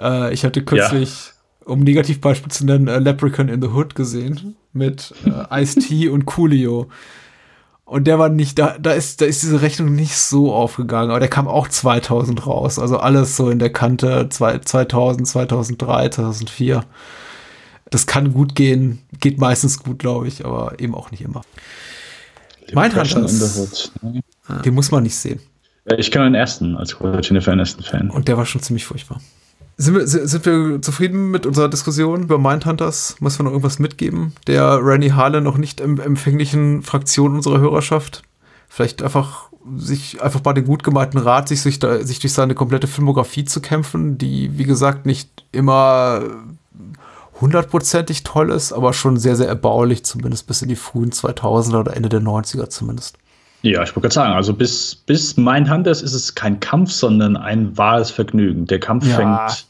Äh, 0.00 0.32
ich 0.32 0.44
hatte 0.44 0.62
kürzlich, 0.62 1.10
ja. 1.10 1.66
um 1.66 1.80
Negativbeispiel 1.80 2.50
zu 2.50 2.64
nennen, 2.64 2.88
äh, 2.88 2.98
Leprechaun 2.98 3.48
in 3.48 3.60
the 3.60 3.68
Hood 3.68 3.94
gesehen 3.94 4.56
mit 4.72 5.12
äh, 5.26 5.62
Ice-T 5.62 6.08
und 6.08 6.24
Coolio. 6.24 6.88
Und 7.88 8.06
der 8.06 8.18
war 8.18 8.28
nicht, 8.28 8.58
da, 8.58 8.76
da 8.78 8.92
ist, 8.92 9.20
da 9.22 9.24
ist 9.24 9.42
diese 9.42 9.62
Rechnung 9.62 9.94
nicht 9.94 10.14
so 10.14 10.52
aufgegangen, 10.52 11.10
aber 11.10 11.20
der 11.20 11.30
kam 11.30 11.48
auch 11.48 11.68
2000 11.68 12.46
raus. 12.46 12.78
Also 12.78 12.98
alles 12.98 13.36
so 13.36 13.48
in 13.50 13.58
der 13.58 13.72
Kante 13.72 14.28
2000, 14.28 15.26
2003, 15.26 16.08
2004 16.10 16.84
das 17.90 18.06
kann 18.06 18.32
gut 18.32 18.54
gehen, 18.54 19.00
geht 19.20 19.38
meistens 19.38 19.82
gut, 19.82 19.98
glaube 19.98 20.28
ich, 20.28 20.44
aber 20.44 20.78
eben 20.78 20.94
auch 20.94 21.10
nicht 21.10 21.22
immer. 21.22 21.42
Mindhunters, 22.72 23.92
ne? 24.02 24.22
den 24.64 24.74
muss 24.74 24.90
man 24.90 25.02
nicht 25.02 25.16
sehen. 25.16 25.40
Ich 25.96 26.10
kenne 26.10 26.26
den 26.26 26.34
ersten 26.34 26.76
als 26.76 26.96
großer 26.96 27.20
Jennifer 27.22 27.52
Aniston-Fan. 27.52 28.10
Und 28.10 28.28
der 28.28 28.36
war 28.36 28.44
schon 28.44 28.60
ziemlich 28.60 28.84
furchtbar. 28.84 29.20
Sind 29.80 29.94
wir, 29.94 30.08
sind 30.08 30.44
wir 30.44 30.82
zufrieden 30.82 31.30
mit 31.30 31.46
unserer 31.46 31.68
Diskussion 31.68 32.24
über 32.24 32.36
Mindhunters? 32.36 33.14
Muss 33.20 33.38
man 33.38 33.44
noch 33.44 33.52
irgendwas 33.52 33.78
mitgeben? 33.78 34.32
Der 34.48 34.80
Randy 34.82 35.10
Harlan 35.10 35.44
noch 35.44 35.56
nicht 35.56 35.80
empfänglichen 35.80 36.82
Fraktion 36.82 37.36
unserer 37.36 37.60
Hörerschaft? 37.60 38.24
Vielleicht 38.68 39.04
einfach 39.04 39.50
sich 39.76 40.20
einfach 40.20 40.42
mal 40.42 40.52
den 40.52 40.64
gut 40.64 40.82
gemeinten 40.82 41.18
Rat, 41.18 41.46
sich, 41.46 41.60
sich, 41.60 41.78
da, 41.78 42.04
sich 42.04 42.18
durch 42.18 42.32
seine 42.32 42.56
komplette 42.56 42.88
Filmografie 42.88 43.44
zu 43.44 43.60
kämpfen, 43.60 44.18
die, 44.18 44.58
wie 44.58 44.64
gesagt, 44.64 45.06
nicht 45.06 45.44
immer 45.52 46.22
hundertprozentig 47.40 48.24
toll 48.24 48.50
ist, 48.50 48.72
aber 48.72 48.92
schon 48.92 49.16
sehr, 49.16 49.36
sehr 49.36 49.46
erbaulich, 49.46 50.04
zumindest 50.04 50.48
bis 50.48 50.60
in 50.60 50.70
die 50.70 50.76
frühen 50.76 51.12
2000er 51.12 51.78
oder 51.78 51.96
Ende 51.96 52.08
der 52.08 52.20
90er 52.20 52.68
zumindest. 52.68 53.16
Ja, 53.62 53.82
ich 53.82 53.88
wollte 53.88 54.02
gerade 54.02 54.14
sagen, 54.14 54.32
also 54.34 54.54
bis, 54.54 54.94
bis 54.94 55.36
Mindhunters 55.36 56.02
ist 56.02 56.14
es 56.14 56.34
kein 56.34 56.60
Kampf, 56.60 56.92
sondern 56.92 57.36
ein 57.36 57.76
wahres 57.76 58.10
Vergnügen. 58.10 58.66
Der 58.66 58.78
Kampf 58.78 59.06
ja. 59.06 59.16
fängt, 59.16 59.66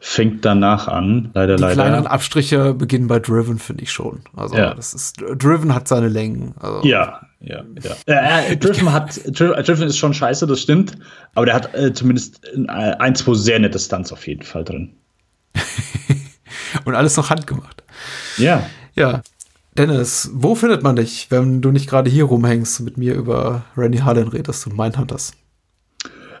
fängt 0.00 0.44
danach 0.44 0.88
an, 0.88 1.30
leider, 1.34 1.56
die 1.56 1.62
leider. 1.62 1.74
Die 1.74 1.80
kleineren 1.80 2.06
Abstriche 2.06 2.72
beginnen 2.72 3.08
bei 3.08 3.18
Driven, 3.18 3.58
finde 3.58 3.82
ich 3.82 3.92
schon. 3.92 4.22
Also, 4.34 4.56
ja. 4.56 4.72
das 4.74 4.94
ist, 4.94 5.22
Driven 5.36 5.74
hat 5.74 5.86
seine 5.86 6.08
Längen. 6.08 6.54
Also. 6.58 6.86
Ja, 6.86 7.20
ja, 7.40 7.62
ja. 7.82 8.40
Äh, 8.40 8.56
Driven 8.56 8.92
hat, 8.92 9.20
Driven 9.26 9.86
ist 9.86 9.98
schon 9.98 10.14
scheiße, 10.14 10.46
das 10.46 10.62
stimmt, 10.62 10.96
aber 11.34 11.44
der 11.44 11.54
hat 11.54 11.74
äh, 11.74 11.92
zumindest 11.92 12.40
äh, 12.54 12.66
ein, 12.70 13.14
zwei 13.14 13.34
sehr 13.34 13.58
nette 13.58 13.78
Stunts 13.78 14.12
auf 14.12 14.26
jeden 14.26 14.42
Fall 14.42 14.64
drin. 14.64 14.94
Und 16.84 16.94
alles 16.94 17.16
noch 17.16 17.28
handgemacht. 17.28 17.82
Ja. 18.38 18.64
Ja. 18.94 19.22
Dennis, 19.76 20.30
wo 20.32 20.54
findet 20.54 20.82
man 20.82 20.96
dich, 20.96 21.30
wenn 21.30 21.60
du 21.60 21.70
nicht 21.70 21.88
gerade 21.88 22.10
hier 22.10 22.24
rumhängst 22.24 22.80
und 22.80 22.86
mit 22.86 22.96
mir 22.96 23.14
über 23.14 23.64
Randy 23.76 23.98
Harlan 23.98 24.28
redest 24.28 24.66
und 24.66 24.76
Mindhunters? 24.76 25.32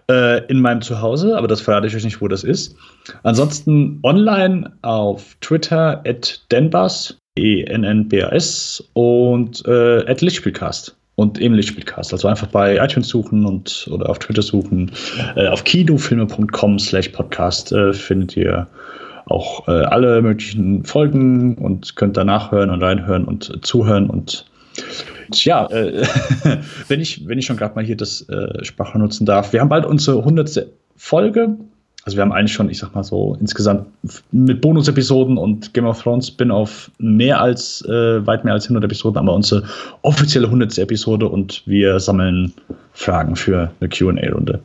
Äh, 0.08 0.44
in 0.46 0.60
meinem 0.60 0.82
Zuhause, 0.82 1.36
aber 1.36 1.48
das 1.48 1.60
verrate 1.60 1.86
ich 1.88 1.96
euch 1.96 2.04
nicht, 2.04 2.20
wo 2.20 2.28
das 2.28 2.44
ist. 2.44 2.76
Ansonsten 3.24 3.98
online 4.02 4.72
auf 4.82 5.36
Twitter 5.40 6.02
at 6.06 6.44
denbas, 6.50 7.18
E-N-N-B-A-S 7.36 8.84
und 8.94 9.66
äh, 9.66 10.06
at 10.06 10.20
Lichtspielcast 10.20 10.96
und 11.16 11.40
eben 11.40 11.54
Lichtspielcast. 11.54 12.12
Also 12.12 12.28
einfach 12.28 12.46
bei 12.46 12.76
iTunes 12.76 13.08
suchen 13.08 13.44
und 13.44 13.88
oder 13.90 14.08
auf 14.08 14.20
Twitter 14.20 14.42
suchen. 14.42 14.92
Äh, 15.34 15.48
auf 15.48 15.64
kinofilme.com 15.64 16.78
slash 16.78 17.08
podcast 17.08 17.72
äh, 17.72 17.92
findet 17.92 18.36
ihr 18.36 18.66
auch 19.26 19.68
äh, 19.68 19.72
alle 19.72 20.22
möglichen 20.22 20.84
Folgen 20.84 21.56
und 21.58 21.96
könnt 21.96 22.16
danach 22.16 22.52
hören 22.52 22.70
und 22.70 22.82
reinhören 22.82 23.24
und 23.24 23.50
äh, 23.50 23.60
zuhören 23.60 24.08
und 24.08 24.46
ja, 25.32 25.66
äh, 25.66 26.06
wenn 26.88 27.00
ich 27.00 27.26
wenn 27.26 27.38
ich 27.38 27.46
schon 27.46 27.56
gerade 27.56 27.74
mal 27.74 27.84
hier 27.84 27.96
das 27.96 28.28
äh, 28.28 28.64
Sprache 28.64 28.98
nutzen 28.98 29.26
darf, 29.26 29.52
wir 29.52 29.60
haben 29.60 29.68
bald 29.68 29.84
unsere 29.84 30.18
100. 30.18 30.66
Folge. 30.96 31.56
Also 32.04 32.16
wir 32.16 32.22
haben 32.22 32.32
eigentlich 32.32 32.52
schon, 32.52 32.70
ich 32.70 32.78
sag 32.78 32.94
mal 32.94 33.02
so, 33.02 33.36
insgesamt 33.40 33.88
mit 34.30 34.60
Bonus-Episoden 34.60 35.36
und 35.36 35.74
Game 35.74 35.86
of 35.86 36.00
Thrones 36.00 36.28
Spin-off 36.28 36.88
mehr 36.98 37.40
als, 37.40 37.84
äh, 37.84 38.24
weit 38.24 38.44
mehr 38.44 38.54
als 38.54 38.66
100 38.66 38.84
Episoden, 38.84 39.18
aber 39.18 39.34
unsere 39.34 39.64
offizielle 40.02 40.46
100. 40.46 40.78
Episode 40.78 41.28
und 41.28 41.64
wir 41.66 41.98
sammeln 41.98 42.54
Fragen 42.92 43.34
für 43.34 43.72
eine 43.80 43.88
Q&A-Runde. 43.88 44.60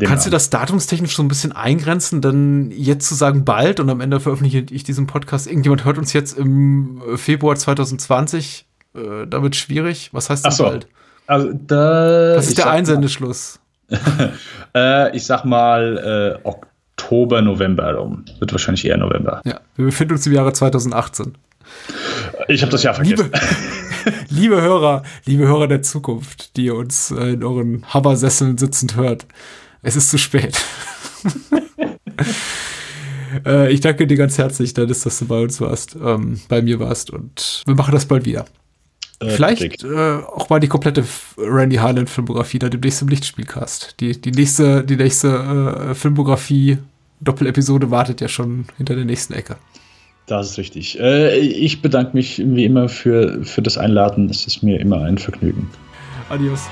Kannst 0.00 0.26
du 0.26 0.30
das 0.30 0.50
datumstechnisch 0.50 1.16
so 1.16 1.22
ein 1.22 1.28
bisschen 1.28 1.52
eingrenzen? 1.52 2.20
Denn 2.20 2.70
jetzt 2.70 3.08
zu 3.08 3.14
sagen 3.14 3.44
bald 3.44 3.80
und 3.80 3.90
am 3.90 4.00
Ende 4.00 4.20
veröffentliche 4.20 4.74
ich 4.74 4.84
diesen 4.84 5.06
Podcast, 5.06 5.46
irgendjemand 5.46 5.84
hört 5.84 5.98
uns 5.98 6.12
jetzt 6.12 6.38
im 6.38 7.02
Februar 7.16 7.56
2020, 7.56 8.66
äh, 8.94 9.26
damit 9.26 9.56
schwierig. 9.56 10.10
Was 10.12 10.30
heißt 10.30 10.44
das 10.44 10.56
so. 10.56 10.64
bald? 10.64 10.86
Also 11.26 11.52
da, 11.52 12.36
Was 12.36 12.48
ist 12.48 12.58
der 12.58 12.70
Einsendeschluss? 12.70 13.60
äh, 14.74 15.16
ich 15.16 15.26
sag 15.26 15.44
mal 15.44 16.38
äh, 16.42 16.46
Oktober, 16.46 17.42
November 17.42 17.84
herum. 17.84 18.24
Wird 18.38 18.52
wahrscheinlich 18.52 18.86
eher 18.86 18.96
November. 18.96 19.40
Ja, 19.44 19.60
wir 19.76 19.86
befinden 19.86 20.14
uns 20.14 20.26
im 20.26 20.32
Jahre 20.32 20.52
2018. 20.52 21.34
Ich 22.48 22.62
habe 22.62 22.72
das 22.72 22.82
Jahr 22.82 22.94
vergessen. 22.94 23.30
Liebe, 23.30 23.38
liebe, 24.28 24.60
Hörer, 24.60 25.02
liebe 25.24 25.46
Hörer 25.46 25.68
der 25.68 25.82
Zukunft, 25.82 26.56
die 26.56 26.66
ihr 26.66 26.74
uns 26.74 27.10
äh, 27.10 27.32
in 27.32 27.44
euren 27.44 27.84
Hammersesseln 27.88 28.58
sitzend 28.58 28.96
hört. 28.96 29.26
Es 29.82 29.96
ist 29.96 30.10
zu 30.10 30.18
spät. 30.18 30.58
äh, 33.46 33.72
ich 33.72 33.80
danke 33.80 34.06
dir 34.06 34.16
ganz 34.16 34.38
herzlich, 34.38 34.74
Dennis, 34.74 35.02
dass 35.02 35.18
du 35.18 35.26
bei 35.26 35.42
uns 35.42 35.60
warst, 35.60 35.96
ähm, 36.02 36.40
bei 36.48 36.62
mir 36.62 36.80
warst 36.80 37.10
und 37.10 37.62
wir 37.66 37.74
machen 37.74 37.92
das 37.92 38.06
bald 38.06 38.24
wieder. 38.24 38.46
Äh, 39.20 39.30
Vielleicht 39.30 39.84
äh, 39.84 40.16
auch 40.16 40.48
mal 40.48 40.60
die 40.60 40.68
komplette 40.68 41.04
Randy 41.36 41.76
Harlan 41.76 42.06
Filmografie 42.06 42.58
da 42.58 42.68
demnächst 42.68 43.02
im 43.02 43.08
Lichtspielcast. 43.08 43.96
Die, 44.00 44.20
die 44.20 44.32
nächste, 44.32 44.84
die 44.84 44.96
nächste 44.96 45.94
Filmografie 45.94 46.78
Doppelepisode 47.20 47.90
wartet 47.90 48.20
ja 48.20 48.28
schon 48.28 48.66
hinter 48.76 48.94
der 48.94 49.04
nächsten 49.04 49.32
Ecke. 49.32 49.56
Das 50.28 50.50
ist 50.50 50.58
richtig. 50.58 51.00
Äh, 51.00 51.38
ich 51.38 51.80
bedanke 51.80 52.14
mich 52.14 52.38
wie 52.44 52.64
immer 52.64 52.88
für, 52.88 53.42
für 53.44 53.62
das 53.62 53.78
Einladen. 53.78 54.28
Es 54.28 54.46
ist 54.46 54.62
mir 54.62 54.78
immer 54.78 55.02
ein 55.02 55.18
Vergnügen. 55.18 55.70
Adios. 56.28 56.68